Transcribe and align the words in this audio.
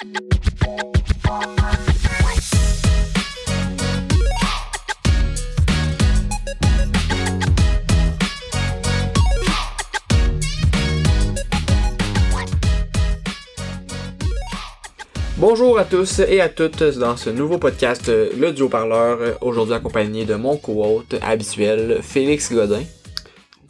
Bonjour 0.00 0.14
à 15.80 15.84
tous 15.84 16.20
et 16.20 16.40
à 16.40 16.48
toutes 16.48 16.84
dans 16.98 17.16
ce 17.16 17.30
nouveau 17.30 17.58
podcast 17.58 18.08
euh, 18.08 18.30
Le 18.38 18.52
Duo 18.52 18.68
Parleur, 18.68 19.18
euh, 19.20 19.34
aujourd'hui 19.40 19.74
accompagné 19.74 20.24
de 20.24 20.36
mon 20.36 20.56
co-hôte 20.56 21.16
habituel, 21.22 21.98
Félix 22.02 22.52
Godin. 22.52 22.84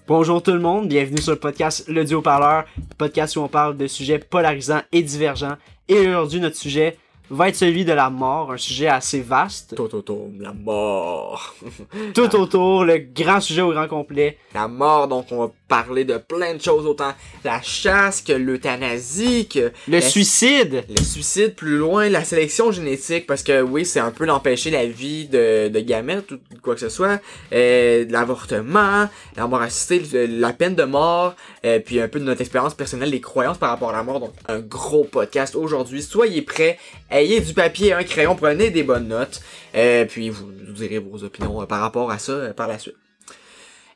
Bonjour 0.07 0.43
tout 0.43 0.53
le 0.53 0.61
monde, 0.61 0.89
bienvenue 0.89 1.23
sur 1.23 1.33
le 1.33 1.39
podcast 1.39 1.89
Le 1.89 2.05
Duo 2.05 2.21
Parleur, 2.21 2.67
podcast 2.99 3.37
où 3.37 3.41
on 3.41 3.49
parle 3.49 3.79
de 3.79 3.87
sujets 3.87 4.19
polarisants 4.19 4.83
et 4.93 5.03
divergents. 5.03 5.57
Et 5.89 6.07
aujourd'hui, 6.07 6.41
notre 6.41 6.57
sujet 6.57 6.99
va 7.31 7.49
être 7.49 7.57
celui 7.57 7.85
de 7.85 7.93
la 7.93 8.11
mort, 8.11 8.53
un 8.53 8.57
sujet 8.57 8.89
assez 8.89 9.21
vaste. 9.21 9.75
Tout 9.77 9.95
autour, 9.95 10.31
la 10.39 10.53
mort. 10.53 11.55
Tout 12.15 12.35
autour, 12.37 12.85
le 12.85 12.99
grand 12.99 13.41
sujet 13.41 13.63
au 13.63 13.73
grand 13.73 13.89
complet. 13.89 14.39
La 14.55 14.69
mort, 14.69 15.09
donc 15.09 15.27
on 15.31 15.39
va 15.39 15.53
parler 15.69 16.05
de 16.05 16.17
plein 16.17 16.55
de 16.55 16.63
choses, 16.63 16.87
autant 16.87 17.13
la 17.45 17.61
chasse 17.61 18.23
que 18.23 18.33
l'euthanasie, 18.33 19.47
que 19.47 19.71
Le 19.87 20.01
suicide, 20.01 20.85
le 20.89 21.03
suicide, 21.05 21.55
plus 21.55 21.77
loin, 21.77 22.09
la 22.09 22.25
sélection 22.25 22.73
génétique, 22.73 23.27
parce 23.27 23.43
que 23.43 23.61
oui, 23.61 23.85
c'est 23.85 24.01
un 24.01 24.11
peu 24.11 24.27
d'empêcher 24.27 24.71
la 24.71 24.87
vie 24.87 25.27
de, 25.27 25.69
de 25.69 25.81
gamètes 25.81 26.33
ou 26.33 26.39
quoi 26.63 26.75
que 26.75 26.81
ce 26.81 26.89
soit, 26.89 27.21
euh, 27.53 28.07
l'avortement, 28.09 29.09
la 29.37 29.47
mort 29.47 29.61
assistée, 29.61 30.03
la 30.27 30.53
peine 30.53 30.75
de 30.75 30.85
mort, 30.85 31.35
euh, 31.65 31.79
puis 31.79 32.01
un 32.01 32.09
peu 32.09 32.19
de 32.19 32.25
notre 32.25 32.41
expérience 32.41 32.75
personnelle, 32.75 33.11
les 33.11 33.21
croyances 33.21 33.59
par 33.59 33.69
rapport 33.69 33.91
à 33.91 33.93
la 33.93 34.03
mort. 34.03 34.21
Donc, 34.21 34.33
un 34.49 34.61
gros 34.61 35.05
podcast 35.05 35.55
aujourd'hui. 35.55 36.03
Soyez 36.03 36.43
prêts, 36.43 36.79
ayez 37.19 37.41
du 37.41 37.55
papier 37.55 37.89
et 37.89 37.93
un 37.93 38.05
crayon, 38.05 38.35
prenez 38.37 38.71
des 38.71 38.83
bonnes 38.83 39.09
notes, 39.09 39.41
euh, 39.75 40.05
puis 40.05 40.31
vous 40.31 40.47
nous 40.67 40.73
direz 40.73 40.99
vos 40.99 41.23
opinions 41.25 41.63
euh, 41.63 41.67
par 41.67 41.81
rapport 41.81 42.11
à 42.11 42.19
ça 42.19 42.33
euh, 42.33 42.53
par 42.53 42.69
la 42.69 42.79
suite. 42.79 42.97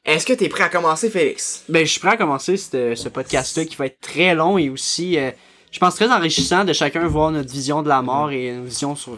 Est-ce 0.04 0.26
que 0.26 0.32
t'es 0.32 0.48
prêt 0.48 0.64
à 0.64 0.68
commencer, 0.68 1.10
Félix? 1.10 1.64
ben 1.68 1.86
je 1.86 1.90
suis 1.92 2.00
prêt 2.00 2.10
à 2.10 2.16
commencer 2.16 2.56
ce, 2.56 2.94
ce 2.94 3.08
podcast-là 3.08 3.64
qui 3.64 3.76
va 3.76 3.86
être 3.86 4.00
très 4.00 4.34
long 4.34 4.58
et 4.58 4.68
aussi, 4.68 5.16
je 5.70 5.78
pense, 5.78 5.94
très 5.94 6.10
enrichissant 6.10 6.64
de 6.64 6.72
chacun 6.72 7.06
voir 7.06 7.30
notre 7.30 7.52
vision 7.52 7.82
de 7.84 7.88
la 7.88 8.02
mort 8.02 8.32
et 8.32 8.48
une 8.48 8.64
vision 8.64 8.96
sur 8.96 9.16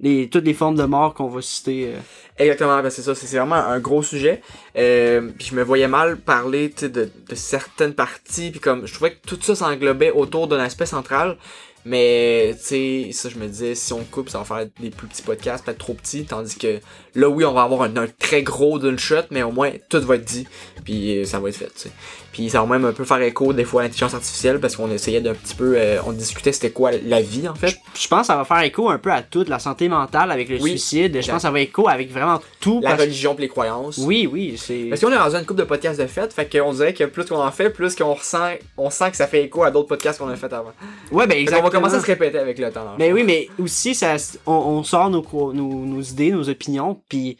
les, 0.00 0.28
toutes 0.28 0.44
les 0.44 0.54
formes 0.54 0.76
de 0.76 0.84
mort 0.84 1.14
qu'on 1.14 1.28
va 1.28 1.42
citer. 1.42 1.92
euh. 1.94 1.98
Exactement, 2.38 2.80
ben 2.82 2.90
c'est 2.90 3.02
ça, 3.02 3.14
c'est 3.14 3.36
vraiment 3.36 3.56
un 3.56 3.80
gros 3.80 4.02
sujet. 4.02 4.42
Euh, 4.76 5.30
puis 5.36 5.48
je 5.50 5.54
me 5.56 5.62
voyais 5.62 5.88
mal 5.88 6.16
parler 6.18 6.68
de 6.68 7.10
certaines 7.34 7.94
parties, 7.94 8.50
puis 8.50 8.60
comme 8.60 8.86
je 8.86 8.94
trouvais 8.94 9.12
que 9.12 9.26
tout 9.26 9.38
ça 9.42 9.54
s'englobait 9.56 10.12
autour 10.12 10.46
d'un 10.46 10.60
aspect 10.60 10.86
central. 10.86 11.36
Mais 11.84 12.54
tu 12.58 12.64
sais, 12.64 13.10
ça 13.12 13.28
je 13.28 13.36
me 13.36 13.46
disais, 13.46 13.74
si 13.74 13.92
on 13.92 14.04
coupe, 14.04 14.28
ça 14.28 14.38
va 14.38 14.44
faire 14.44 14.66
des 14.80 14.90
plus 14.90 15.06
petits 15.06 15.22
podcasts, 15.22 15.64
peut-être 15.64 15.78
trop 15.78 15.94
petits, 15.94 16.24
tandis 16.24 16.56
que 16.56 16.80
là 17.14 17.28
oui, 17.28 17.44
on 17.44 17.52
va 17.52 17.62
avoir 17.62 17.82
un, 17.82 18.06
très 18.18 18.42
gros 18.42 18.78
d'une 18.78 18.98
shot, 18.98 19.22
mais 19.30 19.42
au 19.42 19.52
moins 19.52 19.72
tout 19.88 20.00
va 20.02 20.16
être 20.16 20.24
dit, 20.24 20.46
puis 20.84 21.18
euh, 21.18 21.24
ça 21.24 21.40
va 21.40 21.48
être 21.48 21.56
fait, 21.56 21.72
tu 21.74 21.82
sais. 21.88 21.90
Puis 22.38 22.50
ça 22.50 22.60
va 22.62 22.66
même 22.68 22.84
un 22.84 22.92
peu 22.92 23.02
faire 23.04 23.20
écho 23.20 23.52
des 23.52 23.64
fois 23.64 23.80
à 23.80 23.84
l'intelligence 23.86 24.14
artificielle 24.14 24.60
parce 24.60 24.76
qu'on 24.76 24.88
essayait 24.92 25.20
d'un 25.20 25.34
petit 25.34 25.56
peu, 25.56 25.74
euh, 25.76 25.98
on 26.06 26.12
discutait 26.12 26.52
c'était 26.52 26.70
quoi 26.70 26.92
la 26.92 27.20
vie 27.20 27.48
en 27.48 27.54
fait. 27.56 27.76
Je 27.98 28.06
pense 28.06 28.20
que 28.20 28.26
ça 28.28 28.36
va 28.36 28.44
faire 28.44 28.60
écho 28.60 28.88
un 28.88 28.98
peu 28.98 29.10
à 29.10 29.22
tout, 29.22 29.44
la 29.48 29.58
santé 29.58 29.88
mentale 29.88 30.30
avec 30.30 30.48
le 30.48 30.60
Oui, 30.60 30.70
suicide. 30.78 31.14
Je 31.20 31.26
pense 31.26 31.38
que 31.38 31.42
ça 31.42 31.50
va 31.50 31.58
écho 31.58 31.88
avec 31.88 32.12
vraiment 32.12 32.40
tout. 32.60 32.78
La 32.80 32.90
parce- 32.90 33.00
religion 33.02 33.34
pis 33.34 33.42
les 33.42 33.48
croyances. 33.48 33.98
Oui, 33.98 34.28
oui, 34.32 34.54
c'est. 34.56 34.84
Parce 34.88 35.00
qu'on 35.00 35.10
est 35.10 35.16
dans 35.18 35.34
une 35.34 35.44
couple 35.44 35.58
de 35.58 35.64
podcasts 35.64 35.98
de 36.00 36.06
fête, 36.06 36.32
fait 36.32 36.48
qu'on 36.48 36.72
dirait 36.72 36.94
que 36.94 37.02
plus 37.02 37.24
qu'on 37.24 37.42
en 37.42 37.50
fait, 37.50 37.70
plus 37.70 37.96
qu'on 37.96 38.14
ressent, 38.14 38.52
on 38.76 38.88
sent 38.88 39.10
que 39.10 39.16
ça 39.16 39.26
fait 39.26 39.42
écho 39.42 39.64
à 39.64 39.72
d'autres 39.72 39.88
podcasts 39.88 40.20
qu'on 40.20 40.28
a 40.28 40.36
fait 40.36 40.52
avant. 40.52 40.70
Ouais, 41.10 41.26
ben 41.26 41.36
exactement. 41.38 41.68
va 41.68 41.74
commencer 41.74 41.96
à 41.96 42.00
se 42.00 42.06
répéter 42.06 42.38
avec 42.38 42.56
le 42.60 42.70
temps. 42.70 42.84
Mais 43.00 43.08
fond. 43.08 43.14
oui, 43.16 43.24
mais 43.24 43.48
aussi, 43.58 43.96
ça, 43.96 44.14
on, 44.46 44.52
on 44.52 44.84
sort 44.84 45.10
nos, 45.10 45.22
co- 45.22 45.52
nos, 45.52 45.84
nos 45.84 46.02
idées, 46.02 46.30
nos 46.30 46.48
opinions, 46.48 47.02
puis 47.08 47.36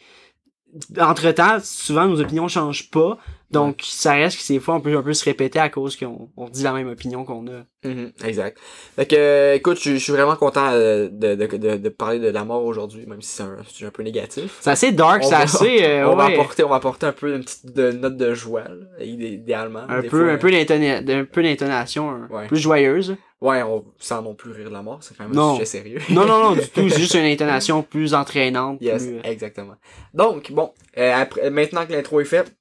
entre-temps, 0.99 1.57
souvent, 1.63 2.05
nos 2.05 2.19
opinions 2.19 2.49
changent 2.49 2.89
pas. 2.91 3.17
Donc, 3.51 3.81
ça 3.83 4.13
reste 4.13 4.39
que 4.39 4.53
des 4.53 4.59
fois, 4.59 4.75
on 4.75 4.79
peut 4.81 4.95
un 4.95 5.01
peu 5.01 5.13
se 5.13 5.25
répéter 5.25 5.57
à 5.59 5.69
cause 5.69 5.95
qu'on 5.97 6.29
on 6.37 6.49
dit 6.49 6.61
la 6.61 6.71
même 6.71 6.87
opinion 6.87 7.23
qu'on 7.25 7.47
a. 7.47 7.63
Mhm, 7.87 8.11
exact. 8.23 8.59
Fait 8.95 9.05
que, 9.07 9.15
euh, 9.15 9.55
écoute, 9.55 9.79
je 9.81 9.95
suis 9.95 10.11
vraiment 10.11 10.35
content 10.35 10.69
euh, 10.71 11.09
de, 11.11 11.33
de, 11.33 11.57
de, 11.57 11.77
de 11.77 11.89
parler 11.89 12.19
de 12.19 12.27
la 12.27 12.43
mort 12.43 12.63
aujourd'hui, 12.63 13.05
même 13.07 13.21
si 13.23 13.29
c'est 13.37 13.43
un 13.43 13.57
sujet 13.67 13.87
un 13.87 13.91
peu 13.91 14.03
négatif. 14.03 14.57
C'est 14.61 14.69
assez 14.69 14.91
dark, 14.91 15.21
On 15.23 15.29
c'est 15.29 15.35
assez. 15.35 15.79
euh, 15.83 16.07
on, 16.09 16.15
va 16.15 16.25
apporter, 16.25 16.63
on 16.63 16.69
va 16.69 16.75
apporter 16.75 17.07
un 17.07 17.11
peu 17.11 17.33
une 17.35 17.43
petite 17.43 17.73
de- 17.73 17.91
note 17.91 18.17
de 18.17 18.33
joie, 18.35 18.65
là, 18.65 19.03
idéalement. 19.03 19.83
un 19.89 20.01
peu, 20.03 20.09
fois, 20.09 20.31
un 20.31 20.37
peu 20.37 20.51
d'intona- 20.51 21.01
d'un 21.03 21.25
peu 21.25 21.41
d'intonation 21.43 22.09
un- 22.11 22.27
Ouais. 22.29 22.47
plus 22.47 22.57
joyeuse. 22.59 23.15
Ouais, 23.41 23.63
on, 23.63 23.85
sans 23.97 24.21
non 24.21 24.35
plus 24.35 24.51
rire 24.51 24.67
de 24.67 24.73
la 24.73 24.81
mort, 24.81 24.99
c'est 25.01 25.15
quand 25.17 25.23
même 25.23 25.33
Non. 25.33 25.51
un 25.51 25.53
sujet 25.53 25.65
sérieux. 25.65 25.99
Non, 26.09 26.25
non, 26.25 26.43
non, 26.43 26.51
du 26.53 26.59
tout. 26.73 26.89
C'est 26.89 26.99
juste 26.99 27.13
une 27.13 27.23
intonation 27.23 27.81
plus 27.83 28.13
entraînante. 28.13 28.79
Yes, 28.81 29.05
plus, 29.05 29.15
euh, 29.15 29.21
exactement. 29.23 29.75
Donc, 30.13 30.51
bon, 30.51 30.71
euh, 30.97 31.13
après, 31.15 31.49
maintenant 31.49 31.85
que 31.85 31.93
l'intro 31.93 32.19
est 32.19 32.25
faite, 32.25 32.53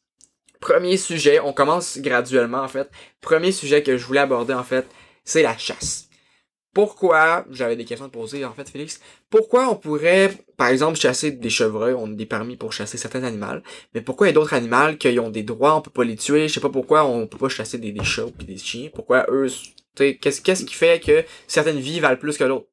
premier 0.60 0.96
sujet, 0.96 1.40
on 1.40 1.52
commence 1.52 1.98
graduellement 1.98 2.62
en 2.62 2.68
fait. 2.68 2.90
Premier 3.20 3.52
sujet 3.52 3.82
que 3.82 3.96
je 3.96 4.04
voulais 4.04 4.20
aborder 4.20 4.54
en 4.54 4.64
fait, 4.64 4.86
c'est 5.24 5.42
la 5.42 5.56
chasse. 5.56 6.08
Pourquoi, 6.74 7.44
j'avais 7.50 7.76
des 7.76 7.84
questions 7.84 8.06
à 8.06 8.08
te 8.08 8.14
poser 8.14 8.44
en 8.44 8.52
fait 8.52 8.68
Félix, 8.68 9.00
pourquoi 9.30 9.68
on 9.68 9.74
pourrait 9.74 10.32
par 10.56 10.68
exemple 10.68 10.98
chasser 10.98 11.32
des 11.32 11.50
chevreuils, 11.50 11.94
on 11.94 12.06
a 12.06 12.14
des 12.14 12.26
permis 12.26 12.56
pour 12.56 12.72
chasser 12.72 12.98
certains 12.98 13.24
animaux, 13.24 13.62
mais 13.94 14.00
pourquoi 14.00 14.26
il 14.26 14.30
y 14.30 14.32
a 14.32 14.34
d'autres 14.34 14.54
animaux 14.54 14.96
qui 14.96 15.18
ont 15.18 15.30
des 15.30 15.42
droits, 15.42 15.74
on 15.74 15.80
peut 15.80 15.90
pas 15.90 16.04
les 16.04 16.16
tuer, 16.16 16.46
je 16.46 16.54
sais 16.54 16.60
pas 16.60 16.68
pourquoi 16.68 17.04
on 17.04 17.26
peut 17.26 17.38
pas 17.38 17.48
chasser 17.48 17.78
des, 17.78 17.90
des 17.90 18.04
chats 18.04 18.26
puis 18.36 18.46
des 18.46 18.58
chiens, 18.58 18.90
pourquoi 18.94 19.26
eux, 19.30 19.48
qu'est-ce 19.96 20.40
qu'est-ce 20.40 20.64
qui 20.64 20.74
fait 20.74 21.02
que 21.02 21.24
certaines 21.48 21.80
vies 21.80 22.00
valent 22.00 22.18
plus 22.18 22.36
que 22.36 22.44
d'autres? 22.44 22.68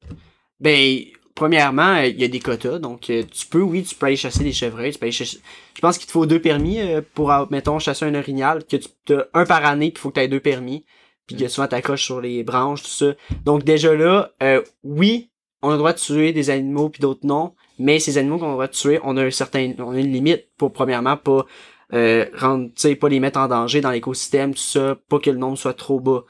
Ben, 0.60 1.00
premièrement, 1.36 1.94
euh, 1.98 2.06
il 2.06 2.20
y 2.20 2.24
a 2.24 2.28
des 2.28 2.40
quotas. 2.40 2.80
Donc, 2.80 3.08
euh, 3.10 3.22
tu 3.30 3.46
peux, 3.46 3.60
oui, 3.60 3.84
tu 3.84 3.94
peux 3.94 4.06
aller 4.06 4.16
chasser 4.16 4.42
des 4.42 4.52
chevreuils. 4.52 4.90
Tu 4.92 4.98
peux 4.98 5.04
aller 5.04 5.12
chasser- 5.12 5.38
Je 5.74 5.80
pense 5.80 5.98
qu'il 5.98 6.08
te 6.08 6.12
faut 6.12 6.26
deux 6.26 6.40
permis 6.40 6.80
euh, 6.80 7.00
pour, 7.14 7.32
mettons, 7.50 7.78
chasser 7.78 8.04
un 8.06 8.14
orignal. 8.16 8.64
Que 8.64 8.76
tu 8.76 9.14
as 9.14 9.28
un 9.34 9.44
par 9.44 9.64
année, 9.64 9.92
puis 9.92 10.00
il 10.00 10.02
faut 10.02 10.08
que 10.10 10.14
tu 10.14 10.20
aies 10.20 10.28
deux 10.28 10.40
permis. 10.40 10.84
Puis 11.28 11.36
que 11.36 11.46
souvent 11.46 11.68
t'accroches 11.68 12.04
sur 12.04 12.20
les 12.20 12.42
branches, 12.42 12.82
tout 12.82 12.88
ça. 12.88 13.14
Donc, 13.44 13.62
déjà 13.62 13.94
là, 13.94 14.32
euh, 14.42 14.62
oui, 14.82 15.30
on 15.62 15.68
a 15.68 15.72
le 15.72 15.78
droit 15.78 15.92
de 15.92 15.98
tuer 15.98 16.32
des 16.32 16.50
animaux, 16.50 16.88
puis 16.88 17.00
d'autres 17.00 17.24
non. 17.26 17.54
Mais 17.78 17.98
ces 18.00 18.18
animaux 18.18 18.38
qu'on 18.38 18.46
a 18.46 18.48
le 18.48 18.54
droit 18.54 18.66
de 18.68 18.72
tuer, 18.72 19.00
on 19.04 19.16
a 19.16 19.24
un 19.24 19.30
certain, 19.30 19.72
on 19.78 19.92
a 19.92 19.98
une 19.98 20.12
limite 20.12 20.46
pour, 20.56 20.72
premièrement, 20.72 21.16
pas 21.16 21.44
euh, 21.92 22.26
rendre, 22.34 22.66
tu 22.66 22.72
sais, 22.76 22.96
pas 22.96 23.08
les 23.08 23.20
mettre 23.20 23.38
en 23.38 23.48
danger 23.48 23.80
dans 23.80 23.90
l'écosystème, 23.90 24.54
tout 24.54 24.60
ça, 24.60 24.96
pas 25.08 25.18
que 25.18 25.30
le 25.30 25.38
nombre 25.38 25.58
soit 25.58 25.74
trop 25.74 26.00
bas. 26.00 26.24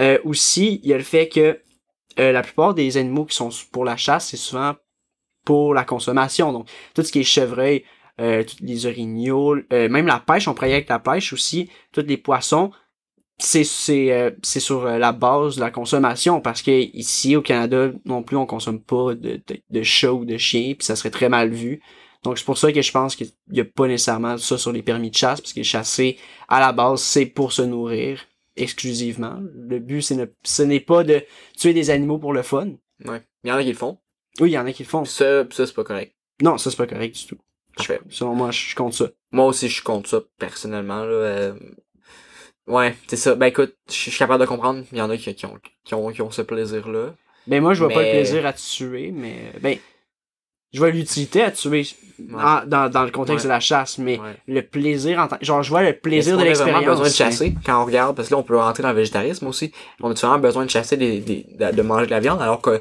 Euh, 0.00 0.18
aussi, 0.24 0.80
il 0.82 0.90
y 0.90 0.94
a 0.94 0.96
le 0.96 1.02
fait 1.02 1.28
que 1.28 1.58
euh, 2.18 2.32
la 2.32 2.42
plupart 2.42 2.74
des 2.74 2.96
animaux 2.96 3.24
qui 3.24 3.36
sont 3.36 3.50
pour 3.72 3.84
la 3.84 3.96
chasse, 3.96 4.28
c'est 4.28 4.36
souvent 4.36 4.74
pour 5.44 5.74
la 5.74 5.84
consommation. 5.84 6.52
Donc, 6.52 6.68
tout 6.94 7.02
ce 7.02 7.12
qui 7.12 7.20
est 7.20 7.24
chevreuil, 7.24 7.84
euh, 8.20 8.42
les 8.60 8.86
orignaux, 8.86 9.56
euh, 9.72 9.88
même 9.88 10.06
la 10.06 10.20
pêche, 10.20 10.48
on 10.48 10.52
aller 10.54 10.72
avec 10.72 10.88
la 10.88 10.98
pêche 10.98 11.32
aussi, 11.32 11.70
tous 11.92 12.02
les 12.02 12.16
poissons, 12.16 12.72
c'est 13.38 14.12
euh, 14.12 14.30
sur 14.42 14.86
euh, 14.86 14.98
la 14.98 15.12
base 15.12 15.56
de 15.56 15.60
la 15.60 15.70
consommation 15.70 16.40
parce 16.40 16.62
que 16.62 16.70
ici 16.70 17.36
au 17.36 17.42
Canada 17.42 17.90
non 18.04 18.22
plus 18.22 18.36
on 18.36 18.46
consomme 18.46 18.80
pas 18.80 19.14
de, 19.14 19.40
de, 19.46 19.60
de 19.70 20.08
ou 20.08 20.24
de 20.24 20.38
chiens 20.38 20.74
puis 20.74 20.86
ça 20.86 20.96
serait 20.96 21.10
très 21.10 21.28
mal 21.28 21.50
vu 21.50 21.82
donc 22.24 22.38
c'est 22.38 22.44
pour 22.44 22.56
ça 22.56 22.72
que 22.72 22.80
je 22.80 22.90
pense 22.90 23.14
qu'il 23.14 23.28
y 23.52 23.60
a 23.60 23.64
pas 23.64 23.86
nécessairement 23.86 24.38
ça 24.38 24.56
sur 24.56 24.72
les 24.72 24.82
permis 24.82 25.10
de 25.10 25.16
chasse 25.16 25.40
parce 25.40 25.52
que 25.52 25.62
chasser 25.62 26.16
à 26.48 26.60
la 26.60 26.72
base 26.72 27.02
c'est 27.02 27.26
pour 27.26 27.52
se 27.52 27.62
nourrir 27.62 28.24
exclusivement 28.56 29.40
le 29.68 29.78
but 29.78 30.02
c'est 30.02 30.14
ne, 30.16 30.26
ce 30.44 30.62
n'est 30.62 30.80
pas 30.80 31.04
de 31.04 31.22
tuer 31.58 31.72
des 31.74 31.90
animaux 31.90 32.18
pour 32.18 32.32
le 32.32 32.42
fun 32.42 32.72
Ouais. 33.04 33.22
Il 33.44 33.50
y 33.50 33.52
en 33.52 33.56
a 33.56 33.62
qui 33.62 33.68
le 33.70 33.74
font. 33.76 33.98
oui 34.40 34.50
il 34.50 34.54
y 34.54 34.58
en 34.58 34.66
a 34.66 34.72
qui 34.72 34.82
le 34.84 34.88
font 34.88 35.04
ça, 35.04 35.44
ça 35.50 35.66
c'est 35.66 35.74
pas 35.74 35.84
correct. 35.84 36.14
non 36.42 36.58
ça 36.58 36.70
c'est 36.70 36.76
pas 36.76 36.86
correct 36.86 37.14
du 37.16 37.26
tout 37.26 37.38
Parfait. 37.76 38.00
selon 38.08 38.34
moi 38.34 38.50
je 38.52 38.74
compte 38.74 38.94
ça 38.94 39.10
Moi 39.32 39.44
aussi, 39.46 39.68
je 39.68 39.74
suis 39.74 39.82
contre 39.82 40.08
ça, 40.08 40.20
personnellement, 40.38 41.04
là. 41.04 41.12
euh, 41.12 41.54
Ouais, 42.66 42.96
c'est 43.06 43.16
ça. 43.16 43.34
Ben 43.36 43.46
écoute, 43.46 43.76
je 43.88 43.92
suis 43.94 44.10
capable 44.18 44.40
de 44.40 44.46
comprendre. 44.48 44.82
Il 44.90 44.98
y 44.98 45.00
en 45.00 45.08
a 45.10 45.16
qui, 45.16 45.32
qui 45.36 45.46
ont, 45.46 45.56
qui, 45.84 45.94
ont, 45.94 46.10
qui 46.10 46.20
ont 46.22 46.30
ce 46.32 46.42
plaisir-là. 46.42 47.14
Ben 47.46 47.62
moi 47.62 47.74
je 47.74 47.84
vois 47.84 47.92
pas 47.94 48.02
le 48.02 48.10
plaisir 48.10 48.44
à 48.44 48.52
tuer, 48.52 49.12
mais 49.12 49.52
ben 49.60 49.78
je 50.76 50.80
vois 50.80 50.90
l'utilité 50.90 51.42
à 51.42 51.50
tuer 51.50 51.86
en- 52.34 52.66
dans, 52.66 52.90
dans 52.90 53.04
le 53.04 53.10
contexte 53.10 53.44
Ouais. 53.44 53.48
de 53.48 53.54
la 53.54 53.60
chasse, 53.60 53.98
mais 53.98 54.18
Ouais. 54.18 54.36
le 54.46 54.62
plaisir 54.62 55.18
en 55.18 55.26
tant 55.28 55.36
genre 55.40 55.62
je 55.62 55.70
vois 55.70 55.82
le 55.82 55.94
plaisir 55.94 56.36
de 56.36 56.42
qu'on 56.42 56.48
a 56.48 56.52
vraiment 56.52 56.78
l'expérience. 56.78 56.86
besoin 57.00 57.08
de 57.08 57.12
chasser 57.14 57.54
quand 57.64 57.82
on 57.82 57.84
regarde, 57.86 58.14
parce 58.16 58.28
que 58.28 58.34
là, 58.34 58.40
on 58.40 58.42
peut 58.42 58.56
rentrer 58.58 58.82
dans 58.82 58.90
le 58.90 58.94
végétarisme 58.96 59.46
aussi. 59.46 59.72
On 60.02 60.10
a 60.10 60.14
vraiment 60.14 60.38
besoin 60.38 60.64
de 60.64 60.70
chasser 60.70 60.96
des, 60.96 61.20
des, 61.20 61.46
de, 61.72 61.82
manger 61.82 62.06
de 62.06 62.10
la 62.10 62.20
viande, 62.20 62.40
alors 62.42 62.60
que 62.60 62.80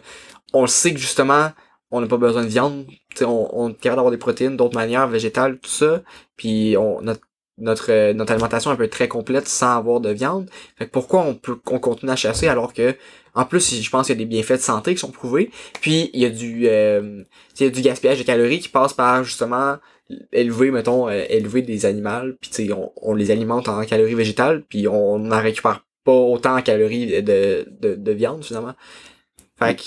on 0.53 0.67
sait 0.67 0.93
que 0.93 0.99
justement, 0.99 1.49
on 1.91 2.01
n'a 2.01 2.07
pas 2.07 2.17
besoin 2.17 2.43
de 2.43 2.47
viande. 2.49 2.85
On, 3.21 3.49
on 3.53 3.69
est 3.69 3.73
capable 3.73 3.95
d'avoir 3.97 4.11
des 4.11 4.17
protéines 4.17 4.57
d'autres 4.57 4.75
manières, 4.75 5.07
végétales, 5.07 5.57
tout 5.59 5.69
ça. 5.69 6.01
Puis 6.37 6.75
on, 6.77 7.01
notre, 7.01 7.21
notre, 7.57 7.91
euh, 7.91 8.13
notre 8.13 8.31
alimentation 8.33 8.71
elle 8.71 8.77
peut 8.77 8.83
être 8.83 8.91
très 8.91 9.07
complète 9.07 9.47
sans 9.47 9.77
avoir 9.77 9.99
de 9.99 10.09
viande. 10.09 10.49
Fait 10.77 10.85
que 10.85 10.91
pourquoi 10.91 11.21
on 11.21 11.35
peut 11.35 11.57
on 11.67 11.79
continue 11.79 12.11
à 12.11 12.15
chasser 12.15 12.47
alors 12.47 12.73
que 12.73 12.95
en 13.33 13.45
plus 13.45 13.81
je 13.81 13.89
pense 13.89 14.07
qu'il 14.07 14.15
y 14.15 14.17
a 14.17 14.19
des 14.19 14.29
bienfaits 14.29 14.53
de 14.53 14.57
santé 14.57 14.93
qui 14.93 14.99
sont 14.99 15.11
prouvés. 15.11 15.51
Puis 15.81 16.09
il 16.13 16.21
y 16.21 16.25
a 16.25 16.29
du 16.29 16.67
euh, 16.67 17.23
il 17.59 17.63
y 17.63 17.67
a 17.67 17.69
du 17.69 17.81
gaspillage 17.81 18.19
de 18.19 18.23
calories 18.23 18.59
qui 18.59 18.69
passe 18.69 18.93
par 18.93 19.23
justement 19.23 19.77
élever 20.31 20.71
mettons 20.71 21.09
euh, 21.09 21.23
élever 21.29 21.61
des 21.61 21.85
animaux 21.85 22.33
puis 22.39 22.51
tu 22.51 22.73
on, 22.73 22.91
on 23.01 23.15
les 23.15 23.31
alimente 23.31 23.67
en 23.69 23.83
calories 23.85 24.15
végétales 24.15 24.63
puis 24.67 24.87
on 24.87 25.19
n'en 25.19 25.41
récupère 25.41 25.85
pas 26.03 26.13
autant 26.13 26.55
en 26.57 26.61
calories 26.61 27.21
de, 27.23 27.67
de, 27.81 27.95
de 27.95 28.11
viande 28.11 28.45
finalement. 28.45 28.75
Fait 29.57 29.75
que, 29.75 29.81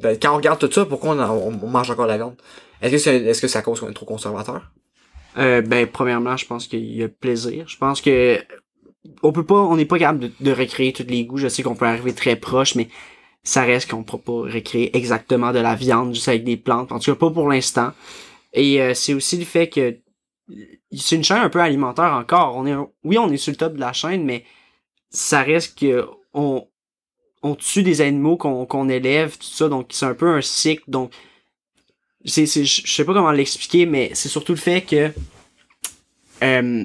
ben, 0.00 0.18
quand 0.20 0.32
on 0.32 0.36
regarde 0.36 0.58
tout 0.58 0.70
ça, 0.70 0.86
pourquoi 0.86 1.14
on, 1.14 1.20
on 1.62 1.68
mange 1.68 1.90
encore 1.90 2.06
de 2.06 2.10
la 2.10 2.16
viande? 2.16 2.36
Est-ce 2.80 2.92
que 2.92 2.98
c'est, 2.98 3.16
est-ce 3.16 3.40
que 3.40 3.48
c'est 3.48 3.58
à 3.58 3.62
cause 3.62 3.80
qu'on 3.80 3.90
est 3.90 3.94
trop 3.94 4.06
conservateur? 4.06 4.70
Euh, 5.36 5.62
ben, 5.62 5.86
premièrement, 5.86 6.36
je 6.36 6.46
pense 6.46 6.66
qu'il 6.66 6.94
y 6.94 7.02
a 7.02 7.08
plaisir. 7.08 7.66
Je 7.68 7.76
pense 7.76 8.00
que 8.00 8.38
on 9.22 9.32
peut 9.32 9.44
pas, 9.44 9.60
on 9.60 9.76
n'est 9.76 9.84
pas 9.84 9.98
capable 9.98 10.20
de, 10.20 10.30
de 10.40 10.52
recréer 10.52 10.92
tous 10.92 11.06
les 11.06 11.24
goûts. 11.24 11.38
Je 11.38 11.48
sais 11.48 11.62
qu'on 11.62 11.74
peut 11.74 11.86
arriver 11.86 12.14
très 12.14 12.36
proche, 12.36 12.74
mais 12.74 12.88
ça 13.42 13.62
reste 13.62 13.90
qu'on 13.90 14.02
pourra 14.02 14.22
pas 14.22 14.54
recréer 14.54 14.96
exactement 14.96 15.52
de 15.52 15.58
la 15.58 15.74
viande 15.74 16.14
juste 16.14 16.28
avec 16.28 16.44
des 16.44 16.56
plantes. 16.56 16.92
En 16.92 16.98
tout 16.98 17.12
cas, 17.12 17.18
pas 17.18 17.30
pour 17.30 17.48
l'instant. 17.48 17.92
Et 18.52 18.80
euh, 18.80 18.94
c'est 18.94 19.14
aussi 19.14 19.36
le 19.36 19.44
fait 19.44 19.68
que 19.68 19.98
c'est 20.92 21.16
une 21.16 21.24
chaîne 21.24 21.38
un 21.38 21.50
peu 21.50 21.60
alimentaire 21.60 22.12
encore. 22.12 22.56
On 22.56 22.66
est, 22.66 22.74
oui, 23.02 23.18
on 23.18 23.30
est 23.30 23.36
sur 23.36 23.50
le 23.50 23.56
top 23.56 23.74
de 23.74 23.80
la 23.80 23.92
chaîne, 23.92 24.24
mais 24.24 24.44
ça 25.10 25.42
reste 25.42 25.78
que 25.78 26.06
on, 26.32 26.66
on 27.42 27.54
tue 27.54 27.82
des 27.82 28.00
animaux 28.00 28.36
qu'on 28.36 28.64
qu'on 28.66 28.88
élève, 28.88 29.36
tout 29.36 29.44
ça. 29.44 29.68
Donc, 29.68 29.88
c'est 29.90 30.06
un 30.06 30.14
peu 30.14 30.28
un 30.28 30.40
cycle. 30.40 30.84
Donc, 30.88 31.12
c'est, 32.24 32.46
c'est, 32.46 32.64
je 32.64 32.92
sais 32.92 33.04
pas 33.04 33.12
comment 33.12 33.30
l'expliquer, 33.32 33.86
mais 33.86 34.10
c'est 34.14 34.28
surtout 34.28 34.52
le 34.52 34.58
fait 34.58 34.82
que 34.82 35.10
euh, 36.42 36.84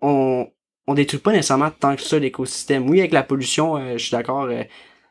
on, 0.00 0.46
on 0.86 0.94
détruit 0.94 1.20
pas 1.20 1.32
nécessairement 1.32 1.70
tant 1.70 1.96
que 1.96 2.02
ça 2.02 2.18
l'écosystème. 2.18 2.88
Oui, 2.88 3.00
avec 3.00 3.12
la 3.12 3.22
pollution, 3.22 3.76
euh, 3.76 3.92
je 3.96 4.04
suis 4.04 4.10
d'accord 4.12 4.44
euh, 4.44 4.62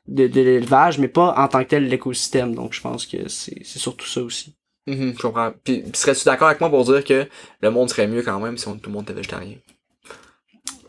de, 0.08 0.28
de 0.28 0.42
l'élevage, 0.42 1.00
mais 1.00 1.08
pas 1.08 1.34
en 1.38 1.48
tant 1.48 1.64
que 1.64 1.70
tel 1.70 1.88
l'écosystème. 1.88 2.54
Donc, 2.56 2.74
je 2.74 2.82
pense 2.82 3.06
que 3.06 3.28
c'est, 3.30 3.62
c'est 3.64 3.80
surtout 3.80 4.06
ça 4.08 4.22
aussi. 4.22 4.56
Mhm, 4.86 5.14
je 5.18 5.22
comprends. 5.22 5.52
Puis, 5.64 5.82
puis 5.82 5.92
serais-tu 5.94 6.26
d'accord 6.26 6.50
avec 6.50 6.60
moi 6.60 6.70
pour 6.70 6.84
dire 6.84 7.04
que 7.06 7.28
le 7.62 7.72
monde 7.72 7.90
serait 7.90 8.08
mieux 8.08 8.22
quand 8.22 8.40
même 8.40 8.58
si 8.58 8.68
on- 8.68 8.78
tout 8.78 8.90
le 8.90 8.94
monde 8.94 9.04
était 9.04 9.14
végétarien? 9.14 9.56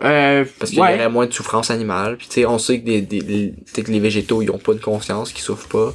Euh, 0.02 0.44
Parce 0.58 0.70
qu'il 0.70 0.78
y 0.80 0.82
aurait 0.82 1.08
moins 1.08 1.26
de 1.26 1.32
souffrance 1.32 1.70
animale. 1.70 2.16
Puis 2.16 2.26
tu 2.26 2.34
sais, 2.34 2.46
on 2.46 2.58
sait 2.58 2.80
que, 2.80 2.84
des, 2.84 3.00
des, 3.00 3.20
les, 3.20 3.52
tu 3.52 3.72
sais 3.72 3.82
que 3.84 3.92
les 3.92 4.00
végétaux, 4.00 4.42
ils 4.42 4.50
ont 4.50 4.58
pas 4.58 4.74
de 4.74 4.80
conscience, 4.80 5.32
qu'ils 5.32 5.42
souffrent 5.44 5.68
pas. 5.68 5.94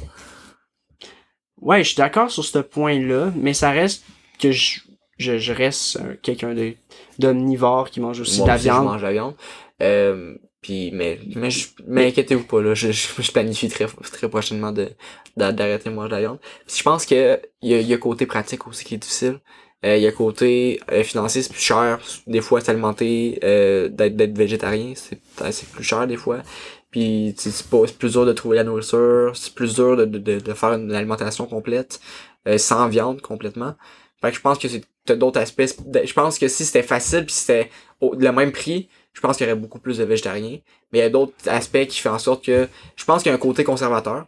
Ouais, 1.60 1.82
je 1.82 1.88
suis 1.88 1.96
d'accord 1.96 2.30
sur 2.30 2.44
ce 2.44 2.58
point-là, 2.58 3.32
mais 3.36 3.54
ça 3.54 3.70
reste 3.70 4.04
que 4.40 4.50
je, 4.52 4.80
je, 5.18 5.38
je 5.38 5.52
reste 5.52 5.96
euh, 5.96 6.14
quelqu'un 6.22 6.54
de 6.54 6.74
d'omnivore 7.18 7.90
qui 7.90 8.00
mange 8.00 8.20
aussi 8.20 8.38
Moi 8.38 8.46
de 8.46 8.48
la 8.48 8.54
aussi, 8.56 8.64
je 8.64 8.68
viande. 8.70 8.84
mange 8.86 9.00
de 9.02 9.06
la 9.06 9.12
viande. 9.12 9.34
Euh, 9.82 10.34
puis, 10.62 10.90
mais, 10.92 11.18
mais, 11.36 11.50
je- 11.50 11.68
mais 11.86 12.06
inquiétez-vous 12.08 12.44
pas, 12.44 12.60
là. 12.62 12.74
Je, 12.74 12.92
je, 12.92 13.08
je 13.22 13.32
planifie 13.32 13.68
très, 13.68 13.86
très 13.86 14.28
prochainement 14.28 14.72
de, 14.72 14.90
d'a- 15.36 15.52
d'arrêter 15.52 15.90
de 15.90 15.94
manger 15.94 16.08
de 16.08 16.14
la 16.14 16.20
viande. 16.20 16.38
Puis 16.66 16.76
je 16.78 16.82
pense 16.82 17.04
que 17.06 17.40
il 17.62 17.70
y 17.70 17.74
a, 17.74 17.80
y 17.80 17.92
a 17.94 17.98
côté 17.98 18.26
pratique 18.26 18.66
aussi 18.66 18.84
qui 18.84 18.94
est 18.94 18.98
difficile. 18.98 19.40
Euh, 19.84 19.96
Il 19.96 20.02
y 20.02 20.06
a 20.06 20.12
côté 20.12 20.80
euh, 20.92 21.02
financier, 21.02 21.42
c'est 21.42 21.52
plus 21.52 21.62
cher. 21.62 21.98
Des 22.26 22.40
fois, 22.42 22.60
s'alimenter, 22.60 23.38
euh, 23.44 23.88
d'être, 23.88 24.14
d'être 24.16 24.36
végétarien, 24.36 24.92
c'est, 24.94 25.18
c'est 25.52 25.68
plus 25.70 25.84
cher 25.84 26.06
des 26.06 26.16
fois. 26.16 26.42
Puis 26.90 27.34
c'est 27.38 27.66
plus 27.98 28.12
dur 28.12 28.26
de 28.26 28.32
trouver 28.32 28.56
la 28.56 28.64
nourriture, 28.64 29.32
c'est 29.36 29.54
plus 29.54 29.74
dur 29.76 29.96
de, 29.96 30.04
de, 30.06 30.40
de, 30.40 30.54
faire 30.54 30.72
une 30.72 30.92
alimentation 30.92 31.46
complète, 31.46 32.00
euh, 32.48 32.58
sans 32.58 32.88
viande 32.88 33.20
complètement. 33.20 33.74
Fait 34.20 34.30
que 34.30 34.36
je 34.36 34.40
pense 34.40 34.58
que 34.58 34.68
c'est 34.68 34.84
d'autres 35.16 35.40
aspects. 35.40 35.62
Je 36.04 36.12
pense 36.12 36.38
que 36.38 36.48
si 36.48 36.64
c'était 36.64 36.82
facile 36.82 37.24
puis 37.26 37.34
c'était 37.34 37.70
au- 38.00 38.14
le 38.14 38.32
même 38.32 38.52
prix, 38.52 38.88
je 39.12 39.20
pense 39.20 39.36
qu'il 39.36 39.46
y 39.46 39.50
aurait 39.50 39.58
beaucoup 39.60 39.78
plus 39.78 39.98
de 39.98 40.04
végétariens. 40.04 40.58
Mais 40.92 40.98
il 40.98 41.02
y 41.02 41.04
a 41.04 41.10
d'autres 41.10 41.34
aspects 41.48 41.86
qui 41.86 42.00
font 42.00 42.10
en 42.10 42.18
sorte 42.18 42.44
que 42.44 42.68
je 42.96 43.04
pense 43.04 43.22
qu'il 43.22 43.30
y 43.30 43.32
a 43.32 43.36
un 43.36 43.38
côté 43.38 43.64
conservateur 43.64 44.26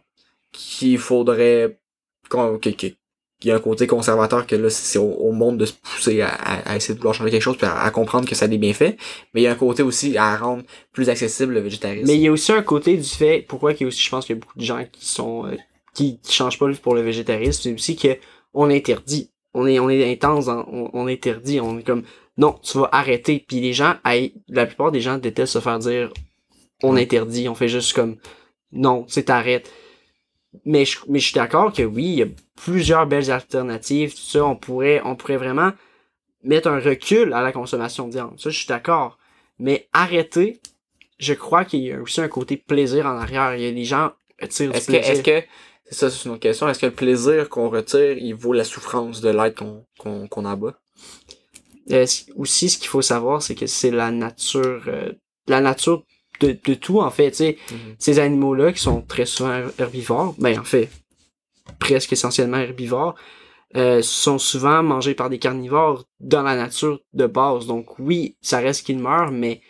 qu'il 0.51 0.97
faudrait 0.99 1.79
qu'on- 2.29 2.59
qu'il 3.43 3.49
y 3.49 3.51
a 3.51 3.57
un 3.57 3.59
côté 3.59 3.87
conservateur 3.87 4.47
que 4.47 4.55
là 4.55 4.69
c'est 4.69 4.97
au, 4.97 5.11
au 5.11 5.31
monde 5.33 5.57
de 5.57 5.65
se 5.65 5.73
pousser 5.73 6.21
à, 6.21 6.29
à- 6.29 6.71
à 6.71 6.75
essayer 6.77 6.93
de 6.93 6.99
vouloir 6.99 7.13
changer 7.13 7.29
quelque 7.29 7.41
chose 7.41 7.57
puis 7.57 7.67
à, 7.67 7.77
à 7.81 7.91
comprendre 7.91 8.27
que 8.27 8.35
ça 8.35 8.45
a 8.45 8.47
des 8.47 8.57
bienfaits. 8.57 8.95
Mais 9.33 9.41
il 9.41 9.43
y 9.43 9.47
a 9.47 9.51
un 9.51 9.55
côté 9.55 9.83
aussi 9.83 10.17
à 10.17 10.37
rendre 10.37 10.63
plus 10.93 11.09
accessible 11.09 11.53
le 11.53 11.59
végétarisme. 11.59 12.07
Mais 12.07 12.15
il 12.15 12.21
y 12.21 12.27
a 12.27 12.31
aussi 12.31 12.53
un 12.53 12.61
côté 12.61 12.95
du 12.95 13.03
fait, 13.09 13.41
pourquoi 13.47 13.73
qu'il 13.73 13.81
y 13.81 13.83
a 13.85 13.87
aussi, 13.89 14.01
je 14.01 14.09
pense 14.09 14.25
qu'il 14.25 14.35
y 14.35 14.39
a 14.39 14.39
beaucoup 14.39 14.57
de 14.57 14.63
gens 14.63 14.83
qui 14.91 15.05
sont, 15.05 15.45
euh, 15.45 15.57
qui, 15.93 16.19
qui 16.21 16.33
changent 16.33 16.57
pas 16.57 16.71
pour 16.81 16.95
le 16.95 17.01
végétarisme, 17.01 17.61
c'est 17.63 17.73
aussi 17.73 17.95
que 17.97 18.17
on 18.53 18.69
interdit. 18.69 19.29
On 19.53 19.67
est, 19.67 19.77
on 19.79 19.89
est 19.89 20.09
intense, 20.11 20.47
on, 20.47 20.89
on 20.93 21.07
interdit, 21.07 21.59
on 21.59 21.77
est 21.77 21.83
comme, 21.83 22.03
non, 22.37 22.55
tu 22.63 22.77
vas 22.79 22.89
arrêter. 22.91 23.43
Puis 23.47 23.59
les 23.59 23.73
gens, 23.73 23.95
la 24.49 24.65
plupart 24.65 24.91
des 24.91 25.01
gens 25.01 25.17
détestent 25.17 25.53
se 25.53 25.59
faire 25.59 25.77
dire, 25.79 26.11
on 26.81 26.95
Ouais. 26.95 27.03
interdit, 27.03 27.47
on 27.49 27.55
fait 27.55 27.67
juste 27.67 27.93
comme, 27.93 28.15
non, 28.71 29.05
c'est 29.07 29.23
t'arrêtes. 29.25 29.69
Mais 30.65 30.85
je, 30.85 30.99
mais 31.07 31.19
je 31.19 31.25
suis 31.25 31.35
d'accord 31.35 31.73
que 31.73 31.83
oui, 31.83 32.03
il 32.03 32.15
y 32.15 32.23
a 32.23 32.27
plusieurs 32.55 33.07
belles 33.07 33.31
alternatives, 33.31 34.13
tout 34.13 34.21
ça, 34.21 34.45
on 34.45 34.55
pourrait, 34.55 35.01
on 35.03 35.15
pourrait 35.15 35.37
vraiment 35.37 35.71
mettre 36.43 36.67
un 36.67 36.79
recul 36.79 37.33
à 37.33 37.41
la 37.41 37.51
consommation 37.51 38.07
de 38.07 38.13
viande. 38.13 38.39
Ça, 38.39 38.49
je 38.49 38.57
suis 38.57 38.67
d'accord. 38.67 39.17
Mais 39.59 39.87
arrêter, 39.93 40.59
je 41.19 41.33
crois 41.33 41.65
qu'il 41.65 41.81
y 41.81 41.91
a 41.91 42.01
aussi 42.01 42.21
un 42.21 42.27
côté 42.27 42.57
plaisir 42.57 43.05
en 43.05 43.17
arrière. 43.17 43.55
Il 43.55 43.63
y 43.63 43.67
a 43.67 43.71
des 43.71 43.85
gens 43.85 44.11
qui 44.39 44.47
tirent 44.49 44.71
du 44.71 44.77
Est-ce 44.77 44.87
que, 44.87 44.91
plaisir. 44.91 45.11
est-ce 45.11 45.21
que, 45.23 45.47
c'est 45.85 45.95
ça, 45.95 46.09
c'est 46.09 46.25
une 46.25 46.31
autre 46.31 46.41
question, 46.41 46.67
est-ce 46.67 46.79
que 46.79 46.85
le 46.85 46.91
plaisir 46.93 47.49
qu'on 47.49 47.69
retire, 47.69 48.17
il 48.17 48.33
vaut 48.33 48.53
la 48.53 48.63
souffrance 48.63 49.21
de 49.21 49.29
l'être 49.29 49.59
qu'on, 49.59 49.85
qu'on, 49.97 50.27
qu'on 50.27 50.45
abat? 50.45 50.79
Euh, 51.91 52.05
aussi, 52.35 52.69
ce 52.69 52.77
qu'il 52.77 52.87
faut 52.87 53.01
savoir, 53.01 53.41
c'est 53.41 53.55
que 53.55 53.67
c'est 53.67 53.91
la 53.91 54.11
nature, 54.11 54.83
euh, 54.87 55.11
la 55.47 55.59
nature 55.59 56.03
de, 56.39 56.57
de 56.65 56.73
tout, 56.73 56.99
en 57.01 57.09
fait. 57.11 57.35
Sais, 57.35 57.57
ces 57.99 58.19
animaux-là 58.19 58.71
qui 58.73 58.79
sont 58.81 59.01
très 59.01 59.25
souvent 59.25 59.53
her- 59.53 59.71
herbivores, 59.79 60.35
ben, 60.39 60.59
en 60.59 60.63
fait, 60.63 60.89
presque 61.79 62.13
essentiellement 62.13 62.57
herbivores, 62.57 63.15
euh, 63.75 64.01
sont 64.03 64.37
souvent 64.37 64.83
mangés 64.83 65.15
par 65.15 65.29
des 65.29 65.39
carnivores 65.39 66.05
dans 66.19 66.43
la 66.43 66.55
nature 66.55 66.99
de 67.13 67.25
base. 67.25 67.65
Donc 67.65 67.97
oui, 67.99 68.35
ça 68.41 68.59
reste 68.59 68.85
qu'ils 68.85 68.99
meurent, 68.99 69.31
mais 69.31 69.61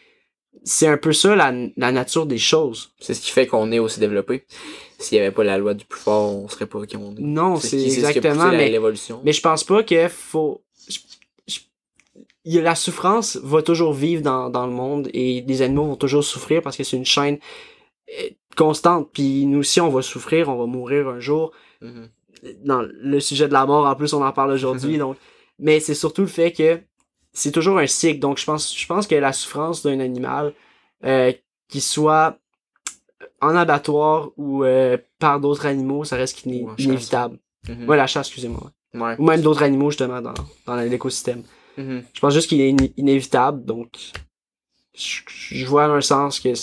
c'est 0.66 0.88
un 0.88 0.98
peu 0.98 1.14
ça 1.14 1.36
la, 1.36 1.54
la 1.78 1.92
nature 1.92 2.26
des 2.26 2.38
choses. 2.38 2.92
C'est 3.00 3.14
ce 3.14 3.22
qui 3.22 3.32
fait 3.32 3.48
qu'on 3.48 3.72
est 3.72 3.80
aussi 3.80 4.00
développé. 4.00 4.46
S'il 5.00 5.18
y 5.18 5.22
avait 5.22 5.32
pas 5.32 5.44
la 5.44 5.58
loi 5.58 5.74
du 5.74 5.86
plus 5.86 6.00
fort, 6.00 6.36
on 6.36 6.48
serait 6.48 6.66
pas 6.66 6.86
qui 6.86 6.96
on 6.98 7.12
est. 7.16 7.22
Non, 7.22 7.58
ce 7.58 7.68
c'est 7.68 7.80
ce 7.80 7.86
exactement, 7.96 8.46
la- 8.46 8.58
mais 8.58 8.70
l'évolution. 8.70 9.22
Mais 9.24 9.34
je 9.34 9.42
pense 9.42 9.64
pas 9.64 9.84
que 9.84 10.08
faut. 10.10 10.62
La 12.46 12.76
souffrance 12.76 13.38
va 13.38 13.62
toujours 13.62 13.94
vivre 13.94 14.22
dans, 14.22 14.50
dans 14.50 14.66
le 14.68 14.74
monde 14.74 15.10
et 15.14 15.42
les 15.48 15.62
animaux 15.62 15.86
vont 15.86 15.96
toujours 15.96 16.24
souffrir 16.24 16.62
parce 16.62 16.76
que 16.78 16.84
c'est 16.84 16.98
une 16.98 17.06
chaîne 17.06 17.38
euh, 18.20 18.30
constante. 18.58 19.10
Puis 19.14 19.46
nous 19.46 19.60
aussi, 19.60 19.80
on 19.82 19.90
va 19.90 20.02
souffrir, 20.02 20.50
on 20.50 20.58
va 20.58 20.66
mourir 20.66 21.08
un 21.08 21.20
jour. 21.20 21.52
Mhm. 21.82 22.10
Dans 22.66 22.82
le 22.82 23.20
sujet 23.22 23.48
de 23.48 23.54
la 23.54 23.66
mort, 23.66 23.86
en 23.86 23.96
plus, 23.96 24.14
on 24.14 24.22
en 24.24 24.32
parle 24.34 24.52
aujourd'hui. 24.54 24.98
donc, 24.98 25.18
mais 25.60 25.80
c'est 25.80 25.96
surtout 25.96 26.22
le 26.22 26.28
fait 26.28 26.52
que 26.52 26.80
c'est 27.32 27.52
toujours 27.52 27.78
un 27.80 27.88
cycle. 27.88 28.20
Donc 28.20 28.38
je 28.38 28.46
pense, 28.46 28.78
je 28.78 28.86
pense 28.88 29.08
que 29.08 29.16
la 29.16 29.32
souffrance 29.34 29.82
d'un 29.84 30.00
animal, 30.02 30.54
euh, 31.06 31.32
qui 31.70 31.80
soit 31.82 32.38
en 33.42 33.56
abattoir 33.56 34.30
ou 34.38 34.64
euh, 34.64 34.98
par 35.20 35.40
d'autres 35.40 35.66
animaux, 35.66 36.04
ça 36.04 36.18
reste 36.18 36.46
iné- 36.46 36.66
inévitable. 36.78 37.38
Mhm. 37.70 37.88
Ouais, 37.88 37.96
la 37.98 38.08
chasse, 38.08 38.28
excusez-moi. 38.28 38.72
Ouais. 38.94 39.16
Ou 39.18 39.26
même 39.26 39.42
d'autres 39.42 39.64
animaux, 39.64 39.90
justement, 39.92 40.22
dans, 40.22 40.34
dans 40.66 40.76
l'écosystème. 40.76 41.44
Mhm. 41.78 42.04
Je 42.14 42.20
pense 42.20 42.34
juste 42.34 42.50
qu'il 42.50 42.62
est 42.62 42.70
iné- 42.70 42.94
inévitable, 42.98 43.66
donc 43.66 43.90
je, 44.96 45.22
je 45.28 45.66
vois 45.66 45.86
un 45.86 46.02
sens 46.02 46.40
que 46.40 46.54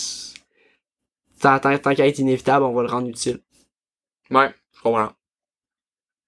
tant, 1.41 1.59
tant, 1.59 1.77
tant 1.79 1.95
qu'à 1.95 2.07
être 2.07 2.19
inévitable, 2.19 2.65
on 2.65 2.73
va 2.73 2.83
le 2.83 2.89
rendre 2.89 3.09
utile. 3.09 3.41
Ouais, 4.31 4.51
je 4.77 4.81
comprends. 4.83 5.13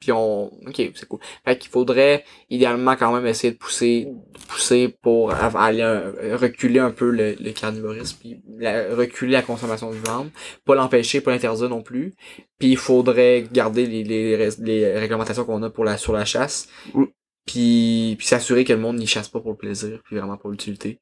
Puis 0.00 0.10
on, 0.10 0.46
ok, 0.66 0.74
c'est 0.96 1.06
cool. 1.06 1.20
Fait 1.44 1.56
qu'il 1.56 1.70
faudrait 1.70 2.24
idéalement 2.50 2.96
quand 2.96 3.12
même 3.14 3.24
essayer 3.24 3.52
de 3.52 3.56
pousser, 3.56 4.08
pousser 4.48 4.88
pour 5.00 5.32
aller 5.32 5.82
un- 5.82 6.36
reculer 6.36 6.80
un 6.80 6.90
peu 6.90 7.08
le, 7.12 7.34
le 7.38 7.52
carnivorisme, 7.52 8.16
puis 8.18 8.42
la- 8.58 8.96
reculer 8.96 9.30
la 9.34 9.42
consommation 9.42 9.90
de 9.92 9.96
viande, 9.98 10.30
pas 10.64 10.74
l'empêcher, 10.74 11.20
pas 11.20 11.30
l'interdire 11.30 11.68
non 11.68 11.82
plus. 11.82 12.14
Puis 12.58 12.70
il 12.70 12.76
faudrait 12.76 13.46
garder 13.52 13.86
les, 13.86 14.02
les, 14.02 14.48
les 14.58 14.98
réglementations 14.98 15.44
qu'on 15.44 15.62
a 15.62 15.70
pour 15.70 15.84
la 15.84 15.96
sur 15.96 16.12
la 16.14 16.24
chasse, 16.24 16.68
Mm. 16.94 17.04
Puis, 17.46 18.14
puis 18.18 18.26
s'assurer 18.26 18.64
que 18.64 18.72
le 18.72 18.78
monde 18.80 18.96
n'y 18.98 19.06
chasse 19.06 19.28
pas 19.28 19.40
pour 19.40 19.52
le 19.52 19.56
plaisir, 19.56 20.00
puis 20.04 20.16
vraiment 20.16 20.36
pour 20.36 20.50
l'utilité. 20.50 21.00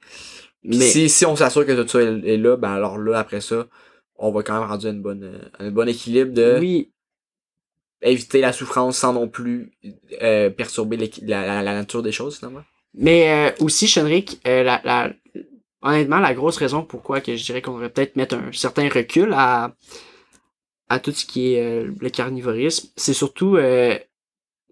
Mais 0.63 0.79
si, 0.79 1.09
si 1.09 1.25
on 1.27 1.37
s'assure 1.37 1.67
que 1.67 1.81
tout 1.83 1.89
ça 1.89 2.03
est, 2.03 2.21
est 2.27 2.37
là, 2.37 2.57
ben 2.57 2.73
alors 2.73 2.99
là, 2.99 3.19
après 3.19 3.41
ça, 3.41 3.67
on 4.17 4.31
va 4.33 4.43
quand 4.43 4.59
même 4.61 4.69
rendre 4.69 4.87
une 4.87 5.03
bonne, 5.03 5.25
euh, 5.25 5.49
un 5.59 5.71
bon 5.71 5.89
équilibre 5.89 6.33
de 6.33 6.59
oui, 6.61 6.93
éviter 8.03 8.41
la 8.41 8.53
souffrance 8.53 8.99
sans 8.99 9.13
non 9.13 9.29
plus 9.29 9.73
euh, 10.23 10.51
perturber 10.51 10.97
la, 10.97 11.09
la, 11.47 11.63
la 11.63 11.75
nature 11.75 12.03
des 12.03 12.13
choses 12.13 12.39
finalement. 12.39 12.63
mais 12.95 13.51
euh, 13.51 13.65
aussi, 13.65 13.87
Shenrik, 13.87 14.41
euh, 14.47 14.63
la, 14.63 14.81
la, 14.85 15.13
honnêtement, 15.83 16.19
la 16.21 16.35
grosse 16.35 16.57
raison 16.57 16.83
pourquoi 16.85 17.21
que 17.21 17.37
je 17.37 17.45
dirais 17.45 17.63
qu'on 17.63 17.73
devrait 17.75 17.91
peut-être 17.91 18.17
mettre 18.17 18.35
un 18.37 18.53
certain 18.53 18.89
recul 18.89 19.33
à, 19.35 19.75
à 20.89 20.99
tout 20.99 21.13
ce 21.13 21.25
qui 21.25 21.55
est 21.55 21.63
euh, 21.63 21.93
le 22.01 22.11
carnivorisme, 22.11 22.89
c'est 22.97 23.15
surtout 23.15 23.57
euh, 23.57 23.99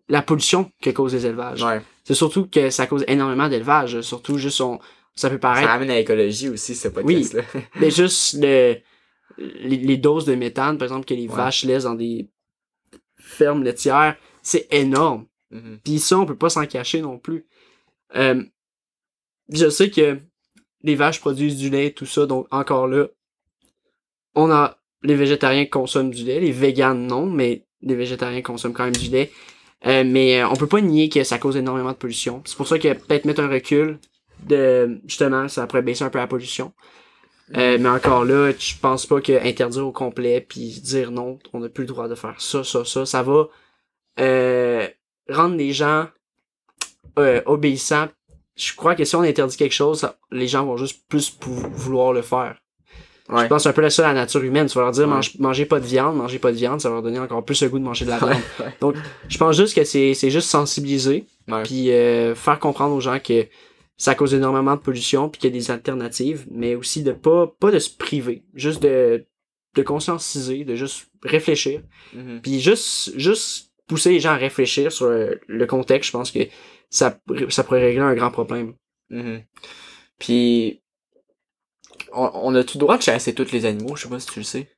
la 0.08 0.22
pollution 0.22 0.70
que 0.80 0.90
cause 0.90 1.14
les 1.14 1.26
élevages. 1.26 1.62
Ouais. 1.62 1.80
C'est 2.04 2.14
surtout 2.14 2.46
que 2.46 2.70
ça 2.70 2.86
cause 2.86 3.04
énormément 3.08 3.48
d'élevage, 3.48 4.00
surtout 4.00 4.38
juste 4.38 4.60
on, 4.60 4.78
ça 5.14 5.28
peut 5.28 5.36
Ça 5.36 5.40
paraître 5.40 5.68
ramène 5.68 5.90
à 5.90 5.96
l'écologie 5.96 6.48
aussi 6.48 6.74
ce 6.74 6.88
podcast 6.88 7.34
là. 7.34 7.42
Mais 7.80 7.90
juste 7.90 8.34
le, 8.40 8.76
les, 9.36 9.76
les 9.76 9.96
doses 9.96 10.24
de 10.24 10.34
méthane, 10.34 10.78
par 10.78 10.86
exemple, 10.86 11.06
que 11.06 11.14
les 11.14 11.28
Ouais. 11.28 11.36
vaches 11.36 11.64
laissent 11.64 11.84
dans 11.84 11.94
des 11.94 12.28
fermes 13.18 13.62
laitières, 13.62 14.16
c'est 14.42 14.66
énorme. 14.72 15.26
Mhm. 15.50 15.80
Puis 15.84 15.98
ça, 15.98 16.18
on 16.18 16.26
peut 16.26 16.36
pas 16.36 16.48
s'en 16.50 16.66
cacher 16.66 17.00
non 17.02 17.18
plus. 17.18 17.46
Euh, 18.16 18.42
je 19.52 19.68
sais 19.68 19.90
que 19.90 20.18
les 20.82 20.94
vaches 20.94 21.20
produisent 21.20 21.56
du 21.56 21.68
lait, 21.70 21.90
tout 21.90 22.06
ça, 22.06 22.26
donc 22.26 22.46
encore 22.50 22.86
là, 22.86 23.06
on 24.34 24.50
a 24.50 24.78
les 25.02 25.14
végétariens 25.14 25.66
consomment 25.66 26.10
du 26.10 26.24
lait, 26.24 26.40
les 26.40 26.52
véganes 26.52 27.06
non, 27.06 27.26
mais 27.26 27.64
les 27.82 27.94
végétariens 27.94 28.42
consomment 28.42 28.72
quand 28.72 28.84
même 28.84 28.96
du 28.96 29.10
lait. 29.10 29.30
Euh, 29.86 30.04
mais 30.04 30.40
euh, 30.40 30.48
on 30.48 30.56
peut 30.56 30.66
pas 30.66 30.80
nier 30.80 31.08
que 31.08 31.22
ça 31.24 31.38
cause 31.38 31.56
énormément 31.56 31.92
de 31.92 31.96
pollution. 31.96 32.42
C'est 32.44 32.56
pour 32.56 32.66
ça 32.66 32.78
que 32.78 32.92
peut-être 32.92 33.24
mettre 33.24 33.40
un 33.40 33.48
recul 33.48 33.98
de 34.46 35.00
justement, 35.06 35.48
ça 35.48 35.66
pourrait 35.66 35.82
baisser 35.82 36.04
un 36.04 36.10
peu 36.10 36.18
la 36.18 36.26
pollution. 36.26 36.72
Euh, 37.56 37.78
mais 37.80 37.88
encore 37.88 38.24
là, 38.24 38.52
je 38.58 38.74
pense 38.80 39.06
pas 39.06 39.20
que 39.20 39.32
interdire 39.46 39.86
au 39.86 39.92
complet 39.92 40.44
puis 40.46 40.80
dire 40.80 41.10
non, 41.10 41.38
on 41.52 41.60
n'a 41.60 41.68
plus 41.68 41.84
le 41.84 41.88
droit 41.88 42.08
de 42.08 42.14
faire 42.14 42.38
ça, 42.40 42.62
ça, 42.62 42.84
ça, 42.84 43.06
ça 43.06 43.22
va 43.22 43.48
euh, 44.20 44.86
rendre 45.30 45.56
les 45.56 45.72
gens 45.72 46.08
euh, 47.18 47.40
obéissants. 47.46 48.08
Je 48.56 48.74
crois 48.74 48.94
que 48.94 49.04
si 49.04 49.16
on 49.16 49.22
interdit 49.22 49.56
quelque 49.56 49.72
chose, 49.72 50.08
les 50.30 50.48
gens 50.48 50.66
vont 50.66 50.76
juste 50.76 51.08
plus 51.08 51.38
vouloir 51.40 52.12
le 52.12 52.22
faire. 52.22 52.60
Ouais. 53.28 53.42
Je 53.44 53.48
pense 53.48 53.66
un 53.66 53.72
peu 53.72 53.82
la 53.82 53.90
seule 53.90 54.06
à 54.06 54.08
la 54.14 54.20
nature 54.20 54.42
humaine. 54.42 54.66
Tu 54.68 54.74
vas 54.78 54.82
leur 54.84 54.92
dire 54.92 55.06
Ouais. 55.06 55.14
mange- 55.14 55.38
mangez 55.38 55.66
pas 55.66 55.80
de 55.80 55.84
viande, 55.86 56.16
mangez 56.16 56.38
pas 56.38 56.50
de 56.50 56.56
viande, 56.56 56.80
ça 56.80 56.88
va 56.88 56.94
leur 56.94 57.02
donner 57.02 57.18
encore 57.18 57.44
plus 57.44 57.62
le 57.62 57.68
goût 57.68 57.78
de 57.78 57.84
manger 57.84 58.04
de 58.06 58.10
la 58.10 58.18
viande. 58.18 58.30
Ouais. 58.60 58.74
Donc, 58.80 58.96
je 59.28 59.36
pense 59.38 59.56
juste 59.56 59.74
que 59.74 59.84
c'est 59.84 60.14
c'est 60.14 60.30
juste 60.30 60.48
sensibiliser, 60.48 61.26
puis 61.64 61.90
euh, 61.90 62.34
faire 62.34 62.58
comprendre 62.58 62.94
aux 62.94 63.00
gens 63.00 63.18
que 63.18 63.46
ça 63.96 64.14
cause 64.14 64.32
énormément 64.32 64.76
de 64.76 64.80
pollution, 64.80 65.28
puis 65.28 65.40
qu'il 65.40 65.50
y 65.50 65.52
a 65.52 65.58
des 65.58 65.70
alternatives, 65.70 66.46
mais 66.50 66.74
aussi 66.74 67.02
de 67.02 67.12
pas 67.12 67.52
pas 67.60 67.70
de 67.70 67.78
se 67.78 67.90
priver, 67.90 68.44
juste 68.54 68.82
de 68.82 69.24
de 69.76 69.82
conscientiser, 69.82 70.64
de 70.64 70.74
juste 70.74 71.08
réfléchir, 71.22 71.82
Mhm. 72.14 72.40
puis 72.42 72.60
juste 72.60 73.12
juste 73.18 73.72
pousser 73.86 74.10
les 74.10 74.20
gens 74.20 74.30
à 74.30 74.36
réfléchir 74.36 74.90
sur 74.92 75.08
le 75.08 75.66
contexte. 75.66 76.08
Je 76.08 76.12
pense 76.16 76.30
que 76.30 76.40
ça 76.90 77.18
ça 77.50 77.62
pourrait 77.64 77.82
régler 77.82 78.00
un 78.02 78.14
grand 78.14 78.30
problème. 78.30 78.72
Mhm. 79.10 79.42
Puis, 80.18 80.80
on, 82.12 82.30
on 82.34 82.54
a 82.54 82.64
tout 82.64 82.78
le 82.78 82.80
droit 82.80 82.96
de 82.96 83.02
chasser 83.02 83.34
tous 83.34 83.52
les 83.52 83.64
animaux, 83.64 83.96
je 83.96 84.02
sais 84.04 84.08
pas 84.08 84.20
si 84.20 84.26
tu 84.28 84.40
le 84.40 84.44
sais. 84.44 84.68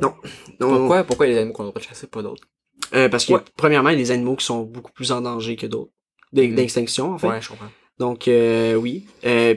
Donc, 0.00 0.14
Pourquoi, 0.58 1.04
pourquoi 1.04 1.26
les 1.26 1.36
animaux 1.36 1.52
qu'on 1.52 1.62
a 1.64 1.66
le 1.66 1.70
droit 1.72 1.82
de 1.82 1.86
chasser, 1.86 2.06
pas 2.06 2.22
d'autres? 2.22 2.46
euh, 2.94 3.08
parce 3.08 3.24
que 3.24 3.32
Ouais. 3.34 3.40
premièrement, 3.56 3.88
il 3.90 3.94
y 3.94 3.96
a 3.96 4.04
des 4.04 4.10
animaux 4.10 4.36
qui 4.36 4.44
sont 4.44 4.62
beaucoup 4.62 4.92
plus 4.92 5.10
en 5.12 5.20
danger 5.20 5.56
que 5.56 5.66
d'autres, 5.66 5.90
Mhm. 6.32 6.54
d'extinction 6.54 7.12
en 7.14 7.18
fait. 7.18 7.28
Ouais, 7.28 7.40
je 7.40 7.48
comprends. 7.48 7.70
Donc 7.98 8.28
euh, 8.28 8.74
oui, 8.74 9.06
euh, 9.24 9.54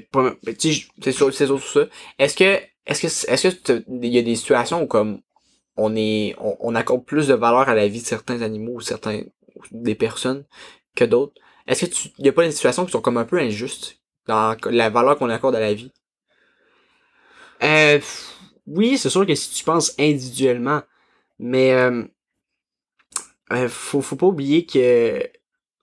je- 0.48 0.88
C'est 1.04 1.12
sûr, 1.12 1.34
c'est 1.34 1.46
sûr 1.46 1.60
tout 1.62 1.68
ça. 1.68 1.88
Est-ce 2.18 2.36
que, 2.36 2.60
est-ce 2.86 3.02
que, 3.02 3.32
est-ce 3.32 3.48
que 3.50 3.84
il 4.02 4.06
y 4.14 4.18
a 4.18 4.22
des 4.22 4.36
situations 4.36 4.82
où 4.82 4.88
comme, 4.88 5.22
on 5.76 5.96
est, 5.96 6.36
on, 6.40 6.56
on 6.62 6.76
accorde 6.76 7.06
plus 7.06 7.28
de 7.28 7.34
valeur 7.34 7.68
à 7.70 7.76
la 7.76 7.88
vie 7.88 8.02
de 8.02 8.06
certains 8.06 8.42
animaux 8.42 8.76
ou 8.76 8.82
certains, 8.82 9.22
des 9.72 9.96
personnes 9.96 10.46
que 10.96 11.04
d'autres? 11.04 11.34
Est-ce 11.68 11.86
que 11.86 11.92
tu, 11.92 12.10
y 12.18 12.30
a 12.30 12.34
pas 12.34 12.46
des 12.46 12.52
situations 12.52 12.86
qui 12.86 12.92
sont 12.94 13.02
comme 13.02 13.18
un 13.18 13.26
peu 13.26 13.38
injustes 13.40 13.98
dans 14.28 14.56
la 14.70 14.90
valeur 14.90 15.18
qu'on 15.18 15.30
accorde 15.30 15.56
à 15.56 15.60
la 15.60 15.74
vie? 15.74 15.92
Euh, 17.64 18.00
oui, 18.68 18.98
c'est 18.98 19.10
sûr 19.10 19.26
que 19.26 19.36
si 19.36 19.52
tu 19.52 19.64
penses 19.64 19.94
individuellement, 20.00 20.82
mais 21.40 21.74
euh, 21.74 22.04
euh, 23.52 23.68
faut, 23.70 24.02
faut 24.02 24.16
pas 24.16 24.28
oublier 24.28 24.66
que 24.66 25.28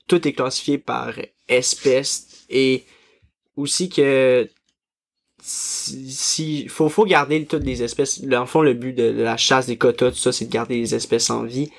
tout 0.08 0.26
est 0.28 0.32
classifié 0.32 0.78
par 0.78 1.14
espèce 1.48 2.44
et 2.50 2.84
aussi 3.56 3.88
que 3.88 4.48
si, 5.42 6.10
si- 6.12 6.68
faut, 6.68 6.88
faut 6.88 7.04
garder 7.06 7.44
toutes 7.46 7.64
les 7.64 7.82
espèces. 7.82 8.22
Le 8.22 8.44
fond, 8.46 8.62
le 8.62 8.74
but 8.74 8.94
de, 8.94 9.12
de 9.12 9.22
la 9.22 9.36
chasse 9.36 9.66
des 9.66 9.78
quotas, 9.78 10.10
tout 10.12 10.18
ça, 10.18 10.32
c'est 10.32 10.46
de 10.46 10.52
garder 10.52 10.76
les 10.78 10.94
espèces 10.94 11.30
en 11.30 11.44
vie. 11.44 11.70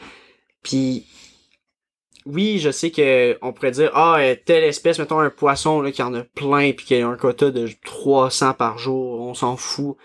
Puis 0.64 1.06
oui, 2.28 2.60
je 2.60 2.70
sais 2.70 2.92
que 2.92 3.38
on 3.42 3.54
pourrait 3.54 3.72
dire 3.72 3.92
ah 3.94 4.18
euh, 4.20 4.36
telle 4.46 4.64
espèce, 4.64 5.00
mettons 5.00 5.20
un 5.20 5.30
poisson 5.30 5.82
là 5.82 5.92
qui 5.92 6.02
en 6.02 6.14
a 6.14 6.24
plein 6.24 6.72
puis 6.74 6.86
qui 6.86 6.96
a 6.96 7.08
un 7.08 7.16
quota 7.16 7.52
de 7.52 7.70
300 7.86 8.54
par 8.54 8.78
jour, 8.78 9.22
on 9.22 9.34
s'en 9.34 9.58
fout. 9.58 9.98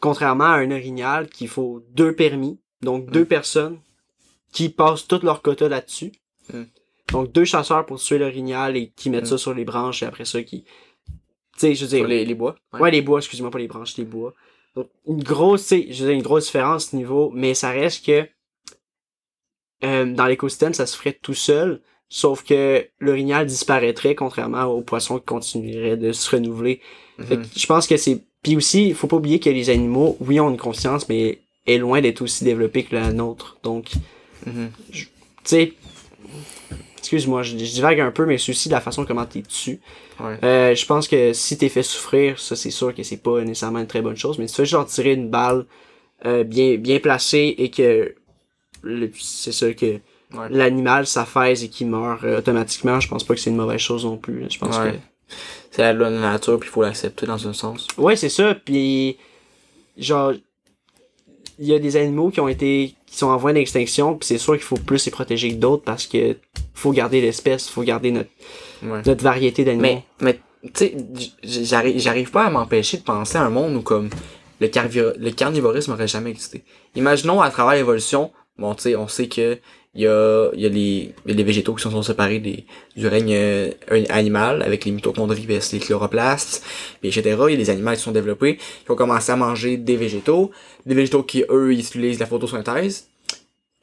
Contrairement 0.00 0.44
à 0.44 0.56
un 0.58 0.70
orignal 0.70 1.28
qu'il 1.28 1.48
faut 1.48 1.82
deux 1.92 2.14
permis, 2.14 2.58
donc 2.82 3.10
deux 3.10 3.24
personnes 3.24 3.78
qui 4.52 4.68
passent 4.68 5.06
tout 5.06 5.20
leur 5.22 5.40
quota 5.42 5.68
là-dessus. 5.68 6.12
Mm. 6.52 6.62
Donc 7.12 7.32
deux 7.32 7.44
chasseurs 7.44 7.86
pour 7.86 7.98
tuer 7.98 8.18
l'orignal 8.18 8.76
et 8.76 8.92
qui 8.96 9.08
mettent 9.08 9.24
Mm. 9.24 9.26
ça 9.26 9.38
sur 9.38 9.54
les 9.54 9.64
branches 9.64 10.02
et 10.02 10.06
après 10.06 10.24
ça 10.24 10.42
qui 10.42 10.64
tu 11.54 11.60
sais, 11.60 11.74
je 11.76 11.84
veux 11.84 11.88
dire, 11.88 12.08
les, 12.08 12.24
les 12.24 12.34
bois? 12.34 12.56
Ouais, 12.72 12.90
les 12.90 13.00
bois, 13.00 13.20
excuse-moi, 13.20 13.48
pas 13.50 13.60
les 13.60 13.68
branches, 13.68 13.96
les 13.96 14.04
bois. 14.04 14.34
Donc, 14.74 14.88
une 15.06 15.22
grosse, 15.22 15.62
tu 15.62 15.68
sais, 15.68 15.86
je 15.92 16.02
veux 16.02 16.08
dire, 16.08 16.16
une 16.16 16.22
grosse 16.22 16.46
différence 16.46 16.86
à 16.86 16.90
ce 16.90 16.96
niveau, 16.96 17.30
mais 17.32 17.54
ça 17.54 17.70
reste 17.70 18.04
que 18.04 18.26
euh, 19.82 20.04
dans 20.06 20.26
l'écosystème, 20.26 20.74
ça 20.74 20.86
se 20.86 20.96
ferait 20.96 21.18
tout 21.20 21.34
seul, 21.34 21.80
sauf 22.08 22.44
que 22.44 22.86
l'orignal 23.00 23.46
disparaîtrait, 23.46 24.14
contrairement 24.14 24.64
aux 24.64 24.82
poissons 24.82 25.18
qui 25.18 25.24
continueraient 25.24 25.96
de 25.96 26.12
se 26.12 26.30
renouveler. 26.30 26.80
Fait 27.18 27.36
que 27.36 27.40
Mhm. 27.40 27.46
je 27.56 27.66
pense 27.66 27.86
que 27.86 27.96
c'est... 27.96 28.20
Puis 28.42 28.56
aussi, 28.56 28.88
il 28.88 28.94
faut 28.94 29.06
pas 29.06 29.16
oublier 29.16 29.40
que 29.40 29.50
les 29.50 29.70
animaux, 29.70 30.16
oui, 30.20 30.38
ont 30.40 30.50
une 30.50 30.58
conscience, 30.58 31.08
mais 31.08 31.38
est 31.66 31.78
loin 31.78 32.00
d'être 32.02 32.20
aussi 32.22 32.44
développée 32.44 32.82
que 32.84 32.94
la 32.94 33.12
nôtre. 33.12 33.56
Donc, 33.62 33.90
tu 34.44 34.50
Mhm. 34.50 34.70
sais... 35.44 35.72
Excuse-moi, 36.98 37.42
je, 37.42 37.50
je 37.58 37.64
divague 37.64 38.00
un 38.00 38.10
peu, 38.10 38.24
mais 38.24 38.38
c'est 38.38 38.50
aussi 38.52 38.68
de 38.68 38.74
la 38.74 38.80
façon 38.80 39.04
comment 39.04 39.26
t'es 39.26 39.42
dessus. 39.42 39.80
Ouais. 40.20 40.38
Euh, 40.42 40.74
je 40.74 40.86
pense 40.86 41.06
que 41.06 41.32
si 41.34 41.58
t'es 41.58 41.68
fait 41.68 41.82
souffrir, 41.82 42.38
ça 42.38 42.56
c'est 42.56 42.70
sûr 42.70 42.94
que 42.94 43.02
c'est 43.02 43.18
pas 43.22 43.42
nécessairement 43.42 43.80
une 43.80 43.86
très 43.86 44.00
bonne 44.00 44.16
chose, 44.16 44.38
mais 44.38 44.48
si 44.48 44.54
tu 44.54 44.62
fais 44.62 44.66
genre 44.66 44.86
tirer 44.86 45.12
une 45.12 45.28
balle 45.28 45.66
euh, 46.24 46.44
bien 46.44 46.76
bien 46.76 47.00
placée 47.00 47.54
et 47.58 47.70
que 47.70 48.14
c'est 49.20 49.52
ça 49.52 49.72
que 49.72 49.98
Ouais. 50.32 50.48
l'animal 50.50 51.06
s'affaise 51.06 51.62
et 51.62 51.68
qu'il 51.68 51.86
meurt 51.88 52.24
euh, 52.24 52.38
automatiquement, 52.38 52.98
je 52.98 53.06
pense 53.08 53.22
pas 53.22 53.34
que 53.34 53.40
c'est 53.40 53.50
une 53.50 53.56
mauvaise 53.56 53.78
chose 53.78 54.04
non 54.04 54.16
plus. 54.16 54.44
Je 54.50 54.58
pense 54.58 54.76
Ouais. 54.78 54.98
C'est 55.70 55.82
la 55.82 55.92
loi 55.92 56.08
de 56.10 56.14
la 56.16 56.20
nature, 56.32 56.58
puis 56.58 56.68
il 56.68 56.72
faut 56.72 56.82
l'accepter 56.82 57.24
dans 57.26 57.46
un 57.46 57.52
sens. 57.52 57.86
que 57.86 58.00
ouais 58.00 58.16
c'est 58.16 58.28
ça. 58.28 58.54
Puis 58.54 59.16
genre 59.96 60.32
il 61.58 61.66
y 61.66 61.74
a 61.74 61.78
des 61.78 61.96
animaux 61.96 62.30
qui 62.30 62.40
ont 62.40 62.48
été 62.48 62.94
qui 63.06 63.16
sont 63.16 63.28
en 63.28 63.36
voie 63.36 63.52
d'extinction, 63.52 64.16
puis 64.16 64.26
c'est 64.26 64.38
sûr 64.38 64.54
qu'il 64.54 64.62
faut 64.64 64.76
plus 64.76 65.04
les 65.06 65.12
protéger 65.12 65.50
que 65.50 65.54
d'autres 65.60 65.84
parce 65.84 66.06
que 66.08 66.36
faut 66.72 66.90
garder 66.90 67.20
l'espèce, 67.20 67.68
faut 67.68 67.82
garder 67.82 68.10
notre 68.10 68.30
Ouais. 68.82 69.02
notre 69.06 69.22
variété 69.22 69.64
d'animaux. 69.64 69.82
Mais, 69.82 70.04
mais 70.20 70.34
tu 70.64 70.70
sais, 70.74 70.96
j'arrive, 71.44 71.98
j'arrive 72.00 72.30
pas 72.32 72.44
à 72.46 72.50
m'empêcher 72.50 72.96
de 72.98 73.02
penser 73.02 73.38
à 73.38 73.42
un 73.44 73.50
monde 73.50 73.76
où 73.76 73.82
comme 73.82 74.10
le, 74.60 74.66
carvi- 74.66 75.16
le 75.16 75.30
carnivorisme 75.30 75.92
aurait 75.92 76.08
jamais 76.08 76.30
existé. 76.30 76.64
Imaginons 76.96 77.40
à 77.40 77.50
travers 77.50 77.74
l'évolution, 77.76 78.32
bon 78.58 78.74
tu 78.74 78.82
sais, 78.82 78.96
on 78.96 79.08
sait 79.08 79.28
que 79.28 79.58
il 79.96 80.02
y 80.02 80.06
a, 80.08 80.50
y 80.54 80.66
a 80.66 80.68
les, 80.68 81.14
les 81.24 81.44
végétaux 81.44 81.72
qui 81.74 81.82
sont, 81.82 81.90
sont 81.90 82.02
séparés 82.02 82.40
des, 82.40 82.64
du 82.96 83.06
règne 83.06 83.32
euh, 83.32 83.70
animal 84.08 84.60
avec 84.62 84.84
les 84.84 84.90
mitochondries 84.90 85.46
versus 85.46 85.72
les 85.72 85.78
chloroplastes, 85.78 86.64
puis 87.00 87.10
etc. 87.10 87.36
Il 87.46 87.52
y 87.52 87.54
a 87.54 87.58
des 87.58 87.70
animaux 87.70 87.92
qui 87.92 88.00
sont 88.00 88.10
développés, 88.10 88.56
qui 88.56 88.90
ont 88.90 88.96
commencé 88.96 89.30
à 89.30 89.36
manger 89.36 89.76
des 89.76 89.96
végétaux, 89.96 90.50
des 90.84 90.96
végétaux 90.96 91.22
qui 91.22 91.44
eux 91.48 91.72
utilisent 91.72 92.18
la 92.18 92.26
photosynthèse. 92.26 93.06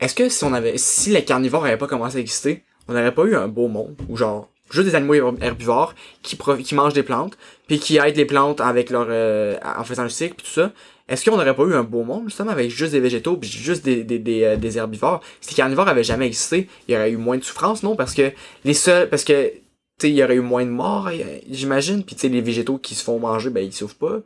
Est-ce 0.02 0.14
que 0.16 0.28
si 0.28 0.44
on 0.44 0.54
avait, 0.54 0.78
si 0.78 1.12
les 1.12 1.24
carnivores 1.24 1.64
n'avaient 1.64 1.78
pas 1.78 1.88
commencé 1.88 2.18
à 2.18 2.20
exister, 2.20 2.64
on 2.90 2.94
n'aurait 2.94 3.14
pas 3.14 3.24
eu 3.24 3.36
un 3.36 3.48
beau 3.48 3.70
monde 3.70 3.96
où 4.10 4.18
genre 4.18 4.50
juste 4.70 4.88
des 4.90 4.96
animaux 4.96 5.14
herb- 5.14 5.42
herbivores 5.42 5.96
qui 6.24 6.38
qui 6.64 6.76
mangent 6.76 6.94
des 6.94 7.04
plantes 7.04 7.38
puis 7.68 7.80
qui 7.80 7.98
aident 7.98 8.18
les 8.18 8.26
plantes 8.26 8.60
avec 8.60 8.90
leur 8.90 9.08
euh, 9.10 9.58
en 9.64 9.84
faisant 9.86 10.04
le 10.04 10.10
cycle 10.10 10.36
puis 10.36 10.46
tout 10.46 10.54
ça? 10.54 10.74
Est-ce 11.12 11.30
qu'on 11.30 11.38
n'aurait 11.38 11.56
pas 11.56 11.64
eu 11.64 11.74
un 11.74 11.84
beau 11.84 12.04
monde 12.04 12.24
justement 12.26 12.52
avec 12.52 12.70
juste 12.72 12.94
des 12.94 13.00
végétaux 13.00 13.38
puis 13.38 13.50
juste 13.50 13.84
des 13.86 14.04
des, 14.04 14.20
des, 14.20 14.44
euh, 14.44 14.56
des 14.56 14.78
herbivores? 14.78 15.22
Si 15.42 15.52
les 15.52 15.56
carnivores 15.56 15.88
avaient 15.88 16.04
jamais 16.04 16.28
existé. 16.28 16.68
Il 16.88 16.94
y 16.94 16.98
aurait 16.98 17.12
eu 17.12 17.18
moins 17.18 17.38
de 17.38 17.44
souffrance 17.44 17.84
non? 17.84 17.96
Parce 17.96 18.14
que 18.14 18.32
les 18.66 18.74
seuls 18.74 19.10
parce 19.10 19.24
que 19.24 19.50
tu 19.50 19.54
sais 20.00 20.10
il 20.10 20.16
y 20.16 20.24
aurait 20.24 20.36
eu 20.36 20.42
moins 20.42 20.66
de 20.66 20.72
morts 20.72 21.08
euh, 21.08 21.40
j'imagine. 21.50 22.04
Puis 22.04 22.16
tu 22.16 22.22
sais 22.22 22.30
les 22.30 22.42
végétaux 22.42 22.78
qui 22.78 22.96
se 22.96 23.04
font 23.04 23.20
manger 23.20 23.50
ben 23.50 23.64
ils 23.64 23.74
souffrent 23.74 23.96
pas. 23.98 24.20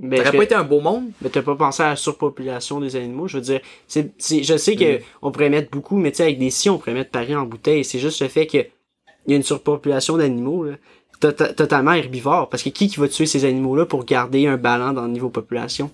Mais 0.00 0.16
ça 0.18 0.22
aurait 0.22 0.30
que- 0.32 0.36
pas 0.38 0.44
été 0.44 0.54
un 0.54 0.62
beau 0.64 0.80
monde? 0.80 1.10
Mais 1.22 1.28
t'as 1.28 1.42
pas 1.42 1.56
pensé 1.56 1.82
à 1.82 1.88
la 1.90 1.96
surpopulation 1.96 2.78
des 2.80 2.94
animaux, 2.94 3.26
je 3.26 3.36
veux 3.38 3.42
dire, 3.42 3.60
c'est, 3.88 4.12
je 4.20 4.56
sais 4.56 4.76
que 4.76 4.98
Mm. 4.98 5.00
on 5.22 5.32
pourrait 5.32 5.50
mettre 5.50 5.70
beaucoup, 5.72 5.96
mais 5.96 6.12
tu 6.12 6.18
sais, 6.18 6.22
avec 6.22 6.38
des 6.38 6.50
si, 6.50 6.70
on 6.70 6.78
pourrait 6.78 6.94
mettre 6.94 7.10
Paris 7.10 7.34
en 7.34 7.44
bouteille, 7.46 7.84
c'est 7.84 7.98
juste 7.98 8.22
le 8.22 8.28
fait 8.28 8.46
que 8.46 8.58
il 9.26 9.30
y 9.30 9.32
a 9.32 9.36
une 9.36 9.42
surpopulation 9.42 10.16
d'animaux, 10.16 10.66
tota- 11.20 11.52
totalement 11.52 11.92
herbivores, 11.94 12.48
parce 12.48 12.62
que 12.62 12.68
qui 12.68 12.86
qui 12.88 13.00
va 13.00 13.08
tuer 13.08 13.26
ces 13.26 13.44
animaux-là 13.44 13.86
pour 13.86 14.04
garder 14.04 14.46
un 14.46 14.56
ballon 14.56 14.92
dans 14.92 15.02
le 15.02 15.10
niveau 15.10 15.30
population? 15.30 15.90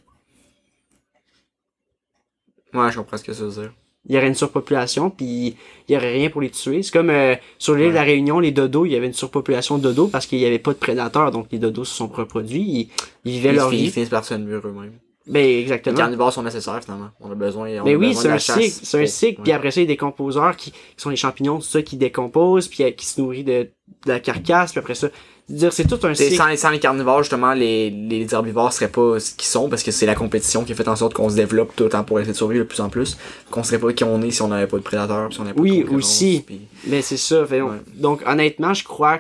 Ouais 2.75 2.91
je 2.93 2.99
comprends 2.99 3.17
ce 3.17 3.25
que 3.25 3.33
ça 3.33 3.45
veut 3.45 3.51
dire. 3.63 3.73
Il 4.07 4.15
y 4.15 4.19
aurait 4.19 4.29
une 4.29 4.35
surpopulation, 4.35 5.09
puis 5.09 5.57
il 5.89 5.95
y 5.95 5.97
aurait 5.97 6.13
rien 6.13 6.29
pour 6.29 6.43
les 6.43 6.51
tuer. 6.51 6.83
C'est 6.83 6.93
comme 6.93 7.09
euh, 7.09 7.37
sur 7.59 7.75
l'île 7.75 7.89
de 7.89 7.95
la 7.95 8.03
Réunion, 8.03 8.39
les 8.39 8.53
dodos, 8.53 8.85
il 8.85 8.93
y 8.93 8.97
avait 8.97 9.07
une 9.07 9.15
surpopulation 9.15 9.79
de 9.79 9.83
dodos 9.85 10.09
parce 10.09 10.27
qu'il 10.27 10.39
y 10.41 10.45
avait 10.45 10.59
pas 10.59 10.75
de 10.75 10.79
prédateurs, 10.79 11.31
donc 11.31 11.47
les 11.51 11.59
dodos 11.59 11.87
se 11.87 11.95
sont 11.95 12.09
reproduits, 12.09 12.61
ils, 12.61 12.91
ils 13.25 13.33
vivaient 13.33 13.51
ils, 13.51 13.55
leur 13.57 13.71
fi- 13.71 13.77
ils 13.79 13.85
vie. 13.85 13.91
finissent 13.91 14.11
par 14.11 14.25
se 14.25 14.35
nuire 14.35 14.61
eux-mêmes. 14.63 14.93
Ben 15.27 15.43
les 15.43 15.61
exactement. 15.63 15.97
carnivores 15.97 16.35
sont 16.35 16.43
nécessaires 16.43 16.85
finalement. 16.85 17.09
On 17.19 17.31
a 17.31 17.35
besoin 17.35 17.67
on 17.81 17.85
Mais 17.85 17.95
a 17.95 17.97
oui, 17.97 18.09
besoin 18.09 18.23
c'est 18.23 18.29
un 18.29 18.39
cycle, 18.39 18.79
c'est 18.85 19.03
un 19.03 19.07
cycle, 19.07 19.41
puis 19.43 19.53
après 19.53 19.71
ça, 19.71 19.81
il 19.81 19.85
y 19.85 19.87
a 19.87 19.89
des 19.89 19.97
composeurs 19.97 20.55
qui, 20.55 20.71
qui 20.73 20.79
sont 20.99 21.09
les 21.09 21.17
champignons, 21.17 21.57
tout 21.57 21.63
ça, 21.65 21.81
qui 21.81 21.97
décomposent, 21.97 22.69
puis 22.69 22.85
euh, 22.85 22.91
qui 22.91 23.07
se 23.07 23.19
nourrit 23.23 23.43
de, 23.43 23.53
de 23.63 23.69
la 24.05 24.21
carcasse, 24.21 24.73
puis 24.73 24.81
après 24.81 24.95
ça, 24.95 25.09
dire 25.49 25.73
c'est 25.73 25.87
tout 25.87 25.99
un 26.07 26.15
cycle. 26.15 26.35
sans, 26.37 26.57
sans 26.57 26.71
les 26.71 26.79
carnivores, 26.81 27.23
justement, 27.23 27.53
les, 27.53 27.91
les 27.91 28.33
herbivores 28.35 28.73
seraient 28.73 28.91
pas 28.91 29.21
ce 29.21 29.35
qu'ils 29.35 29.45
sont 29.49 29.69
parce 29.69 29.83
que 29.83 29.91
c'est 29.91 30.07
la 30.07 30.15
compétition 30.15 30.65
qui 30.65 30.73
a 30.73 30.75
fait 30.75 30.89
en 30.89 30.97
sorte 30.97 31.15
qu'on 31.15 31.29
se 31.29 31.37
développe 31.37 31.75
tout 31.77 31.85
le 31.85 31.91
temps 31.91 32.05
pour 32.05 32.19
essayer 32.21 32.33
de 32.33 32.37
survivre 32.37 32.65
de 32.65 32.69
plus 32.69 32.81
en 32.81 32.89
plus. 32.89 33.17
Qu'on 33.51 33.63
serait 33.63 33.79
pas 33.79 33.93
qui 33.93 34.05
on 34.05 34.21
est 34.23 34.31
si 34.31 34.43
on 34.43 34.49
n'avait 34.49 34.67
pas 34.67 34.79
de 34.79 34.83
prédateurs, 34.83 35.33
si 35.33 35.41
on 35.41 35.45
n'avait 35.45 35.55
pas 35.57 35.61
Oui, 35.63 35.85
de 35.85 35.91
aussi. 35.91 36.43
puis- 36.47 36.67
Mais 36.87 37.03
c'est 37.03 37.17
ça, 37.17 37.45
fait, 37.47 37.59
donc, 37.61 37.71
Ouais. 37.73 37.79
donc, 37.95 38.23
honnêtement, 38.27 38.75
je 38.75 38.85
crois 38.85 39.19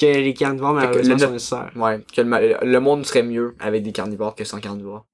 que 0.00 0.06
les 0.06 0.32
carnivores, 0.34 0.72
malheureusement, 0.74 1.14
le- 1.14 1.20
sont 1.20 1.30
nécessaires. 1.32 1.70
Ouais, 1.76 2.00
que 2.14 2.20
le, 2.22 2.78
monde 2.80 3.04
serait 3.04 3.22
mieux 3.22 3.54
avec 3.60 3.82
des 3.82 3.92
carnivores 3.92 4.34
que 4.34 4.44
sans 4.44 4.58
carnivores. 4.60 5.04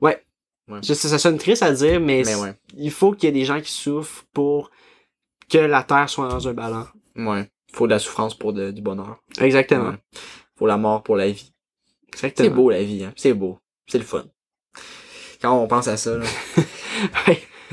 Ouais. 0.00 0.22
Ouais. 0.70 0.78
Je 0.82 0.94
sais, 0.94 1.08
ça 1.08 1.18
sonne 1.18 1.38
triste 1.38 1.62
à 1.62 1.72
dire, 1.72 2.00
mais, 2.00 2.22
Mais 2.24 2.34
ouais. 2.36 2.54
il 2.78 2.90
faut 2.90 3.12
qu'il 3.12 3.24
y 3.24 3.28
ait 3.28 3.32
des 3.32 3.44
gens 3.44 3.60
qui 3.60 3.70
souffrent 3.70 4.24
pour 4.32 4.70
que 5.50 5.58
la 5.58 5.82
Terre 5.82 6.08
soit 6.08 6.28
dans 6.28 6.48
un 6.48 6.54
ballon. 6.54 6.86
Ouais. 7.16 7.50
Faut 7.72 7.86
de 7.86 7.92
la 7.92 7.98
souffrance 7.98 8.36
pour 8.36 8.52
de- 8.52 8.70
du 8.70 8.82
bonheur. 8.82 9.18
Exactement. 9.40 9.90
Ouais. 9.90 9.96
Faut 10.56 10.66
la 10.66 10.76
mort 10.76 11.02
pour 11.02 11.16
la 11.16 11.30
vie. 11.30 11.52
Exactement. 12.12 12.48
C'est 12.48 12.54
beau 12.54 12.70
la 12.70 12.82
vie, 12.82 13.04
hein. 13.04 13.12
C'est 13.16 13.32
beau. 13.32 13.58
C'est 13.86 13.98
le 13.98 14.04
fun. 14.04 14.24
Quand 15.40 15.58
on 15.58 15.66
pense 15.66 15.88
à 15.88 15.96
ça, 15.96 16.16
là. 16.18 16.24
Ouais. 17.26 17.40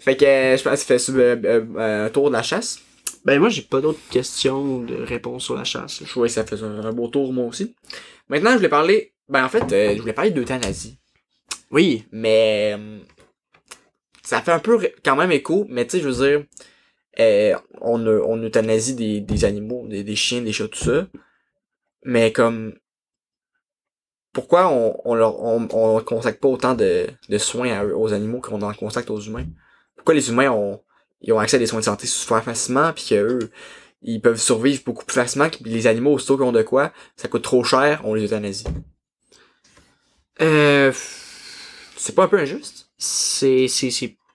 fait 0.00 0.16
que 0.16 0.24
je 0.26 0.62
pense 0.62 0.84
que 0.84 0.98
ça 0.98 1.12
fait 1.12 1.20
euh, 1.20 1.36
euh, 1.44 1.64
euh, 1.76 2.06
un 2.06 2.10
tour 2.10 2.28
de 2.28 2.34
la 2.34 2.42
chasse. 2.42 2.80
Ben 3.24 3.38
moi 3.38 3.48
j'ai 3.48 3.62
pas 3.62 3.80
d'autres 3.80 4.00
questions 4.10 4.60
ou 4.62 4.84
de 4.84 4.96
réponses 4.96 5.44
sur 5.44 5.54
la 5.54 5.64
chasse. 5.64 6.02
Je 6.04 6.08
trouvais 6.08 6.28
que 6.28 6.34
ça 6.34 6.44
faisait 6.44 6.64
un, 6.64 6.92
beau 6.92 7.08
tour 7.08 7.32
moi 7.32 7.44
aussi. 7.46 7.74
Maintenant, 8.28 8.50
je 8.52 8.56
voulais 8.56 8.68
parler. 8.68 9.14
Ben 9.28 9.44
en 9.44 9.48
fait, 9.48 9.72
euh, 9.72 9.94
je 9.94 10.00
voulais 10.00 10.12
parler 10.12 10.30
d'euthanasie. 10.32 10.98
Oui. 11.70 12.04
Mais 12.12 12.74
euh, 12.78 12.98
ça 14.22 14.42
fait 14.42 14.52
un 14.52 14.58
peu 14.58 14.78
quand 15.04 15.16
même 15.16 15.32
écho, 15.32 15.66
mais 15.68 15.86
tu 15.86 15.92
sais, 15.96 16.02
je 16.02 16.08
veux 16.08 16.28
dire, 16.28 16.44
euh, 17.18 17.56
on, 17.80 18.42
euthanasie 18.42 18.94
des, 18.94 19.44
animaux, 19.44 19.86
des, 19.88 20.16
chiens, 20.16 20.42
des 20.42 20.52
chats, 20.52 20.68
tout 20.68 20.78
ça. 20.78 21.06
Mais 22.04 22.32
comme 22.32 22.74
pourquoi 24.32 24.68
on, 24.68 25.00
on 25.04 25.14
leur 25.14 25.40
on, 25.42 25.66
on 25.72 26.00
consacre 26.00 26.40
pas 26.40 26.48
autant 26.48 26.74
de, 26.74 27.06
soins 27.38 27.82
aux 27.82 28.12
animaux 28.12 28.40
qu'on 28.40 28.62
en 28.62 28.74
consacre 28.74 29.10
aux 29.10 29.20
humains? 29.20 29.46
Pourquoi 29.96 30.14
les 30.14 30.28
humains 30.28 30.50
ont, 30.50 30.82
ils 31.22 31.32
ont 31.32 31.38
accès 31.38 31.56
à 31.56 31.58
des 31.58 31.66
soins 31.66 31.80
de 31.80 31.84
santé 31.84 32.06
super 32.06 32.44
facilement 32.44 32.92
puis 32.92 33.06
que 33.10 33.14
eux 33.14 33.50
ils 34.02 34.20
peuvent 34.20 34.40
survivre 34.40 34.82
beaucoup 34.84 35.04
plus 35.04 35.14
facilement 35.14 35.50
que 35.50 35.56
les 35.64 35.86
animaux 35.86 36.12
aussitôt 36.12 36.36
qu'ils 36.36 36.46
ont 36.46 36.52
de 36.52 36.62
quoi, 36.62 36.92
ça 37.16 37.28
coûte 37.28 37.42
trop 37.42 37.64
cher, 37.64 38.02
on 38.04 38.14
les 38.14 38.24
euthanasie? 38.24 38.66
Euh, 40.40 40.92
C'est 41.96 42.14
pas 42.14 42.24
un 42.24 42.28
peu 42.28 42.38
injuste? 42.38 42.90
c'est 42.98 43.68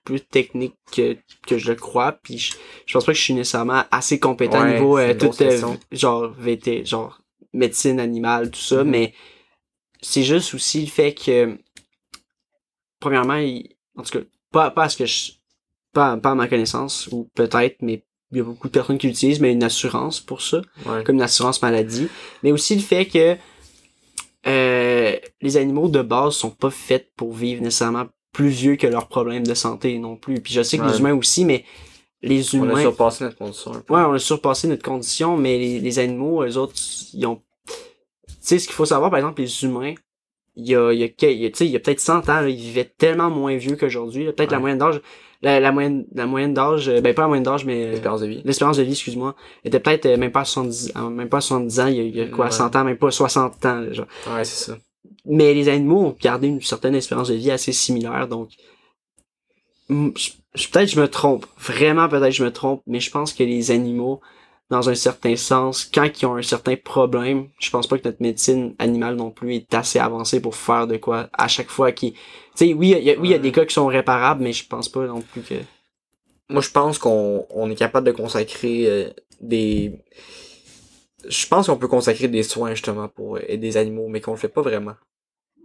plus 0.04 0.22
technique 0.22 0.76
que, 0.92 1.18
que 1.48 1.58
je 1.58 1.70
le 1.72 1.76
crois 1.76 2.12
puis 2.14 2.38
je, 2.38 2.54
je 2.86 2.94
pense 2.94 3.06
pas 3.06 3.12
que 3.12 3.18
je 3.18 3.24
suis 3.24 3.34
nécessairement 3.34 3.84
assez 3.92 4.20
compétent 4.20 4.62
Ouais, 4.62 4.70
au 4.70 4.74
niveau 4.74 4.98
euh, 4.98 5.14
tout 5.14 5.32
euh, 5.44 5.76
genre 5.92 6.32
VT 6.38 6.86
genre 6.86 7.22
médecine 7.54 8.00
animale 8.00 8.50
tout 8.52 8.60
ça 8.60 8.84
Mhm. 8.84 8.90
mais 8.90 9.14
c'est 10.02 10.24
juste 10.24 10.54
aussi 10.56 10.82
le 10.82 10.88
fait 10.92 11.14
que 11.14 11.58
premièrement 13.00 13.36
il- 13.36 13.76
en 13.98 14.04
tout 14.04 14.20
cas 14.20 14.26
pas 14.52 14.72
pas 14.72 14.84
à 14.86 14.90
ce 14.90 14.98
que 14.98 15.06
je 15.06 15.34
pas 15.94 16.18
pas 16.18 16.32
à 16.32 16.36
ma 16.36 16.48
connaissance 16.48 17.08
ou 17.12 17.30
peut-être 17.36 17.78
mais 17.82 18.04
il 18.32 18.38
y 18.38 18.42
a 18.42 18.44
beaucoup 18.44 18.68
de 18.70 18.72
personnes 18.74 18.98
qui 18.98 19.08
l'utilisent 19.08 19.42
mais 19.42 19.52
une 19.52 19.64
assurance 19.64 20.20
pour 20.22 20.42
ça 20.42 20.62
Ouais. 20.86 21.04
comme 21.04 21.16
une 21.18 21.22
assurance 21.22 21.62
maladie, 21.62 22.08
mais 22.44 22.52
aussi 22.54 22.76
le 22.76 22.82
fait 22.82 23.06
que 23.06 23.36
euh, 24.48 25.18
les 25.42 25.58
animaux 25.58 25.90
de 25.90 26.02
base 26.02 26.34
sont 26.36 26.50
pas 26.50 26.72
faits 26.72 27.12
pour 27.16 27.34
vivre 27.34 27.62
nécessairement 27.62 28.08
plus 28.32 28.50
vieux 28.50 28.76
que 28.76 28.88
leurs 28.88 29.08
problèmes 29.08 29.46
de 29.46 29.54
santé 29.54 29.98
non 30.00 30.16
plus. 30.16 30.42
Puis 30.42 30.54
je 30.54 30.62
sais 30.62 30.78
que 30.78 30.84
Ouais. 30.84 30.92
les 30.92 31.00
humains 31.00 31.14
aussi, 31.16 31.44
mais 31.46 31.66
les 32.22 32.56
On 32.56 32.64
a 32.64 32.66
humains, 32.66 32.82
surpassé 32.82 33.24
notre 33.24 33.38
condition 33.38 33.74
un 33.74 33.80
peu. 33.80 33.94
ouais, 33.94 34.02
on 34.02 34.14
a 34.14 34.20
surpassé 34.20 34.68
notre 34.68 34.84
condition, 34.84 35.38
mais 35.38 35.58
les, 35.58 35.80
les 35.80 36.00
animaux, 36.00 36.44
eux 36.44 36.58
autres, 36.58 36.74
ils 37.14 37.26
ont, 37.26 37.42
tu 37.68 37.74
sais, 38.42 38.60
ce 38.60 38.66
qu'il 38.68 38.76
faut 38.76 38.86
savoir, 38.86 39.10
par 39.10 39.20
exemple, 39.20 39.42
les 39.42 39.64
humains, 39.64 39.94
il 40.56 40.68
y 40.70 40.76
a, 40.76 40.92
il 40.94 41.00
y 41.00 41.04
a, 41.04 41.08
il 41.30 41.42
y 41.42 41.46
a, 41.46 41.50
tu 41.50 41.58
sais, 41.58 41.66
il 41.66 41.72
y 41.72 41.76
a 41.76 41.80
peut-être 41.80 42.00
100 42.00 42.30
ans, 42.30 42.42
là, 42.42 42.48
ils 42.50 42.56
vivaient 42.58 42.86
tellement 42.98 43.30
moins 43.30 43.56
vieux 43.58 43.76
qu'aujourd'hui. 43.76 44.26
Peut-être 44.32 44.52
la 44.52 44.60
moyenne 44.60 44.78
d'âge, 44.78 45.02
la, 45.42 45.60
la 45.60 45.72
moyenne, 45.72 46.06
la 46.14 46.26
moyenne 46.28 46.54
d'âge, 46.54 46.88
euh, 46.90 47.02
ben 47.02 47.16
pas 47.16 47.24
la 47.24 47.28
moyenne 47.30 47.44
d'âge, 47.44 47.66
mais 47.66 47.86
euh, 47.86 47.92
L'espérance 47.92 48.22
de 48.22 48.28
vie. 48.28 48.42
l'espérance 48.46 48.78
de 48.78 48.84
vie, 48.84 48.92
excuse-moi, 48.92 49.36
était 49.66 49.80
peut-être 49.80 50.06
euh, 50.06 50.18
même 50.18 50.32
pas 50.32 50.42
à 50.42 50.46
70, 50.46 50.92
euh, 50.96 51.10
même 51.10 51.30
pas 51.30 51.38
à 51.38 51.42
70 51.42 51.80
ans, 51.80 51.88
il 51.88 51.96
y 51.96 52.00
a, 52.00 52.04
il 52.04 52.16
y 52.16 52.22
a 52.22 52.28
quoi, 52.28 52.46
Ouais. 52.46 52.52
100 52.52 52.76
ans, 52.76 52.84
même 52.84 52.98
pas 52.98 53.10
60 53.12 53.66
ans, 53.66 53.86
genre. 53.92 54.06
Ouais, 54.32 54.44
c'est 54.44 54.66
ça. 54.72 54.78
Mais 55.26 55.54
les 55.54 55.70
animaux 55.70 56.02
ont 56.08 56.18
gardé 56.20 56.48
une 56.48 56.62
certaine 56.62 56.96
espérance 56.96 57.30
de 57.30 57.36
vie 57.36 57.52
assez 57.52 57.74
similaire, 57.74 58.28
donc 58.28 58.50
peut-être 59.92 60.90
je 60.90 61.00
me 61.00 61.08
trompe, 61.08 61.46
vraiment 61.58 62.08
peut-être 62.08 62.32
je 62.32 62.44
me 62.44 62.52
trompe, 62.52 62.82
mais 62.88 63.00
je 63.00 63.12
pense 63.12 63.34
que 63.34 63.44
les 63.44 63.72
animaux, 63.72 64.22
dans 64.70 64.90
un 64.90 64.96
certain 64.96 65.36
sens, 65.36 65.86
quand 65.86 66.10
ils 66.22 66.26
ont 66.26 66.36
un 66.36 66.42
certain 66.42 66.76
problème, 66.78 67.50
je 67.60 67.70
pense 67.70 67.88
pas 67.88 67.98
que 67.98 68.08
notre 68.08 68.22
médecine 68.22 68.74
animale 68.80 69.16
non 69.16 69.32
plus 69.32 69.56
est 69.56 69.74
assez 69.74 70.00
avancée 70.00 70.42
pour 70.42 70.56
faire 70.56 70.88
de 70.88 70.98
quoi 70.98 71.30
à 71.34 71.48
chaque 71.48 71.70
fois 71.70 71.92
qu'ils... 71.92 72.14
Tu 72.14 72.20
sais, 72.56 72.74
oui, 72.74 72.96
il 72.98 73.04
y 73.04 73.12
a, 73.12 73.20
oui, 73.20 73.30
il 73.30 73.32
y 73.32 73.36
a 73.36 73.40
des 73.40 73.52
cas 73.52 73.66
qui 73.66 73.74
sont 73.74 73.88
réparables, 73.88 74.42
mais 74.42 74.54
je 74.54 74.66
pense 74.66 74.88
pas 74.88 75.06
non 75.06 75.22
plus 75.22 75.42
que... 75.42 75.56
Moi, 76.50 76.62
je 76.62 76.70
pense 76.70 76.98
qu'on 76.98 77.46
on 77.50 77.70
est 77.70 77.76
capable 77.76 78.08
de 78.08 78.12
consacrer 78.12 78.86
euh, 78.88 79.10
des. 79.40 79.94
Je 81.26 81.48
pense 81.48 81.68
qu'on 81.68 81.78
peut 81.78 81.88
consacrer 81.88 82.28
des 82.28 82.44
soins 82.44 82.72
justement 82.72 83.08
pour 83.08 83.38
euh, 83.38 83.42
aider 83.48 83.70
des 83.70 83.78
animaux, 83.78 84.10
mais 84.10 84.20
qu'on 84.20 84.32
le 84.32 84.38
fait 84.38 84.50
pas 84.50 84.62
vraiment. 84.62 84.96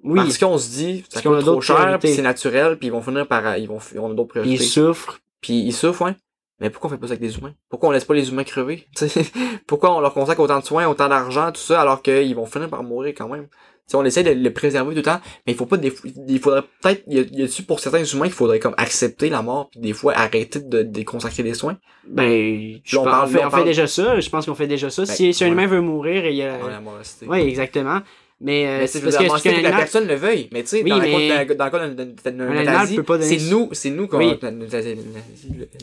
Oui, 0.06 0.20
Parce 0.20 0.38
qu'on 0.38 0.56
se 0.56 0.70
dit, 0.70 1.04
ça 1.08 1.18
a 1.18 1.22
coûte 1.22 1.40
trop 1.40 1.60
cher, 1.60 1.98
puis 1.98 2.12
c'est 2.14 2.22
naturel, 2.22 2.78
puis 2.78 2.86
ils 2.88 2.90
vont 2.92 3.02
finir 3.02 3.26
par. 3.26 3.58
Ils 3.58 3.66
vont, 3.68 3.78
on 3.98 4.10
a 4.12 4.14
d'autres 4.14 4.36
ils 4.36 4.40
priorités. 4.40 4.64
souffrent, 4.64 5.18
Puis 5.40 5.54
ils 5.60 5.72
souffrent, 5.72 6.02
ouais. 6.06 6.14
Mais 6.60 6.70
pourquoi 6.70 6.88
on 6.88 6.92
fait 6.92 6.98
pas 6.98 7.08
ça 7.08 7.12
avec 7.14 7.20
des 7.20 7.36
humains? 7.36 7.52
Pourquoi 7.68 7.90
on 7.90 7.92
laisse 7.92 8.04
pas 8.06 8.14
les 8.14 8.30
humains 8.30 8.44
crever? 8.44 8.86
Tu 8.96 9.08
sais, 9.08 9.24
pourquoi 9.66 9.94
on 9.94 10.00
leur 10.00 10.14
consacre 10.14 10.40
autant 10.40 10.58
de 10.60 10.64
soins, 10.64 10.86
autant 10.86 11.08
d'argent, 11.08 11.52
tout 11.52 11.60
ça, 11.60 11.80
alors 11.82 12.00
qu'ils 12.02 12.34
vont 12.34 12.46
finir 12.46 12.68
par 12.70 12.82
mourir 12.82 13.14
quand 13.16 13.28
même? 13.28 13.46
Tu 13.48 13.92
sais, 13.92 13.96
on 13.98 14.04
essaie 14.04 14.24
de 14.24 14.30
le 14.30 14.52
préserver 14.52 14.90
tout 14.92 14.96
le 14.96 15.02
temps, 15.02 15.20
mais 15.46 15.52
il 15.52 15.56
faut 15.56 15.66
pas 15.66 15.76
des 15.76 15.92
il 16.28 16.40
faudrait 16.40 16.62
peut-être, 16.82 17.02
il 17.06 17.18
y 17.18 17.20
a, 17.20 17.24
y 17.30 17.42
a-tu 17.44 17.62
pour 17.62 17.78
certains 17.78 18.02
humains 18.04 18.24
qu'il 18.24 18.32
faudrait 18.34 18.58
comme 18.58 18.74
accepter 18.78 19.28
la 19.28 19.42
mort, 19.42 19.68
puis 19.70 19.78
des 19.80 19.92
fois 19.92 20.14
arrêter 20.16 20.60
de, 20.60 20.82
de 20.82 21.02
consacrer 21.02 21.42
des 21.42 21.54
soins? 21.54 21.76
ben, 22.08 22.78
je 22.84 22.96
on 22.96 23.04
pense- 23.04 23.12
parle- 23.12 23.46
on, 23.46 23.50
fait, 23.50 23.60
on 23.60 23.64
déjà 23.64 23.86
ça, 23.86 24.18
je 24.18 24.28
pense 24.30 24.46
qu'on 24.46 24.54
fait 24.54 24.66
déjà 24.66 24.88
ça. 24.90 25.02
Ben, 25.04 25.12
si, 25.12 25.34
si 25.34 25.44
un 25.44 25.48
ouais. 25.48 25.52
humain 25.52 25.66
veut 25.66 25.80
mourir, 25.82 26.26
il 26.26 26.36
y 26.36 26.42
a... 26.42 26.56
Ouais, 26.56 26.70
la. 26.70 26.80
Oui, 27.28 27.40
exactement. 27.40 28.00
Mais, 28.38 28.66
euh, 28.66 28.78
Mais 28.80 28.86
c'est 28.86 29.00
parce 29.00 29.16
que, 29.16 29.26
parce 29.28 29.42
que 29.42 29.48
la 29.48 29.70
personne 29.72 30.06
le 30.06 30.14
veuille. 30.14 30.48
Mais 30.52 30.62
tu 30.62 30.68
sais, 30.68 30.82
Oui, 30.82 30.90
dans, 30.90 30.98
mais- 30.98 31.28
dans 31.54 31.64
le 31.64 31.70
cas 31.70 31.88
d'un- 31.88 32.50
animal 32.56 32.86
c'est 33.22 33.50
nous, 33.50 33.70
c'est 33.72 33.90
nous 33.90 34.06
qu'on 34.08 34.18
Oui. 34.18 34.38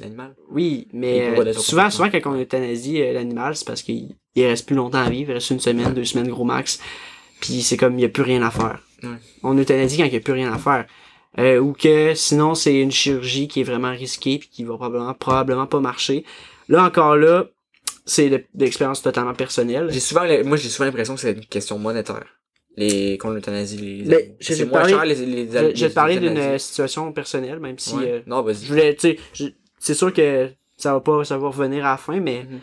l'animal. 0.01 0.35
Oui, 0.51 0.87
mais 0.93 1.29
euh, 1.39 1.53
souvent, 1.53 1.89
souvent 1.89 2.09
quand 2.11 2.19
on 2.33 2.39
euthanasie 2.39 3.01
euh, 3.01 3.13
l'animal, 3.13 3.55
c'est 3.55 3.65
parce 3.65 3.81
qu'il 3.81 4.15
il 4.35 4.45
reste 4.45 4.65
plus 4.67 4.75
longtemps 4.75 4.99
à 4.99 5.09
vivre, 5.09 5.31
il 5.31 5.33
reste 5.33 5.49
une 5.49 5.59
semaine, 5.59 5.93
deux 5.93 6.05
semaines 6.05 6.27
gros 6.29 6.43
max. 6.43 6.79
Puis 7.41 7.61
c'est 7.61 7.77
comme 7.77 7.97
il 7.97 8.03
y 8.03 8.05
a 8.05 8.09
plus 8.09 8.23
rien 8.23 8.41
à 8.43 8.51
faire. 8.51 8.79
Ouais. 9.03 9.09
On 9.43 9.57
euthanasie 9.57 9.97
quand 9.97 10.05
il 10.05 10.13
y 10.13 10.17
a 10.17 10.19
plus 10.19 10.33
rien 10.33 10.53
à 10.53 10.57
faire. 10.57 10.85
Ou 11.61 11.73
que 11.73 12.13
sinon 12.13 12.53
c'est 12.53 12.79
une 12.79 12.91
chirurgie 12.91 13.47
qui 13.47 13.61
est 13.61 13.63
vraiment 13.63 13.91
risquée 13.91 14.37
puis 14.37 14.49
qui 14.49 14.63
va 14.63 14.75
probablement 14.75 15.13
probablement 15.15 15.65
pas 15.65 15.79
marcher. 15.79 16.23
Là 16.69 16.83
encore 16.85 17.15
là, 17.17 17.45
c'est 18.05 18.47
l'expérience 18.55 19.01
totalement 19.01 19.33
personnelle. 19.33 19.89
J'ai 19.91 19.99
souvent, 19.99 20.23
moi, 20.45 20.57
j'ai 20.57 20.69
souvent 20.69 20.85
l'impression 20.85 21.15
que 21.15 21.21
c'est 21.21 21.31
une 21.33 21.45
question 21.45 21.79
monétaire. 21.79 22.25
Les, 22.75 23.17
qu'on 23.19 23.35
euthanasie 23.35 23.77
les 23.77 24.65
parler- 24.65 24.89
cher 24.93 25.05
les, 25.05 25.15
les, 25.15 25.75
Je, 25.75 25.85
parler 25.87 26.17
d'une 26.19 26.57
situation 26.57 27.11
personnelle, 27.11 27.59
même 27.59 27.77
si 27.77 27.93
Ouais. 27.95 28.11
euh, 28.11 28.19
Non, 28.25 28.41
vas-y. 28.41 28.63
je 28.63 28.67
voulais, 28.67 28.95
tu 28.95 29.15
sais, 29.33 29.53
c'est 29.79 29.93
sûr 29.93 30.11
que 30.11 30.49
ça 30.77 30.93
va 30.93 30.99
pas, 30.99 31.23
ça 31.23 31.37
va 31.37 31.47
revenir 31.49 31.85
à 31.85 31.91
la 31.91 31.97
fin, 31.97 32.19
mais 32.19 32.43
Mhm. 32.43 32.59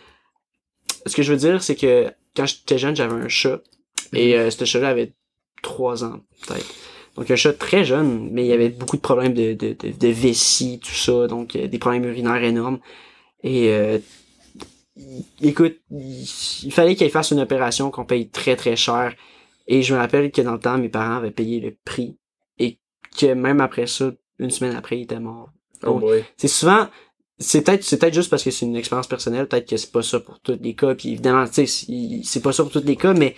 ce 1.06 1.14
que 1.14 1.22
je 1.22 1.32
veux 1.32 1.38
dire, 1.38 1.62
c'est 1.62 1.76
que 1.76 2.10
quand 2.36 2.44
j'étais 2.46 2.76
jeune, 2.78 2.96
j'avais 2.96 3.14
un 3.14 3.28
chat. 3.28 3.60
Et 4.12 4.32
Mhm. 4.34 4.38
euh, 4.40 4.50
ce 4.50 4.64
chat-là 4.64 4.88
avait 4.88 5.12
trois 5.62 6.02
ans, 6.02 6.20
peut-être. 6.46 6.66
Donc 7.16 7.30
un 7.30 7.36
chat 7.36 7.52
très 7.52 7.84
jeune, 7.84 8.30
mais 8.32 8.42
il 8.44 8.48
y 8.48 8.52
avait 8.52 8.68
beaucoup 8.70 8.96
de 8.96 9.02
problèmes 9.02 9.34
de, 9.34 9.52
de, 9.52 9.74
de, 9.78 9.90
de 9.96 10.08
vessie, 10.08 10.80
tout 10.82 10.90
ça, 10.90 11.28
donc 11.28 11.54
euh, 11.54 11.68
des 11.68 11.78
problèmes 11.78 12.04
urinaires 12.04 12.42
énormes. 12.42 12.80
Et 13.44 13.68
euh, 13.68 13.98
écoute, 15.42 15.76
il, 15.90 16.26
il 16.64 16.72
fallait 16.72 16.94
qu'il 16.96 17.10
fasse 17.10 17.30
une 17.30 17.40
opération 17.40 17.90
qu'on 17.90 18.04
paye 18.04 18.28
très 18.28 18.56
très 18.56 18.74
cher. 18.76 19.14
Et 19.66 19.82
je 19.82 19.94
me 19.94 19.98
rappelle 19.98 20.30
que 20.32 20.42
dans 20.42 20.52
le 20.54 20.60
temps, 20.60 20.78
mes 20.78 20.88
parents 20.88 21.16
avaient 21.16 21.30
payé 21.30 21.60
le 21.60 21.76
prix. 21.84 22.16
Et 22.58 22.78
que 23.18 23.32
même 23.34 23.60
après 23.60 23.86
ça, 23.86 24.10
une 24.38 24.50
semaine 24.50 24.74
après, 24.76 24.98
il 24.98 25.02
était 25.02 25.20
mort. 25.20 25.50
Oh. 25.86 26.00
C'est 26.36 26.48
souvent, 26.48 26.88
c'est 27.38 27.62
peut-être, 27.62 27.84
c'est 27.84 27.98
peut-être 27.98 28.14
juste 28.14 28.28
parce 28.30 28.42
que 28.42 28.50
c'est 28.50 28.66
une 28.66 28.76
expérience 28.76 29.06
personnelle, 29.06 29.48
peut-être 29.48 29.68
que 29.68 29.76
c'est 29.76 29.90
pas 29.92 30.02
ça 30.02 30.20
pour 30.20 30.40
tous 30.40 30.58
les 30.60 30.74
cas, 30.74 30.94
puis 30.94 31.10
évidemment, 31.12 31.46
tu 31.46 31.66
sais, 31.66 32.22
c'est- 32.22 32.40
pas 32.40 32.52
ça 32.52 32.62
pour 32.62 32.72
tous 32.72 32.84
les 32.84 32.96
cas, 32.96 33.14
mais 33.14 33.34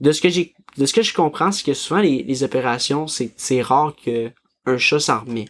de 0.00 0.10
ce 0.10 0.20
que 0.20 0.28
j'ai, 0.28 0.54
de 0.76 0.86
ce 0.86 0.92
que 0.92 1.02
je 1.02 1.14
comprends, 1.14 1.52
c'est 1.52 1.64
que 1.64 1.74
souvent 1.74 2.00
les, 2.00 2.22
les 2.24 2.42
opérations, 2.42 3.06
c'est, 3.06 3.32
c'est 3.36 3.62
rare 3.62 3.94
que 4.04 4.30
un 4.66 4.76
chat 4.76 4.98
s'en 4.98 5.20
remet. 5.20 5.46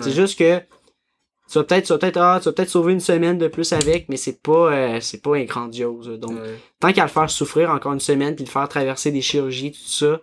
C'est 0.00 0.10
juste 0.12 0.38
que 0.38 0.60
tu 1.52 1.58
vas 1.58 1.64
peut-être, 1.64 1.96
peut-être, 1.98 2.16
ah, 2.16 2.38
tu 2.42 2.48
vas 2.48 2.52
peut-être 2.52 2.70
sauver 2.70 2.94
une 2.94 3.00
semaine 3.00 3.36
de 3.36 3.46
plus 3.46 3.74
avec, 3.74 4.08
mais 4.08 4.16
c'est 4.16 4.40
pas, 4.42 4.72
euh, 4.72 4.98
c'est 5.00 5.20
pas 5.22 5.36
un 5.36 5.44
grandiose. 5.44 6.08
Donc, 6.18 6.32
Ouais. 6.32 6.58
tant 6.80 6.92
qu'à 6.94 7.02
le 7.02 7.10
faire 7.10 7.28
souffrir 7.28 7.70
encore 7.70 7.92
une 7.92 8.00
semaine 8.00 8.34
puis 8.34 8.44
le 8.44 8.50
faire 8.50 8.66
traverser 8.68 9.10
des 9.10 9.20
chirurgies 9.20 9.72
tout 9.72 9.78
ça 9.84 10.20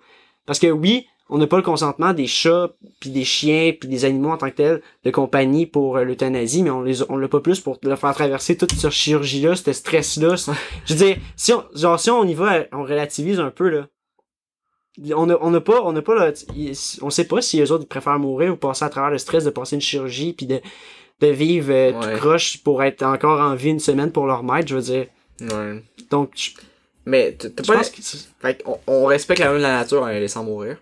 parce 0.47 0.57
que 0.57 0.67
oui 0.67 1.05
on 1.31 1.37
n'a 1.37 1.45
pas 1.45 1.57
le 1.57 1.61
consentement 1.63 2.13
des 2.13 2.25
chats 2.25 2.71
puis 2.99 3.11
des 3.11 3.23
chiens 3.23 3.71
puis 3.79 3.87
des 3.87 4.03
animaux 4.05 4.31
en 4.31 4.37
tant 4.37 4.49
que 4.49 4.55
tels 4.55 4.81
de 5.03 5.11
compagnie 5.11 5.67
pour 5.67 5.97
euh, 5.97 6.03
l'euthanasie 6.03 6.63
mais 6.63 6.71
on 6.71 6.81
les 6.81 7.03
on 7.11 7.17
l'a 7.17 7.27
pas 7.27 7.39
plus 7.39 7.59
pour 7.59 7.77
le 7.83 7.95
faire 7.95 8.15
traverser 8.15 8.57
toute 8.57 8.73
cette 8.73 8.89
chirurgie 8.89 9.41
là 9.41 9.55
ce 9.55 9.71
stress 9.71 10.17
là 10.17 10.33
je 10.85 10.93
veux 10.95 11.05
dire 11.05 11.17
si 11.35 11.53
on 11.53 11.63
genre 11.75 11.99
si 11.99 12.09
on 12.09 12.23
y 12.25 12.33
va 12.33 12.65
on 12.71 12.81
relativise 12.81 13.39
un 13.39 13.51
peu 13.51 13.69
là 13.69 13.87
on 15.15 15.27
n'a 15.27 15.61
pas 15.61 15.81
on 15.83 15.93
n'a 15.93 16.01
pas 16.01 16.15
là, 16.15 16.33
on 17.03 17.09
sait 17.11 17.25
pas 17.27 17.41
si 17.41 17.57
les 17.57 17.71
autres 17.71 17.83
ils 17.83 17.87
préfèrent 17.87 18.19
mourir 18.19 18.53
ou 18.53 18.57
passer 18.57 18.83
à 18.83 18.89
travers 18.89 19.11
le 19.11 19.17
stress 19.19 19.43
de 19.43 19.51
passer 19.51 19.75
une 19.75 19.81
chirurgie 19.81 20.33
puis 20.33 20.47
de 20.47 20.59
de 21.21 21.27
vivre 21.27 21.71
euh, 21.71 21.91
tout 21.91 22.07
Ouais. 22.07 22.15
croche 22.15 22.57
pour 22.63 22.81
être 22.83 23.03
encore 23.03 23.39
en 23.39 23.55
vie 23.55 23.69
une 23.69 23.79
semaine 23.79 24.11
pour 24.11 24.25
leur 24.27 24.43
maître 24.43 24.67
je 24.69 24.75
veux 24.75 24.81
dire 24.81 25.05
Ouais. 25.41 25.81
donc 26.11 26.31
je, 26.35 26.49
Mais 27.05 27.33
t'as 27.39 27.49
pas. 27.63 27.75
pense 27.77 27.89
que 27.89 28.01
Fait 28.41 28.61
qu'on 28.63 28.77
on 28.87 29.05
respecte 29.05 29.39
la 29.39 29.47
loi 29.47 29.57
de 29.57 29.61
la 29.63 29.73
nature 29.79 30.01
en 30.03 30.07
les 30.07 30.19
laissant 30.19 30.43
mourir. 30.43 30.77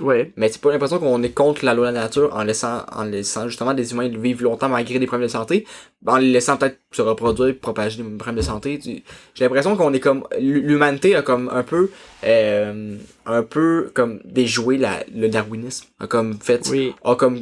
Ouais. 0.00 0.32
Mais 0.36 0.48
c'est 0.48 0.60
pas 0.62 0.70
l'impression 0.72 0.98
qu'on 0.98 1.22
est 1.22 1.30
contre 1.30 1.62
la 1.64 1.74
loi 1.74 1.90
de 1.90 1.94
la 1.94 2.02
nature 2.02 2.34
en 2.34 2.42
laissant, 2.42 2.84
en 2.90 3.04
laissant 3.04 3.46
justement 3.48 3.74
des 3.74 3.92
humains 3.92 4.08
vivre 4.08 4.42
longtemps 4.44 4.68
malgré 4.70 4.98
des 4.98 5.06
problèmes 5.06 5.26
de 5.28 5.32
santé, 5.32 5.66
en 6.06 6.16
les 6.16 6.32
laissant 6.32 6.56
peut-être 6.56 6.78
se 6.90 7.02
reproduire, 7.02 7.54
propager 7.60 8.02
des 8.02 8.08
problèmes 8.16 8.36
de 8.36 8.40
santé. 8.42 8.78
tu- 8.78 9.02
J'ai 9.34 9.44
l'impression 9.44 9.76
qu'on 9.76 9.92
est 9.92 10.00
comme, 10.00 10.24
l'humanité 10.40 11.14
a 11.16 11.22
comme 11.22 11.50
un 11.52 11.62
peu, 11.62 11.90
euh, 12.24 12.96
un 13.26 13.42
peu 13.42 13.90
comme 13.94 14.20
déjoué 14.24 14.78
la, 14.78 15.04
le 15.14 15.28
darwinisme, 15.28 15.86
a 16.00 16.06
comme 16.06 16.38
fait, 16.40 16.66
Oui. 16.70 16.94
a 17.04 17.14
comme 17.14 17.40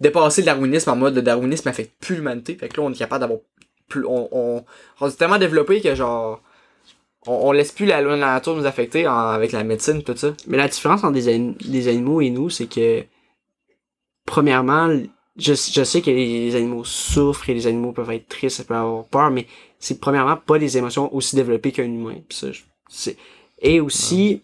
dépassé 0.00 0.42
le 0.42 0.46
darwinisme 0.46 0.90
en 0.90 0.96
mode 0.96 1.14
le 1.14 1.22
darwinisme 1.22 1.68
affecte 1.68 1.92
plus 2.00 2.16
l'humanité. 2.16 2.54
Fait 2.56 2.68
que 2.68 2.80
là, 2.80 2.86
on 2.86 2.92
est 2.92 2.96
capable 2.98 3.20
d'avoir 3.20 3.40
plus, 3.88 4.04
on, 4.06 4.28
on, 4.32 4.64
on 5.00 5.10
s'est 5.10 5.16
tellement 5.16 5.38
développé 5.38 5.80
que 5.80 5.94
genre, 5.94 6.40
on, 7.26 7.48
on 7.48 7.52
laisse 7.52 7.72
plus 7.72 7.86
la 7.86 8.00
loi 8.00 8.16
de 8.16 8.20
la 8.20 8.34
nature 8.34 8.56
nous 8.56 8.66
affecter 8.66 9.06
en- 9.08 9.14
avec 9.30 9.52
la 9.52 9.64
médecine, 9.64 10.02
tout 10.02 10.16
ça. 10.16 10.32
Mais 10.46 10.56
la 10.56 10.68
différence 10.68 11.04
entre 11.04 11.12
des, 11.14 11.28
ani- 11.28 11.54
des 11.64 11.88
animaux 11.88 12.20
et 12.20 12.30
nous, 12.30 12.50
c'est 12.50 12.66
que, 12.66 13.04
premièrement, 14.26 14.88
je, 15.36 15.54
je 15.54 15.84
sais 15.84 16.02
que 16.02 16.10
les 16.10 16.54
animaux 16.54 16.84
souffrent 16.84 17.48
et 17.50 17.54
les 17.54 17.66
animaux 17.66 17.92
peuvent 17.92 18.10
être 18.10 18.28
tristes, 18.28 18.66
peuvent 18.66 18.76
avoir 18.76 19.04
peur, 19.06 19.30
mais 19.30 19.46
c'est 19.78 20.00
premièrement 20.00 20.36
pas 20.36 20.58
des 20.58 20.76
émotions 20.78 21.14
aussi 21.14 21.36
développées 21.36 21.72
qu'un 21.72 21.84
humain. 21.84 22.16
Ça, 22.30 22.48
je- 22.52 23.10
Et 23.62 23.80
aussi, 23.80 24.42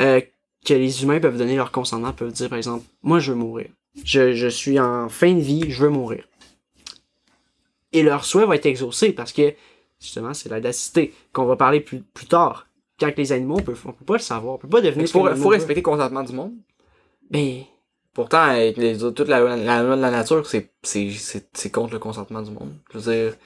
euh, 0.00 0.20
que 0.64 0.74
les 0.74 1.02
humains 1.02 1.20
peuvent 1.20 1.38
donner 1.38 1.56
leur 1.56 1.72
consentement, 1.72 2.12
peuvent 2.12 2.32
dire, 2.32 2.48
par 2.48 2.58
exemple, 2.58 2.84
moi, 3.02 3.18
je 3.18 3.32
veux 3.32 3.38
mourir. 3.38 3.68
Je, 4.04 4.32
je 4.32 4.48
suis 4.48 4.78
en 4.80 5.08
fin 5.08 5.32
de 5.34 5.40
vie, 5.40 5.64
je 5.70 5.82
veux 5.82 5.90
mourir. 5.90 6.26
Et 7.92 8.02
leur 8.02 8.24
souhait 8.24 8.46
va 8.46 8.56
être 8.56 8.66
exaucé 8.66 9.12
parce 9.12 9.32
que, 9.32 9.52
justement, 10.00 10.32
c'est 10.34 10.48
la 10.48 10.60
dacité 10.60 11.12
qu'on 11.32 11.44
va 11.44 11.56
parler 11.56 11.80
plus, 11.80 12.00
plus 12.00 12.26
tard. 12.26 12.66
Quand 12.98 13.10
les 13.16 13.32
animaux, 13.32 13.56
on 13.58 13.62
peut, 13.62 13.74
on 13.84 13.92
peut 13.92 14.04
pas 14.04 14.14
le 14.14 14.20
savoir, 14.20 14.54
on 14.54 14.58
peut 14.58 14.68
pas 14.68 14.80
devenir 14.80 15.06
Il 15.06 15.10
faut, 15.10 15.48
respecter 15.48 15.80
le 15.80 15.82
consentement 15.82 16.22
du 16.22 16.32
monde. 16.32 16.52
Ben, 17.30 17.62
Pourtant, 18.14 18.42
avec 18.42 18.76
les 18.76 18.98
toute 18.98 19.28
la, 19.28 19.40
loi- 19.40 19.56
la 19.56 19.82
la 19.96 20.10
nature, 20.10 20.46
c'est, 20.46 20.70
c'est, 20.82 21.10
c'est, 21.10 21.48
c'est 21.54 21.70
contre 21.70 21.94
le 21.94 21.98
consentement 21.98 22.42
du 22.42 22.50
monde. 22.50 22.74
Je 22.92 22.98
veux 22.98 23.12
dire, 23.12 23.36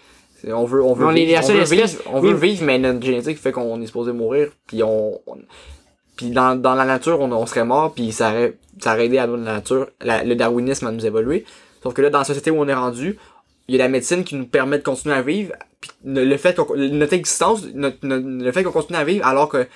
on 0.57 0.65
veut, 0.65 0.83
on 0.83 0.93
veut 0.93 1.07
On 1.07 1.13
vivre, 1.13 1.41
on 1.43 1.47
veut 1.47 1.61
espèce- 1.61 1.93
vivre, 1.95 2.03
on 2.13 2.21
veut 2.21 2.35
oui. 2.35 2.49
vivre, 2.51 2.65
mais 2.65 2.79
notre 2.79 3.01
génétique 3.05 3.39
fait 3.39 3.53
qu'on 3.53 3.81
est 3.81 3.87
supposé 3.87 4.13
mourir, 4.13 4.51
puis 4.67 4.83
on, 4.83 5.21
on- 5.29 5.39
puis 6.17 6.31
dans, 6.31 6.57
dans 6.61 6.75
la 6.75 6.85
nature, 6.85 7.21
on, 7.21 7.31
on 7.33 7.47
serait 7.47 7.65
mort, 7.65 7.93
puis 7.95 8.11
ça 8.13 8.31
aurait, 8.31 8.57
ça 8.81 8.95
aurait 8.95 9.07
aidé 9.07 9.19
à 9.19 9.27
la 9.27 9.37
nature, 9.37 9.89
la- 10.01 10.25
le 10.25 10.35
darwinisme 10.35 10.87
à 10.87 10.91
nous 10.93 11.05
évoluer. 11.07 11.45
Sauf 11.83 11.95
que 11.95 12.03
là, 12.03 12.11
dans 12.11 12.19
la 12.19 12.25
société 12.25 12.51
où 12.51 12.59
on 12.61 12.67
est 12.69 12.75
rendu, 12.75 13.19
il 13.69 13.75
y 13.77 13.81
a 13.81 13.85
la 13.85 13.89
médecine 13.89 14.25
qui 14.25 14.35
nous 14.37 14.47
permet 14.47 14.79
de 14.79 14.83
continuer 14.83 15.15
à 15.15 15.23
vivre, 15.23 15.53
puis 15.81 15.91
le 16.05 16.25
le 16.25 16.37
fait 16.37 16.57
qu'on, 16.57 16.75
notre 16.77 17.13
existence, 17.13 17.67
notre, 17.75 17.99
notre- 18.03 18.27
le 18.27 18.53
fait 18.53 18.63
qu'on 18.65 18.73
continue 18.73 18.99
à 18.99 19.05
vivre, 19.05 19.27
alors 19.27 19.49
que 19.49 19.67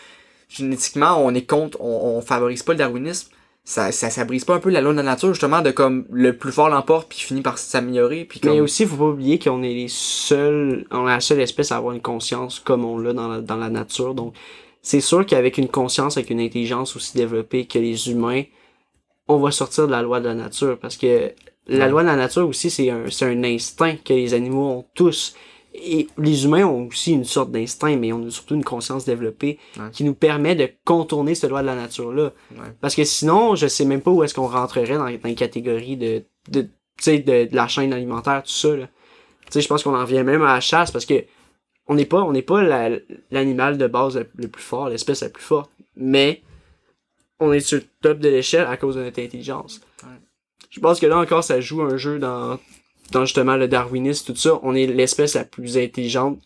génétiquement, 0.49 1.17
on 1.25 1.35
est 1.35 1.43
contre, 1.49 1.81
on, 1.81 2.17
on 2.17 2.21
favorise 2.21 2.63
pas 2.63 2.73
le 2.73 2.79
darwinisme, 2.79 3.29
ça, 3.65 3.93
ça, 3.93 4.11
ça 4.11 4.25
brise 4.25 4.45
pas 4.45 4.55
un 4.55 4.59
peu 4.59 4.71
la 4.71 4.81
loi 4.81 4.93
de 4.93 4.97
la 4.97 5.03
nature, 5.05 5.29
justement, 5.33 5.61
de 5.61 5.71
comme 5.71 6.07
le 6.11 6.37
plus 6.37 6.51
fort 6.51 6.69
l'emporte, 6.71 7.09
puis 7.09 7.19
finit 7.21 7.43
par 7.43 7.59
s'améliorer, 7.59 8.25
puis 8.25 8.41
comme... 8.41 8.53
mais 8.55 8.61
aussi, 8.61 8.87
faut 8.87 8.97
pas 8.97 9.05
oublier 9.05 9.39
qu'on 9.39 9.63
est 9.63 9.75
les 9.75 9.89
seuls, 9.89 10.87
on 10.91 11.07
est 11.07 11.11
la 11.11 11.21
seule 11.21 11.41
espèce 11.41 11.71
à 11.71 11.77
avoir 11.77 11.95
une 11.95 12.01
conscience 12.01 12.59
comme 12.59 12.85
on 12.85 12.99
l'a 12.99 13.13
dans 13.13 13.29
la, 13.29 13.41
dans 13.41 13.57
la 13.57 13.69
nature. 13.69 14.15
Donc, 14.15 14.35
c'est 14.83 15.01
sûr 15.01 15.27
qu'avec 15.27 15.59
une 15.59 15.69
conscience, 15.69 16.17
avec 16.17 16.31
une 16.31 16.41
intelligence 16.41 16.97
aussi 16.97 17.17
développée 17.17 17.67
que 17.67 17.79
les 17.79 18.11
humains, 18.11 18.43
on 19.29 19.39
va 19.39 19.51
sortir 19.51 19.87
de 19.87 19.93
la 19.93 20.03
loi 20.03 20.21
de 20.21 20.27
la 20.29 20.35
nature. 20.35 20.79
Parce 20.79 20.97
que 20.97 21.33
la 21.67 21.87
loi 21.89 22.03
de 22.03 22.09
la 22.09 22.17
nature 22.17 22.49
aussi, 22.49 22.71
c'est 22.71 22.91
un, 22.91 23.05
c'est 23.11 23.27
un 23.27 23.45
instinct 23.45 23.97
que 24.05 24.13
les 24.13 24.35
animaux 24.35 24.69
ont 24.71 24.85
tous. 24.95 25.35
Et 25.73 26.09
les 26.19 26.45
humains 26.45 26.65
ont 26.67 26.89
aussi 26.89 27.13
une 27.13 27.23
sorte 27.25 27.53
d'instinct, 27.53 27.95
mais 27.97 28.13
on 28.13 28.27
a 28.27 28.31
surtout 28.31 28.57
une 28.57 28.65
conscience 28.65 29.05
développée 29.05 29.59
Ouais. 29.79 29.85
qui 29.93 30.03
nous 30.03 30.15
permet 30.15 30.57
de 30.57 30.69
contourner 30.85 31.37
cette 31.37 31.51
loi 31.51 31.61
de 31.63 31.67
la 31.67 31.77
nature-là. 31.77 32.33
Ouais. 32.57 32.67
Parce 32.81 32.97
que 32.97 33.05
sinon, 33.05 33.55
je 33.55 33.69
sais 33.69 33.85
même 33.85 34.01
pas 34.01 34.11
où 34.11 34.25
est-ce 34.25 34.35
qu'on 34.35 34.49
rentrerait 34.49 34.97
dans, 34.97 35.05
dans 35.05 35.19
les 35.29 35.35
catégories 35.37 35.97
de, 35.97 36.25
de, 36.49 36.63
tu 36.63 36.69
sais, 36.99 37.19
de, 37.21 37.49
de 37.49 37.55
la 37.55 37.69
chaîne 37.69 37.93
alimentaire, 37.93 38.43
tout 38.43 38.51
ça, 38.51 38.75
là. 38.75 38.87
Tu 39.47 39.53
sais, 39.53 39.61
je 39.61 39.69
pense 39.69 39.85
qu'on 39.85 39.95
en 39.95 40.01
revient 40.01 40.25
même 40.25 40.43
à 40.43 40.55
la 40.55 40.61
chasse 40.61 40.91
parce 40.91 41.07
que 41.07 41.25
on 41.87 41.95
n'est 41.95 42.07
pas, 42.07 42.23
on 42.23 42.33
n'est 42.33 42.43
pas 42.43 42.63
la- 42.63 42.99
l'animal 43.31 43.79
de 43.79 43.87
base 43.87 44.17
le, 44.17 44.29
le 44.37 44.49
plus 44.49 44.63
fort, 44.63 44.89
l'espèce 44.89 45.23
la 45.23 45.29
plus 45.29 45.43
forte. 45.43 45.71
Mais, 45.97 46.43
on 47.41 47.53
est 47.53 47.61
sur 47.61 47.79
le 47.79 47.85
top 48.03 48.19
de 48.19 48.29
l'échelle 48.29 48.67
à 48.67 48.77
cause 48.77 48.97
de 48.97 49.03
notre 49.03 49.21
intelligence. 49.21 49.81
Ouais. 50.03 50.09
Je 50.71 50.79
pense 50.81 51.01
que 51.01 51.07
là 51.07 51.19
encore, 51.19 51.43
ça 51.43 51.61
joue 51.61 51.83
un 51.83 51.97
jeu 51.97 52.19
dans, 52.19 52.59
dans 53.13 53.25
justement 53.25 53.57
le 53.57 53.67
darwinisme, 53.67 54.27
tout 54.33 54.37
ça. 54.39 54.61
On 54.63 54.75
est 54.75 54.87
l'espèce 54.87 55.35
la 55.35 55.45
plus 55.45 55.79
intelligente. 55.79 56.39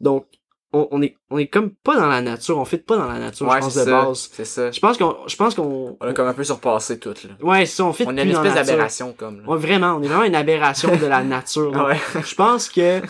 Donc, 0.00 0.26
on, 0.74 0.88
on 0.90 1.00
est, 1.02 1.16
on 1.30 1.38
est 1.38 1.46
comme 1.46 1.70
pas 1.70 1.96
dans 1.96 2.06
la 2.08 2.22
nature, 2.22 2.58
on 2.58 2.64
fait 2.64 2.78
pas 2.78 2.96
dans 2.96 3.06
la 3.06 3.18
nature, 3.18 3.46
Ouais, 3.46 3.56
je 3.58 3.60
pense, 3.60 3.74
de 3.74 3.84
ça, 3.84 3.90
base. 4.04 4.30
C'est 4.32 4.44
ça. 4.44 4.70
Je 4.70 4.80
pense 4.80 4.96
qu'on, 4.98 5.16
je 5.26 5.36
pense 5.36 5.54
qu'on, 5.54 5.96
On 6.00 6.06
a 6.06 6.12
comme 6.14 6.26
un 6.26 6.32
peu 6.34 6.44
surpassé 6.44 6.98
tout, 6.98 7.10
là. 7.24 7.30
ouais, 7.42 7.66
ça, 7.66 7.84
on 7.84 7.92
plus 7.92 8.04
une 8.04 8.18
espèce 8.18 8.54
d'aberration, 8.54 9.12
comme, 9.16 9.42
là. 9.42 9.48
Ouais, 9.48 9.58
vraiment, 9.58 9.94
on 9.96 10.02
est 10.02 10.06
vraiment 10.08 10.24
une 10.24 10.34
aberration 10.34 10.94
de 10.96 11.06
la 11.06 11.22
nature. 11.22 11.72
Ouais. 11.86 11.98
Je 12.24 12.34
pense 12.34 12.68
que 12.68 13.00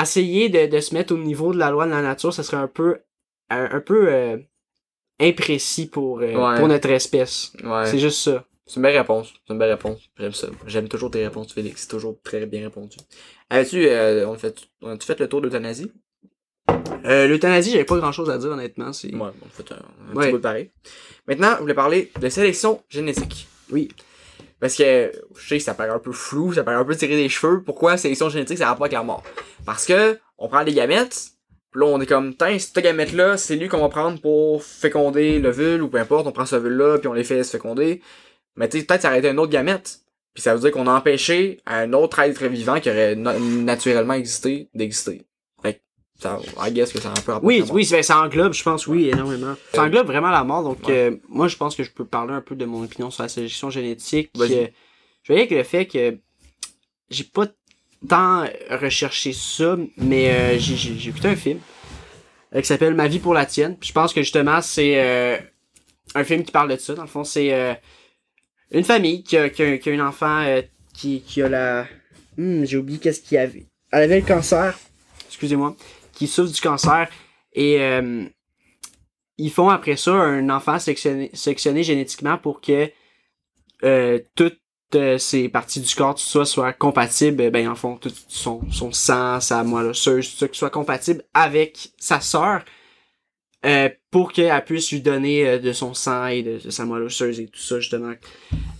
essayer 0.00 0.48
de, 0.48 0.66
de 0.66 0.80
se 0.80 0.94
mettre 0.94 1.14
au 1.14 1.18
niveau 1.18 1.52
de 1.52 1.58
la 1.58 1.70
loi 1.70 1.86
de 1.86 1.90
la 1.90 2.02
nature, 2.02 2.32
ça 2.32 2.42
serait 2.42 2.56
un 2.56 2.68
peu 2.68 2.98
un, 3.50 3.68
un 3.72 3.80
peu 3.80 4.08
euh, 4.12 4.36
imprécis 5.20 5.86
pour, 5.88 6.20
euh, 6.20 6.32
Ouais. 6.34 6.58
pour 6.58 6.68
notre 6.68 6.90
espèce. 6.90 7.52
Ouais. 7.64 7.86
C'est 7.86 7.98
juste 7.98 8.20
ça. 8.22 8.44
C'est 8.66 8.76
une 8.76 8.82
belle 8.82 8.96
réponse. 8.98 9.32
C'est 9.46 9.52
une 9.52 9.58
belle 9.58 9.70
réponse. 9.72 9.98
J'aime 10.16 10.32
ça. 10.32 10.46
J'aime 10.66 10.88
toujours 10.88 11.10
tes 11.10 11.24
réponses, 11.24 11.52
Félix. 11.52 11.82
C'est 11.82 11.88
toujours 11.88 12.16
très 12.22 12.46
bien 12.46 12.60
répondu. 12.62 12.96
Avais-tu, 13.50 13.84
euh, 13.88 14.28
on 14.28 14.34
a 14.34 14.38
fait, 14.38 14.56
on 14.82 14.96
fait 15.00 15.18
le 15.18 15.28
tour 15.28 15.40
d'euthanasie? 15.40 15.90
Euh, 17.04 17.26
L'euthanasie, 17.26 17.72
j'avais 17.72 17.84
pas 17.84 17.96
grand 17.98 18.12
chose 18.12 18.30
à 18.30 18.38
dire 18.38 18.50
honnêtement. 18.50 18.92
C'est... 18.92 19.12
Ouais, 19.12 19.30
on 19.44 19.48
fait 19.48 19.72
un, 19.72 19.76
un 20.12 20.14
Ouais. 20.14 20.26
petit 20.26 20.34
de 20.34 20.38
pareil. 20.38 20.70
Maintenant, 21.26 21.54
je 21.56 21.60
voulais 21.62 21.74
parler 21.74 22.12
de 22.20 22.28
sélection 22.28 22.80
génétique. 22.88 23.48
Oui. 23.72 23.88
Parce 24.60 24.76
que, 24.76 25.10
je 25.36 25.48
sais 25.48 25.58
ça 25.58 25.74
paraît 25.74 25.90
un 25.90 25.98
peu 25.98 26.12
flou, 26.12 26.52
ça 26.52 26.62
paraît 26.62 26.76
un 26.76 26.84
peu 26.84 26.94
tiré 26.94 27.16
des 27.16 27.28
cheveux. 27.28 27.62
Pourquoi 27.62 27.96
sélection 27.96 28.28
génétique, 28.28 28.58
ça 28.58 28.66
a 28.66 28.68
rapport 28.68 28.84
avec 28.84 28.92
la 28.92 29.02
mort? 29.02 29.22
Parce 29.64 29.86
que, 29.86 30.18
on 30.38 30.48
prend 30.48 30.64
des 30.64 30.74
gamètes, 30.74 31.30
puis 31.70 31.80
là, 31.80 31.86
on 31.86 32.00
est 32.00 32.06
comme, 32.06 32.34
tiens, 32.34 32.58
cette 32.58 32.78
gamète-là, 32.82 33.36
c'est 33.36 33.56
lui 33.56 33.68
qu'on 33.68 33.80
va 33.80 33.88
prendre 33.88 34.20
pour 34.20 34.62
féconder 34.62 35.38
l'ovule, 35.38 35.82
ou 35.82 35.88
peu 35.88 35.98
importe, 35.98 36.26
on 36.26 36.32
prend 36.32 36.46
ce 36.46 36.56
ovule-là, 36.56 36.98
puis 36.98 37.08
on 37.08 37.12
les 37.12 37.24
fait 37.24 37.42
se 37.42 37.50
féconder. 37.50 38.02
Mais 38.56 38.68
tu 38.68 38.78
sais, 38.78 38.84
peut-être 38.84 39.02
ça 39.02 39.08
aurait 39.08 39.20
été 39.20 39.28
un 39.28 39.38
autre 39.38 39.52
gamète. 39.52 40.00
Puis 40.34 40.42
ça 40.42 40.54
veut 40.54 40.60
dire 40.60 40.70
qu'on 40.70 40.86
a 40.86 40.92
empêché 40.92 41.60
un 41.66 41.92
autre 41.92 42.18
être 42.20 42.44
vivant 42.46 42.80
qui 42.80 42.90
aurait 42.90 43.16
na- 43.16 43.38
naturellement 43.38 44.14
existé 44.14 44.68
d'exister. 44.74 45.22
Ça, 46.20 46.38
I 46.60 46.70
guess 46.70 46.92
que 46.92 47.00
ça 47.00 47.08
a 47.08 47.12
un 47.12 47.22
peu 47.22 47.32
rapport 47.32 47.46
Oui, 47.46 47.64
oui, 47.72 47.84
ça, 47.84 48.02
ça 48.02 48.20
englobe, 48.20 48.52
je 48.52 48.62
pense, 48.62 48.86
oui, 48.86 49.08
énormément. 49.08 49.54
Ça 49.74 49.82
englobe 49.84 50.06
vraiment 50.06 50.28
la 50.30 50.44
mort, 50.44 50.62
donc 50.62 50.86
Ouais. 50.86 50.92
euh, 51.10 51.16
moi 51.28 51.48
je 51.48 51.56
pense 51.56 51.74
que 51.74 51.82
je 51.82 51.90
peux 51.90 52.04
parler 52.04 52.34
un 52.34 52.42
peu 52.42 52.54
de 52.54 52.64
mon 52.66 52.84
opinion 52.84 53.10
sur 53.10 53.22
la 53.22 53.28
sélection 53.30 53.70
génétique. 53.70 54.30
Euh, 54.38 54.66
je 55.22 55.32
dire 55.32 55.48
que 55.48 55.54
le 55.54 55.62
fait 55.64 55.86
que 55.86 56.18
j'ai 57.08 57.24
pas 57.24 57.46
tant 58.08 58.44
recherché 58.70 59.32
ça, 59.32 59.76
mais 59.96 60.30
euh, 60.30 60.58
j'ai- 60.58 61.08
écouté 61.08 61.28
un 61.28 61.36
film 61.36 61.58
euh, 62.54 62.60
qui 62.60 62.66
s'appelle 62.66 62.94
Ma 62.94 63.08
vie 63.08 63.18
pour 63.18 63.32
la 63.34 63.46
tienne. 63.46 63.76
Puis 63.78 63.88
je 63.88 63.92
pense 63.94 64.12
que 64.12 64.20
justement 64.22 64.60
c'est 64.62 65.00
euh, 65.02 65.38
un 66.14 66.24
film 66.24 66.42
qui 66.44 66.52
parle 66.52 66.70
de 66.70 66.76
ça. 66.76 66.94
Dans 66.94 67.02
le 67.02 67.08
fond, 67.08 67.24
c'est 67.24 67.52
euh, 67.54 67.72
une 68.72 68.84
famille 68.84 69.22
qui 69.22 69.36
a, 69.38 69.48
qui 69.48 69.62
a, 69.62 69.78
qui 69.78 69.88
a 69.90 69.92
un 69.94 70.06
enfant 70.06 70.42
euh, 70.46 70.60
qui, 70.94 71.22
qui 71.22 71.40
a 71.42 71.48
la... 71.48 71.86
Hmm, 72.36 72.64
j'ai 72.64 72.76
oublié 72.76 72.98
qu'est-ce 72.98 73.20
qu'il 73.20 73.36
y 73.36 73.38
avait. 73.38 73.66
Elle 73.92 74.02
avait 74.04 74.20
le 74.20 74.26
cancer. 74.26 74.78
Excusez-moi. 75.28 75.76
Qui 76.20 76.26
souffre 76.26 76.52
du 76.52 76.60
cancer. 76.60 77.08
Et 77.54 77.80
euh, 77.80 78.26
ils 79.38 79.50
font 79.50 79.70
après 79.70 79.96
ça 79.96 80.12
un 80.12 80.50
enfant 80.50 80.78
sélectionné, 80.78 81.30
sélectionné 81.32 81.82
génétiquement 81.82 82.36
pour 82.36 82.60
que 82.60 82.90
euh, 83.84 84.18
toutes 84.34 84.60
euh, 84.94 85.16
ces 85.16 85.48
parties 85.48 85.80
du 85.80 85.94
corps, 85.94 86.14
tout 86.14 86.22
ça, 86.22 86.44
soient 86.44 86.74
compatibles, 86.74 87.50
ben 87.50 87.66
en 87.66 87.74
fond, 87.74 87.96
tout 87.96 88.12
son, 88.28 88.60
sang, 88.92 89.40
sa 89.40 89.64
moelle 89.64 89.86
osseuse, 89.86 90.30
tout 90.30 90.36
ça, 90.36 90.48
qui 90.48 90.58
soit 90.58 90.68
compatible 90.68 91.24
avec 91.32 91.88
sa 91.96 92.20
sœur, 92.20 92.66
pour 94.10 94.30
qu'elle 94.34 94.62
puisse 94.66 94.92
lui 94.92 95.00
donner 95.00 95.58
de 95.58 95.72
son 95.72 95.94
sang 95.94 96.26
et 96.26 96.42
de, 96.42 96.68
sa 96.68 96.84
moelle 96.84 97.04
osseuse 97.04 97.40
et 97.40 97.46
tout 97.46 97.62
ça, 97.62 97.80
justement. 97.80 98.12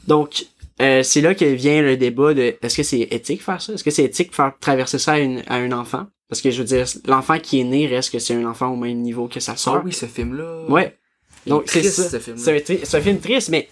Donc, 0.07 0.44
c'est 0.79 1.22
là 1.22 1.35
que 1.35 1.46
vient 1.46 1.81
le 1.81 1.96
débat 1.96 2.35
de 2.35 2.55
est-ce 2.61 2.76
que 2.76 2.83
c'est 2.83 3.00
éthique 3.00 3.42
faire 3.42 3.62
ça? 3.62 3.72
Est-ce 3.72 3.85
que 3.85 3.90
c'est 3.90 4.05
éthique 4.05 4.35
faire 4.35 4.53
traverser 4.61 4.98
ça 4.98 5.14
à 5.14 5.55
un 5.55 5.72
enfant? 5.72 6.07
Parce 6.31 6.40
que 6.40 6.51
je 6.51 6.59
veux 6.62 6.64
dire, 6.69 6.87
l'enfant 7.07 7.38
qui 7.38 7.61
est 7.61 7.64
né 7.64 7.87
reste 7.87 8.12
que 8.12 8.19
c'est 8.21 8.35
un 8.35 8.47
enfant 8.47 8.69
au 8.69 8.77
même 8.77 8.99
niveau 8.99 9.29
que 9.29 9.40
sa 9.40 9.57
sœur. 9.57 9.75
Ah 9.79 9.83
oui, 9.85 9.93
ce 9.93 10.07
film-là. 10.07 10.64
Ouais. 10.69 10.97
Il 11.45 11.51
Donc 11.51 11.64
c'est 11.66 11.83
ça. 11.83 12.09
ce. 12.09 12.37
C'est 12.37 12.95
un, 12.97 13.01
film 13.01 13.19
triste, 13.19 13.49
mais 13.51 13.69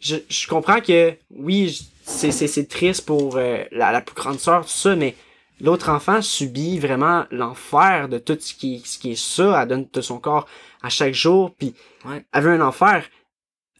je, 0.00 0.16
je 0.28 0.46
comprends 0.46 0.80
que 0.80 1.14
oui, 1.30 1.88
c'est, 2.04 2.68
triste 2.68 3.06
pour 3.06 3.36
euh, 3.36 3.64
la, 3.72 3.92
la 3.92 4.00
plus 4.02 4.14
grande 4.14 4.38
sœur, 4.38 4.62
tout 4.66 4.70
ça, 4.72 4.94
mais 4.94 5.14
l'autre 5.60 5.88
enfant 5.88 6.20
subit 6.20 6.78
vraiment 6.78 7.24
l'enfer 7.30 8.08
de 8.08 8.18
tout 8.18 8.36
ce 8.38 8.52
qui, 8.54 8.82
ce 8.84 8.98
qui 8.98 9.12
est 9.12 9.18
ça. 9.20 9.62
Elle 9.62 9.68
donne 9.68 9.88
de 9.92 10.00
son 10.00 10.18
corps 10.18 10.46
à 10.82 10.88
chaque 10.90 11.14
jour, 11.14 11.54
puis 11.56 11.74
Ouais. 12.04 12.24
elle 12.32 12.42
veut 12.42 12.52
un 12.52 12.60
enfer 12.66 13.04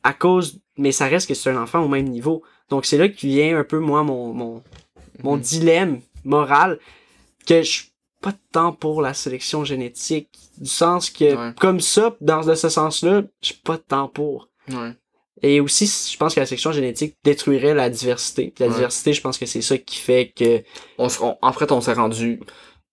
à 0.03 0.13
cause, 0.15 0.61
mais 0.79 0.93
ça 0.93 1.07
reste 1.07 1.29
que 1.29 1.35
c'est 1.35 1.51
un 1.51 1.61
enfant 1.63 1.81
au 1.81 1.89
même 1.89 2.09
niveau. 2.09 2.43
Donc 2.71 2.87
c'est 2.87 2.97
là 2.99 3.09
que 3.09 3.17
vient 3.17 3.59
un 3.59 3.65
peu 3.65 3.79
moi 3.79 4.03
mon 4.05 4.33
mon, 4.33 4.63
mon 5.23 5.37
Mhm. 5.37 5.43
dilemme 5.43 6.01
moral 6.25 6.79
que 7.47 7.63
je 7.63 7.83
pas 8.23 8.33
tant 8.53 8.73
pour 8.73 9.03
la 9.03 9.15
sélection 9.15 9.65
génétique 9.65 10.29
du 10.59 10.69
sens 10.69 11.11
que 11.11 11.35
Ouais. 11.35 11.55
comme 11.59 11.81
ça 11.81 12.15
dans 12.21 12.43
de 12.45 12.55
ce 12.55 12.69
sens-là 12.69 13.23
suis 13.41 13.55
pas 13.57 13.79
tant 13.79 14.09
pour 14.09 14.49
Ouais. 14.69 14.93
Et 15.43 15.59
aussi, 15.61 15.87
je 15.87 16.17
pense 16.19 16.35
que 16.35 16.41
la 16.41 16.45
sélection 16.47 16.71
génétique 16.71 17.17
détruirait 17.25 17.73
la 17.75 17.89
diversité. 17.89 18.53
Puis 18.55 18.63
la 18.63 18.69
Ouais. 18.69 18.75
diversité, 18.75 19.15
je 19.15 19.23
pense 19.23 19.39
que 19.39 19.47
c'est 19.47 19.63
ça 19.63 19.79
qui 19.79 19.97
fait 19.97 20.33
que 20.37 20.63
On 20.99 21.09
on- 21.23 21.37
en 21.41 21.53
fait, 21.55 21.73
on 21.73 21.81
s'est 21.81 21.95
rendu, 21.95 22.41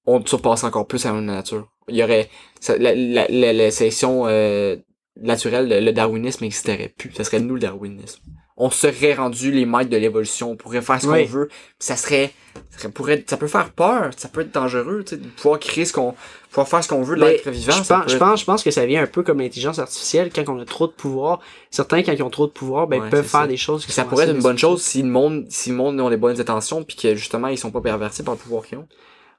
on 0.05 0.25
surpasse 0.25 0.63
encore 0.63 0.87
plus 0.87 1.05
à 1.05 1.11
la 1.11 1.19
nature. 1.19 1.67
Il 1.89 1.97
y 1.97 2.03
aurait, 2.03 2.29
ça- 2.61 2.77
la, 2.77 2.95
la, 2.95 3.27
la, 3.27 3.51
la 3.53 3.71
sélection 3.71 4.23
euh, 4.27 4.77
naturelle, 5.21 5.67
le, 5.69 5.79
le 5.79 5.91
darwinisme 5.93 6.43
n'existerait 6.43 6.93
plus. 6.97 7.11
Ça 7.13 7.23
serait 7.23 7.39
nous 7.39 7.55
le 7.55 7.59
darwinisme. 7.61 8.21
On 8.59 8.71
serait 8.71 9.13
rendu 9.13 9.51
les 9.51 9.67
maîtres 9.67 9.91
de 9.91 9.97
l'évolution. 9.97 10.51
On 10.51 10.55
pourrait 10.55 10.81
faire 10.81 10.99
ce 10.99 11.05
Oui. 11.07 11.25
qu'on 11.25 11.31
veut. 11.31 11.49
Ça 11.77 11.95
serait, 11.95 12.31
ça 12.71 12.79
serait- 12.79 12.89
pourrait, 12.91 13.23
ça 13.29 13.37
peut 13.37 13.45
faire 13.47 13.71
peur. 13.71 14.09
Ça 14.17 14.29
peut 14.29 14.41
être 14.41 14.51
dangereux, 14.51 15.03
tu 15.05 15.11
sais, 15.15 15.21
de 15.21 15.27
pouvoir 15.27 15.59
créer 15.59 15.85
ce 15.85 15.93
qu'on, 15.93 16.15
pouvoir 16.49 16.67
faire 16.67 16.83
ce 16.83 16.89
qu'on 16.89 17.03
veut 17.03 17.15
de 17.17 17.21
Ben, 17.21 17.27
l'être 17.27 17.47
vivant. 17.51 17.73
je, 17.73 17.83
pense, 17.87 18.11
je, 18.11 18.17
pense, 18.17 18.39
je 18.39 18.45
pense 18.45 18.63
que 18.63 18.71
ça 18.71 18.87
vient 18.87 19.03
un 19.03 19.05
peu 19.05 19.21
comme 19.21 19.39
l'intelligence 19.41 19.77
artificielle, 19.77 20.31
quand 20.33 20.43
on 20.49 20.59
a 20.59 20.65
trop 20.65 20.87
de 20.87 20.91
pouvoir. 20.93 21.39
Certains, 21.69 22.01
quand 22.01 22.13
ils 22.13 22.23
ont 22.23 22.31
trop 22.31 22.47
de 22.47 22.51
pouvoir, 22.51 22.87
ben, 22.87 22.99
Ouais, 22.99 23.09
peuvent 23.11 23.27
faire 23.27 23.41
ça. 23.41 23.47
des 23.47 23.57
choses 23.57 23.85
qui 23.85 23.91
ça 23.91 24.01
sont 24.01 24.09
pourrait 24.09 24.23
être 24.27 24.35
une 24.35 24.41
bonne 24.41 24.57
chose 24.57 24.81
si 24.81 25.03
le 25.03 25.09
monde, 25.09 25.45
si 25.49 25.69
le 25.69 25.75
monde 25.75 25.99
ont 25.99 26.09
les 26.09 26.17
bonnes 26.17 26.41
intentions 26.41 26.83
puis 26.83 26.97
que 26.97 27.13
justement 27.13 27.49
ils 27.49 27.59
sont 27.59 27.69
pas 27.69 27.81
pervertis 27.81 28.23
par 28.23 28.33
le 28.33 28.39
pouvoir 28.39 28.65
qu'ils 28.65 28.79
ont. 28.79 28.87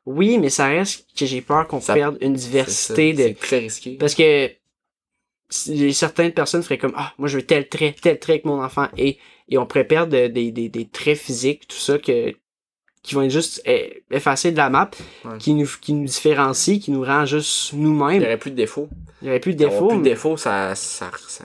Oui, 0.07 0.39
mais 0.39 0.49
ça 0.49 0.69
reste 0.69 1.07
que 1.19 1.27
j'ai 1.27 1.41
peur 1.43 1.67
qu'on 1.67 1.81
perde 1.81 2.17
une 2.21 2.35
diversité 2.35 3.13
de, 3.15 3.23
C'est 3.25 3.35
très 3.35 3.59
risqué. 3.59 3.97
Parce 3.99 4.15
que 4.15 4.49
certaines 5.51 6.33
personnes 6.33 6.63
feraient 6.63 6.79
comme 6.79 6.93
Ah, 6.97 7.13
moi 7.19 7.29
je 7.29 7.37
veux 7.39 7.43
tel 7.47 7.69
trait, 7.69 7.95
tel 8.01 8.19
trait 8.19 8.41
que 8.41 8.49
mon 8.49 8.63
enfant 8.63 8.89
et 8.97 9.19
et 9.49 9.57
on 9.57 9.65
pourrait 9.67 9.87
perdre 9.87 10.13
de- 10.13 10.27
des, 10.27 10.51
des, 10.53 10.69
des 10.69 10.87
traits 10.87 11.17
physiques, 11.19 11.67
tout 11.69 11.77
ça 11.79 11.99
que 11.99 12.35
qui 13.03 13.15
vont 13.15 13.23
être 13.23 13.31
juste 13.31 13.63
eh, 13.65 14.03
effacés 14.11 14.53
de 14.53 14.57
la 14.59 14.69
map, 14.69 14.91
Ouais. 15.25 15.39
qui 15.39 15.55
nous 15.55 15.67
qui 15.81 15.95
nous 15.95 16.05
différencient, 16.05 16.79
qui 16.79 16.91
nous 16.91 17.03
rend 17.03 17.25
juste 17.25 17.71
Il 17.73 17.79
y 17.79 17.83
nous-mêmes. 17.83 18.23
aurait 18.23 18.37
plus 18.37 18.51
de 18.51 18.57
défauts. 18.57 18.89
Il 19.23 19.25
n'y 19.25 19.31
aurait 19.31 19.41
plus 19.41 19.55
de 19.55 19.63
y 19.63 19.67
défauts. 19.69 19.89
plus 19.89 19.99
de 19.99 20.03
défauts, 20.03 20.37
ça, 20.37 20.75
ça, 20.75 21.11
ça, 21.27 21.45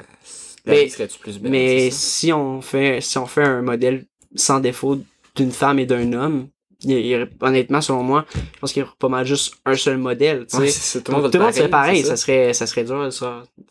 Mais- 0.65 0.87
plus 1.21 1.39
belle, 1.39 1.51
Mais 1.51 1.91
si 1.91 2.33
on 2.33 2.61
fait 2.61 2.99
si 2.99 3.17
on 3.17 3.25
fait 3.25 3.43
un 3.43 3.61
modèle 3.61 4.05
sans 4.35 4.59
défaut 4.59 4.99
d'une 5.35 5.51
femme 5.51 5.79
et 5.79 5.85
d'un 5.85 6.11
homme, 6.13 6.49
il 6.83 6.91
il 6.91 7.29
honnêtement 7.41 7.81
selon 7.81 8.03
moi, 8.03 8.25
je 8.35 8.59
pense 8.59 8.73
qu'il 8.73 8.81
y 8.81 8.83
aurait 8.83 8.93
pas 8.99 9.09
mal 9.09 9.25
juste 9.25 9.55
un 9.65 9.75
seul 9.75 9.97
modèle. 9.97 10.45
tu 10.49 10.57
sais. 10.57 10.61
Ouais, 10.63 10.67
ça, 10.69 10.99
tout 11.01 11.11
le 11.11 11.17
monde 11.21 11.31
tout 11.31 11.37
le 11.37 11.43
monde 11.43 11.53
serait 11.53 11.69
pareil, 11.69 12.01
c'est 12.01 12.07
ça 12.09 12.15
serait, 12.17 12.53
ça 12.53 12.67
serait 12.67 12.83
dur 12.83 13.03
de 13.03 13.09
se, 13.09 13.25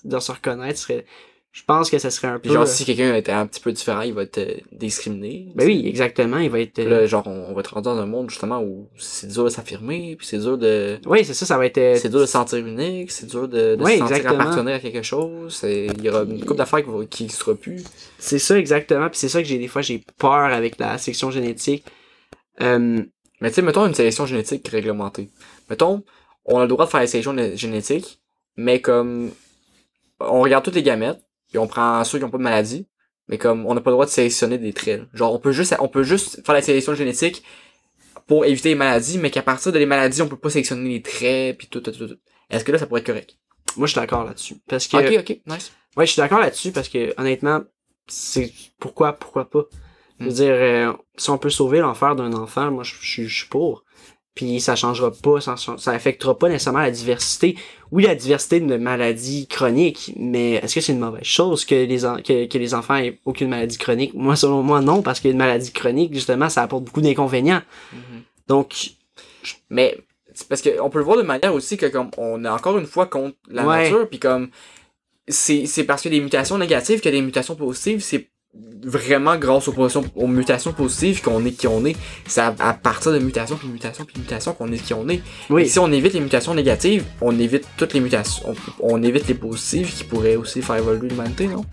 de 0.05 0.19
se 0.19 0.33
reconnaître. 0.33 0.79
Serait, 0.79 1.05
je 1.55 1.61
pense 1.67 1.91
que 1.91 1.99
ça 1.99 2.09
serait 2.11 2.29
un 2.29 2.39
peu. 2.39 2.49
Genre, 2.49 2.63
euh, 2.63 2.67
si 2.67 2.87
quelqu'un 2.87 3.15
était 3.15 3.31
un 3.31 3.47
petit 3.47 3.61
peu 3.61 3.73
différent, 3.73 4.01
il 4.01 4.15
va 4.15 4.23
être 4.23 4.39
euh, 4.39 4.55
discriminé. 4.73 5.49
Ben 5.55 5.67
oui, 5.67 5.83
exactement, 5.87 6.39
il 6.39 6.49
va 6.49 6.61
être. 6.61 6.79
Euh, 6.79 6.89
Là, 7.03 7.07
genre, 7.07 7.27
on, 7.27 7.53
va 7.53 7.61
être 7.61 7.75
rendu 7.75 7.85
dans 7.85 7.99
un 7.99 8.07
monde, 8.07 8.31
justement, 8.31 8.63
où 8.63 8.89
c'est 8.97 9.27
dur 9.31 9.45
de 9.45 9.51
s'affirmer, 9.51 10.17
puis 10.17 10.27
c'est 10.27 10.39
dur 10.39 10.57
de... 10.57 10.99
Oui, 11.05 11.27
c'est 11.27 11.35
ça, 11.35 11.45
ça 11.45 11.59
va 11.59 11.67
être. 11.67 11.77
euh, 11.77 11.97
C'est 11.97 12.09
dur 12.09 12.21
de 12.21 12.25
se 12.25 12.33
sentir 12.33 12.59
unique, 12.67 13.11
c'est 13.11 13.27
dur 13.27 13.49
de, 13.49 13.77
de 13.77 13.83
Ouais, 13.83 13.93
se 13.95 13.99
sentir 13.99 14.17
exactement. 14.17 14.41
appartenir 14.45 14.75
à 14.77 14.79
quelque 14.79 15.03
chose. 15.03 15.61
Il 15.65 16.03
y 16.03 16.09
aura 16.09 16.23
une 16.23 16.41
couple 16.43 16.57
d'affaires 16.57 16.81
qui, 17.11 17.27
qui 17.27 17.29
sera 17.29 17.55
plus. 17.55 17.85
C'est 18.19 18.39
ça, 18.39 18.59
exactement. 18.59 19.11
Puis 19.11 19.19
c'est 19.19 19.29
ça 19.29 19.43
que 19.43 19.47
j'ai 19.47 19.59
des 19.59 19.69
fois, 19.69 19.83
j'ai 19.83 20.03
peur 20.17 20.33
avec 20.33 20.79
la 20.79 20.97
section 20.97 21.31
génétique. 21.31 21.85
Euh, 22.61 23.03
Mais 23.41 23.49
tu 23.49 23.57
sais, 23.57 23.63
mettons 23.63 23.87
une 23.87 23.95
sélection 23.95 24.27
génétique 24.27 24.67
réglementée. 24.69 25.31
Mettons, 25.71 26.05
on 26.45 26.59
a 26.59 26.63
le 26.63 26.69
droit 26.69 26.85
de 26.87 26.91
faire 26.91 27.01
la 27.01 27.07
sélection 27.07 27.33
né- 27.33 27.57
génétique, 27.57 28.21
mais 28.57 28.81
comme 28.81 29.31
on 30.21 30.41
regarde 30.43 30.65
toutes 30.65 30.75
les 30.75 30.83
gamètes, 30.83 31.21
puis 31.49 31.59
on 31.59 31.67
prend 31.67 32.03
ceux 32.05 32.19
qui 32.19 32.25
ont 32.25 32.31
pas 32.31 32.39
de 32.39 32.43
maladie, 32.43 32.87
mais 33.29 33.39
comme 33.39 33.67
on 33.67 33.75
n'a 33.75 33.81
pas 33.81 33.91
le 33.91 33.95
droit 33.95 34.07
de 34.07 34.11
sélectionner 34.11 34.59
des 34.59 34.73
traits. 34.73 35.03
Genre 35.13 35.33
on 35.33 35.39
peut 35.39 35.53
juste 35.53 35.75
on 35.81 35.89
peut 35.89 36.03
juste 36.05 36.45
faire 36.45 36.55
la 36.55 36.63
sélection 36.63 36.95
génétique 36.95 37.43
pour 38.27 38.45
éviter 38.45 38.71
les 38.71 38.75
maladies, 38.75 39.19
mais 39.19 39.31
qu'à 39.31 39.43
partir 39.43 39.73
de 39.73 39.79
les 39.79 39.87
maladies, 39.87 40.23
on 40.23 40.29
peut 40.29 40.37
pas 40.37 40.51
sélectionner 40.51 40.89
les 40.89 41.03
traits 41.03 41.59
puis 41.59 41.67
tout, 41.69 41.81
tout, 41.81 41.93
tout, 41.93 42.07
tout. 42.09 42.19
Est-ce 42.51 42.65
que 42.65 42.73
là 42.73 42.79
ça 42.79 42.87
pourrait 42.87 43.01
être 43.01 43.07
correct? 43.07 43.37
moi, 43.77 43.87
je 43.87 43.93
suis 43.93 44.01
d'accord 44.01 44.25
là-dessus. 44.25 44.57
Parce 44.69 44.87
que. 44.87 44.97
Ok, 44.97 45.21
ok, 45.21 45.41
nice. 45.47 45.73
Ouais, 45.97 46.07
je 46.07 46.13
suis 46.13 46.21
d'accord 46.21 46.41
là-dessus 46.41 46.73
parce 46.73 46.89
que, 46.89 47.15
honnêtement, 47.19 47.63
c'est. 48.07 48.53
Pourquoi, 48.79 49.13
pourquoi 49.15 49.49
pas? 49.49 49.65
Je 50.21 50.25
veux 50.27 50.33
dire, 50.33 50.53
euh, 50.55 50.93
si 51.17 51.31
on 51.31 51.39
peut 51.39 51.51
sauver 51.51 51.81
l'enfer 51.81 52.15
d'un 52.17 52.33
enfant, 52.33 52.71
moi, 52.71 52.85
je 52.85 52.95
je- 53.01 53.25
je 53.27 53.37
suis 53.39 53.49
pour. 53.49 53.85
Puis 54.35 54.61
ça 54.61 54.77
changera 54.77 55.11
pas, 55.11 55.41
ça, 55.43 55.57
ça 55.57 55.91
affectera 55.91 56.39
pas 56.39 56.49
nécessairement 56.49 56.81
la 56.81 56.91
diversité. 56.91 57.55
Oui, 57.91 58.05
la 58.05 58.15
diversité 58.15 58.61
de 58.61 58.77
maladies 58.79 59.47
chroniques, 59.47 60.13
mais 60.17 60.53
est-ce 60.55 60.75
que 60.77 60.81
c'est 60.81 60.93
une 60.93 61.01
mauvaise 61.01 61.25
chose 61.25 61.67
que 61.67 61.75
les, 61.75 61.99
que, 62.23 62.47
que 62.47 62.59
les 62.59 62.73
enfants 62.73 62.97
aient 62.97 63.21
aucune 63.27 63.49
maladie 63.51 63.77
chronique? 63.77 64.15
Moi, 64.15 64.35
selon 64.37 64.63
moi, 64.63 64.81
non, 64.81 65.03
parce 65.03 65.21
qu'une 65.21 65.37
maladie 65.37 65.71
chronique, 65.73 66.15
justement, 66.15 66.49
ça 66.49 66.63
apporte 66.63 66.85
beaucoup 66.85 67.03
d'inconvénients. 67.03 67.61
Mhm. 67.93 68.23
Donc, 68.49 68.75
Mais 69.69 69.99
parce 70.49 70.63
que 70.63 70.81
on 70.81 70.89
peut 70.89 70.99
le 71.01 71.05
voir 71.05 71.19
de 71.19 71.23
manière 71.23 71.53
aussi 71.53 71.77
que 71.77 71.85
comme 71.87 72.11
on 72.17 72.43
est 72.45 72.49
encore 72.49 72.79
une 72.79 72.87
fois 72.87 73.05
contre 73.07 73.37
la 73.49 73.67
Ouais. 73.67 73.83
nature 73.91 74.09
puis 74.09 74.19
comme 74.19 74.49
c'est 75.29 75.67
c'est 75.67 75.85
parce 75.85 76.01
que 76.03 76.09
des 76.09 76.21
mutations 76.21 76.57
négatives 76.59 77.01
que 77.03 77.09
des 77.11 77.21
mutations 77.21 77.55
positives 77.55 78.01
c'est 78.01 78.31
vraiment 78.85 79.37
grâce 79.37 79.69
aux, 79.69 80.27
mutations 80.27 80.73
positives 80.73 81.23
qu'on 81.23 81.45
est 81.47 81.53
qui 81.53 81.67
on 81.69 81.85
est 81.87 81.97
c'est 82.27 82.43
à, 82.43 82.55
à 82.59 82.75
partir 82.75 83.11
de 83.13 83.19
mutations 83.19 83.57
puis 83.57 83.69
mutations 83.69 84.05
puis 84.05 84.19
mutations 84.21 84.53
qu'on 84.53 84.71
est 84.73 84.79
qui 84.79 84.93
on 84.93 85.09
est 85.09 85.15
Et 85.17 85.23
oui, 85.49 85.69
si 85.69 85.79
on 85.79 85.91
évite 85.91 86.13
les 86.13 86.21
mutations 86.21 86.53
négatives 86.55 87.05
on 87.23 87.39
évite 87.39 87.65
toutes 87.79 87.95
les 87.95 88.01
mutations 88.01 88.43
on, 88.81 88.95
on 88.97 89.03
évite 89.03 89.27
les 89.29 89.35
positives 89.35 89.91
qui 89.95 90.05
pourraient 90.05 90.37
aussi 90.37 90.61
faire 90.61 90.77
évoluer 90.77 91.09
l'humanité 91.09 91.47
non? 91.47 91.65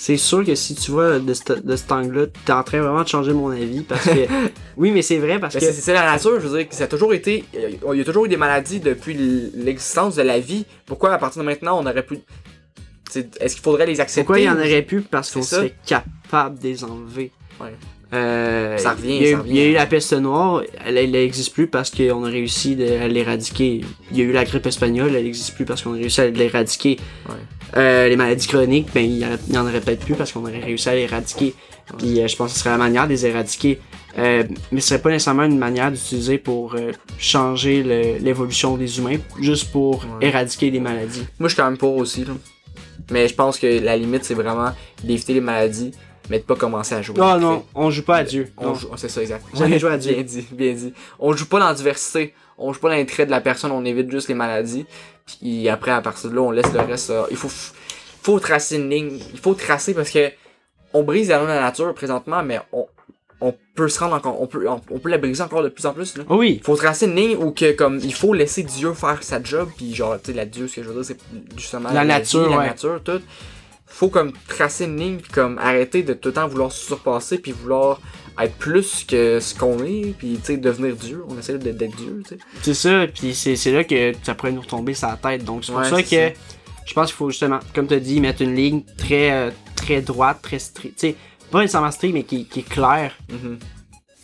C'est 0.00 0.16
sûr 0.16 0.44
que 0.44 0.54
si 0.54 0.76
tu 0.76 0.92
vois 0.92 1.18
de, 1.18 1.34
ce- 1.34 1.54
de 1.60 1.74
cet 1.74 1.90
angle-là, 1.90 2.26
t'es 2.44 2.52
en 2.52 2.62
train 2.62 2.80
vraiment 2.80 3.02
de 3.02 3.08
changer 3.08 3.32
mon 3.32 3.50
avis 3.50 3.80
parce 3.80 4.04
que. 4.04 4.28
oui, 4.76 4.92
mais 4.92 5.02
c'est 5.02 5.16
vrai 5.18 5.40
parce 5.40 5.56
Mais 5.56 5.60
que. 5.60 5.66
c'est 5.66 5.72
c'est 5.72 5.92
la 5.92 6.04
nature, 6.04 6.38
je 6.40 6.46
veux 6.46 6.56
dire, 6.56 6.68
que 6.68 6.74
ça 6.76 6.84
a 6.84 6.86
toujours 6.86 7.12
été. 7.12 7.44
Il 7.52 7.98
y 7.98 8.00
a 8.00 8.04
toujours 8.04 8.26
eu 8.26 8.28
des 8.28 8.36
maladies 8.36 8.78
depuis 8.78 9.14
l'existence 9.56 10.14
de 10.14 10.22
la 10.22 10.38
vie. 10.38 10.66
Pourquoi 10.86 11.12
à 11.14 11.18
partir 11.18 11.42
de 11.42 11.46
maintenant 11.46 11.80
on 11.80 11.84
aurait 11.84 12.04
pu. 12.06 12.20
Est-ce 13.16 13.54
qu'il 13.54 13.62
faudrait 13.62 13.86
les 13.86 14.00
accepter? 14.00 14.24
Pourquoi 14.24 14.40
il 14.40 14.44
y 14.44 14.50
en 14.50 14.56
aurait 14.56 14.82
plus? 14.82 15.02
Parce 15.02 15.30
qu'on 15.30 15.42
serait 15.42 15.74
capable 15.86 16.58
de 16.58 16.68
les 16.68 16.84
enlever. 16.84 17.30
Ouais. 17.60 17.74
Euh, 18.14 18.78
Ça 18.78 18.92
revient, 18.92 19.16
il 19.16 19.22
y 19.22 19.26
a, 19.26 19.28
eu- 19.28 19.32
ça 19.32 19.38
revient. 19.40 19.50
il 19.50 19.56
y 19.56 19.60
a 19.60 19.66
eu 19.66 19.72
la 19.74 19.84
peste 19.86 20.12
noire, 20.14 20.62
elle 20.86 21.10
n'existe 21.10 21.52
plus 21.52 21.66
parce 21.66 21.90
qu'on 21.90 22.24
a 22.24 22.28
réussi 22.28 22.74
de- 22.74 22.90
à 23.02 23.06
l'éradiquer. 23.08 23.82
Il 24.10 24.16
y 24.16 24.22
a 24.22 24.24
eu 24.24 24.32
la 24.32 24.44
grippe 24.44 24.64
espagnole, 24.66 25.14
elle 25.14 25.24
n'existe 25.24 25.54
plus 25.54 25.66
parce 25.66 25.82
qu'on 25.82 25.92
a 25.92 25.96
réussi 25.98 26.20
à 26.22 26.28
l'éradiquer. 26.28 26.96
Ouais. 27.28 27.34
Euh, 27.76 28.08
les 28.08 28.16
maladies 28.16 28.46
chroniques, 28.46 28.88
ben 28.94 29.04
il 29.04 29.18
y, 29.18 29.26
en- 29.58 29.62
aurait 29.66 29.80
peut-être 29.82 30.06
plus 30.06 30.14
parce 30.14 30.32
qu'on 30.32 30.40
aurait 30.40 30.60
réussi 30.60 30.88
à 30.88 30.94
l'éradiquer. 30.94 31.54
Puis 31.98 32.20
euh, 32.20 32.26
je 32.28 32.36
pense 32.36 32.48
que 32.52 32.54
ce 32.56 32.60
serait 32.60 32.70
la 32.70 32.78
manière 32.78 33.04
de 33.04 33.10
les 33.12 33.26
éradiquer. 33.26 33.78
Mais 34.16 34.80
ce 34.80 34.88
serait 34.88 35.02
pas 35.02 35.10
nécessairement 35.10 35.44
une 35.44 35.58
manière 35.58 35.92
d'utiliser 35.92 36.38
pour 36.38 36.74
changer 37.18 37.82
l'évolution 38.20 38.76
des 38.76 38.98
humains, 38.98 39.18
juste 39.40 39.70
pour 39.70 39.96
Ouais. 40.20 40.28
éradiquer 40.28 40.70
des 40.70 40.80
maladies. 40.80 41.24
Moi, 41.38 41.48
je 41.48 41.54
suis 41.54 41.56
quand 41.62 41.68
même 41.68 41.78
pour 41.78 41.94
aussi, 41.96 42.24
là. 42.24 42.32
Mais 43.10 43.28
je 43.28 43.34
pense 43.34 43.58
que 43.58 43.66
la 43.82 43.96
limite, 43.96 44.24
c'est 44.24 44.34
vraiment 44.34 44.72
d'éviter 45.02 45.34
les 45.34 45.40
maladies, 45.40 45.92
mais 46.30 46.38
de 46.38 46.44
pas 46.44 46.56
commencer 46.56 46.94
à 46.94 47.02
jouer. 47.02 47.16
Oh 47.20 47.38
non, 47.38 47.64
on 47.74 47.90
joue 47.90 48.02
pas 48.04 48.16
à 48.18 48.24
Dieu. 48.24 48.52
On 48.56 48.66
Non. 48.68 48.74
joue, 48.74 48.88
c'est 48.96 49.08
ça, 49.08 49.20
exact. 49.22 49.44
Jamais 49.54 49.78
jouer 49.78 49.92
à 49.92 49.98
Dieu. 49.98 50.12
Bien 50.14 50.22
dit, 50.22 50.46
bien 50.52 50.72
dit. 50.74 50.92
On 51.18 51.32
joue 51.32 51.46
pas 51.46 51.58
dans 51.60 51.68
la 51.68 51.74
diversité. 51.74 52.34
On 52.58 52.72
joue 52.72 52.80
pas 52.80 52.88
dans 52.90 52.96
les 52.96 53.06
traits 53.06 53.26
de 53.28 53.30
la 53.30 53.40
personne, 53.40 53.70
on 53.70 53.84
évite 53.84 54.10
juste 54.10 54.26
les 54.28 54.34
maladies. 54.34 54.84
Puis 55.26 55.68
après, 55.68 55.92
à 55.92 56.00
partir 56.00 56.28
de 56.30 56.34
là, 56.34 56.42
on 56.42 56.50
laisse 56.50 56.72
le 56.72 56.80
reste. 56.80 57.10
euh, 57.10 57.22
il 57.30 57.36
faut, 57.36 57.48
faut 57.48 58.40
tracer 58.40 58.76
une 58.76 58.90
ligne. 58.90 59.20
Il 59.32 59.38
faut 59.38 59.54
tracer 59.54 59.94
parce 59.94 60.10
que 60.10 60.30
on 60.92 61.04
brise 61.04 61.28
la 61.28 61.36
loi 61.38 61.46
de 61.46 61.52
la 61.52 61.60
nature 61.60 61.94
présentement, 61.94 62.42
mais 62.42 62.58
on, 62.72 62.86
on 63.40 63.54
peut 63.74 63.88
se 63.88 64.00
rendre 64.00 64.14
encore, 64.16 64.40
on 64.40 64.46
peut, 64.46 64.68
on, 64.68 64.80
on 64.90 64.98
peut 64.98 65.10
la 65.10 65.18
briser 65.18 65.42
encore 65.42 65.62
de 65.62 65.68
plus 65.68 65.86
en 65.86 65.92
plus, 65.92 66.16
là. 66.16 66.24
Oui, 66.28 66.60
faut 66.64 66.74
tracer 66.76 67.06
une 67.06 67.14
ligne 67.14 67.36
où 67.36 67.52
que 67.52 67.72
comme 67.72 67.98
il 68.02 68.12
faut 68.14 68.34
laisser 68.34 68.62
Dieu 68.64 68.92
faire 68.94 69.22
sa 69.22 69.42
job 69.42 69.68
puis 69.76 69.94
genre 69.94 70.16
tu 70.22 70.32
sais 70.32 70.36
la 70.36 70.44
Dieu 70.44 70.66
ce 70.68 70.76
que 70.76 70.82
je 70.82 70.88
veux 70.88 70.94
dire 71.02 71.04
c'est 71.04 71.18
justement 71.56 71.90
La 71.92 72.04
nature, 72.04 72.44
vie, 72.44 72.50
la 72.50 72.58
ouais. 72.58 72.66
nature 72.66 73.00
tout 73.04 73.20
faut 73.86 74.08
comme 74.08 74.32
tracer 74.48 74.84
une 74.84 74.98
ligne 74.98 75.16
puis 75.16 75.32
comme 75.32 75.56
arrêter 75.58 76.02
de 76.02 76.12
tout 76.14 76.28
le 76.28 76.34
temps 76.34 76.46
vouloir 76.48 76.70
se 76.72 76.84
surpasser 76.84 77.38
puis 77.38 77.52
vouloir 77.52 78.00
être 78.40 78.54
plus 78.56 79.04
que 79.04 79.40
ce 79.40 79.54
qu'on 79.54 79.82
est 79.84 80.14
puis 80.18 80.36
tu 80.38 80.44
sais 80.44 80.56
devenir 80.56 80.94
Dieu 80.96 81.22
on 81.28 81.38
essaie 81.38 81.56
d'être 81.58 81.96
Dieu 81.96 82.22
tu 82.28 82.34
sais 82.34 82.38
C'est 82.62 82.74
ça, 82.74 83.06
puis 83.06 83.34
c'est 83.34 83.72
là 83.72 83.84
que 83.84 84.12
ça 84.24 84.34
pourrait 84.34 84.52
nous 84.52 84.60
retomber 84.60 84.94
sur 84.94 85.08
la 85.08 85.16
tête. 85.16 85.44
Donc 85.44 85.64
c'est 85.64 85.72
pour 85.72 85.80
Ouais, 85.80 85.88
ça 85.88 86.02
que 86.02 86.32
je 86.86 86.94
pense 86.94 87.06
qu'il 87.08 87.16
faut 87.16 87.30
justement, 87.30 87.58
comme 87.74 87.86
tu 87.86 87.94
as 87.94 88.00
dit, 88.00 88.18
mettre 88.20 88.40
une 88.42 88.54
ligne 88.54 88.82
très 88.96 89.30
euh, 89.30 89.50
très 89.76 90.00
droite, 90.02 90.38
très 90.42 90.58
stricte. 90.58 91.06
Pas 91.50 91.60
nécessairement 91.60 91.90
stricte, 91.90 92.14
mais 92.14 92.22
qui, 92.24 92.44
qui 92.46 92.60
est 92.60 92.68
claire, 92.68 93.16
Mhm. 93.30 93.58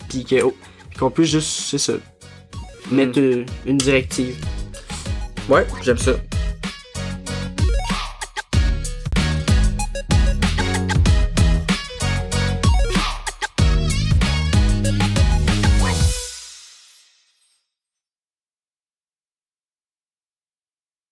puis 0.08 0.24
que- 0.24 0.42
oh, 0.42 0.54
puis 0.90 0.98
qu'on 0.98 1.10
puisse 1.10 1.30
juste, 1.30 1.48
c'est 1.48 1.78
ça, 1.78 1.94
mettre 2.90 3.18
euh, 3.18 3.44
une 3.66 3.78
directive. 3.78 4.36
ouais 5.48 5.66
j'aime 5.82 5.98
ça 5.98 6.12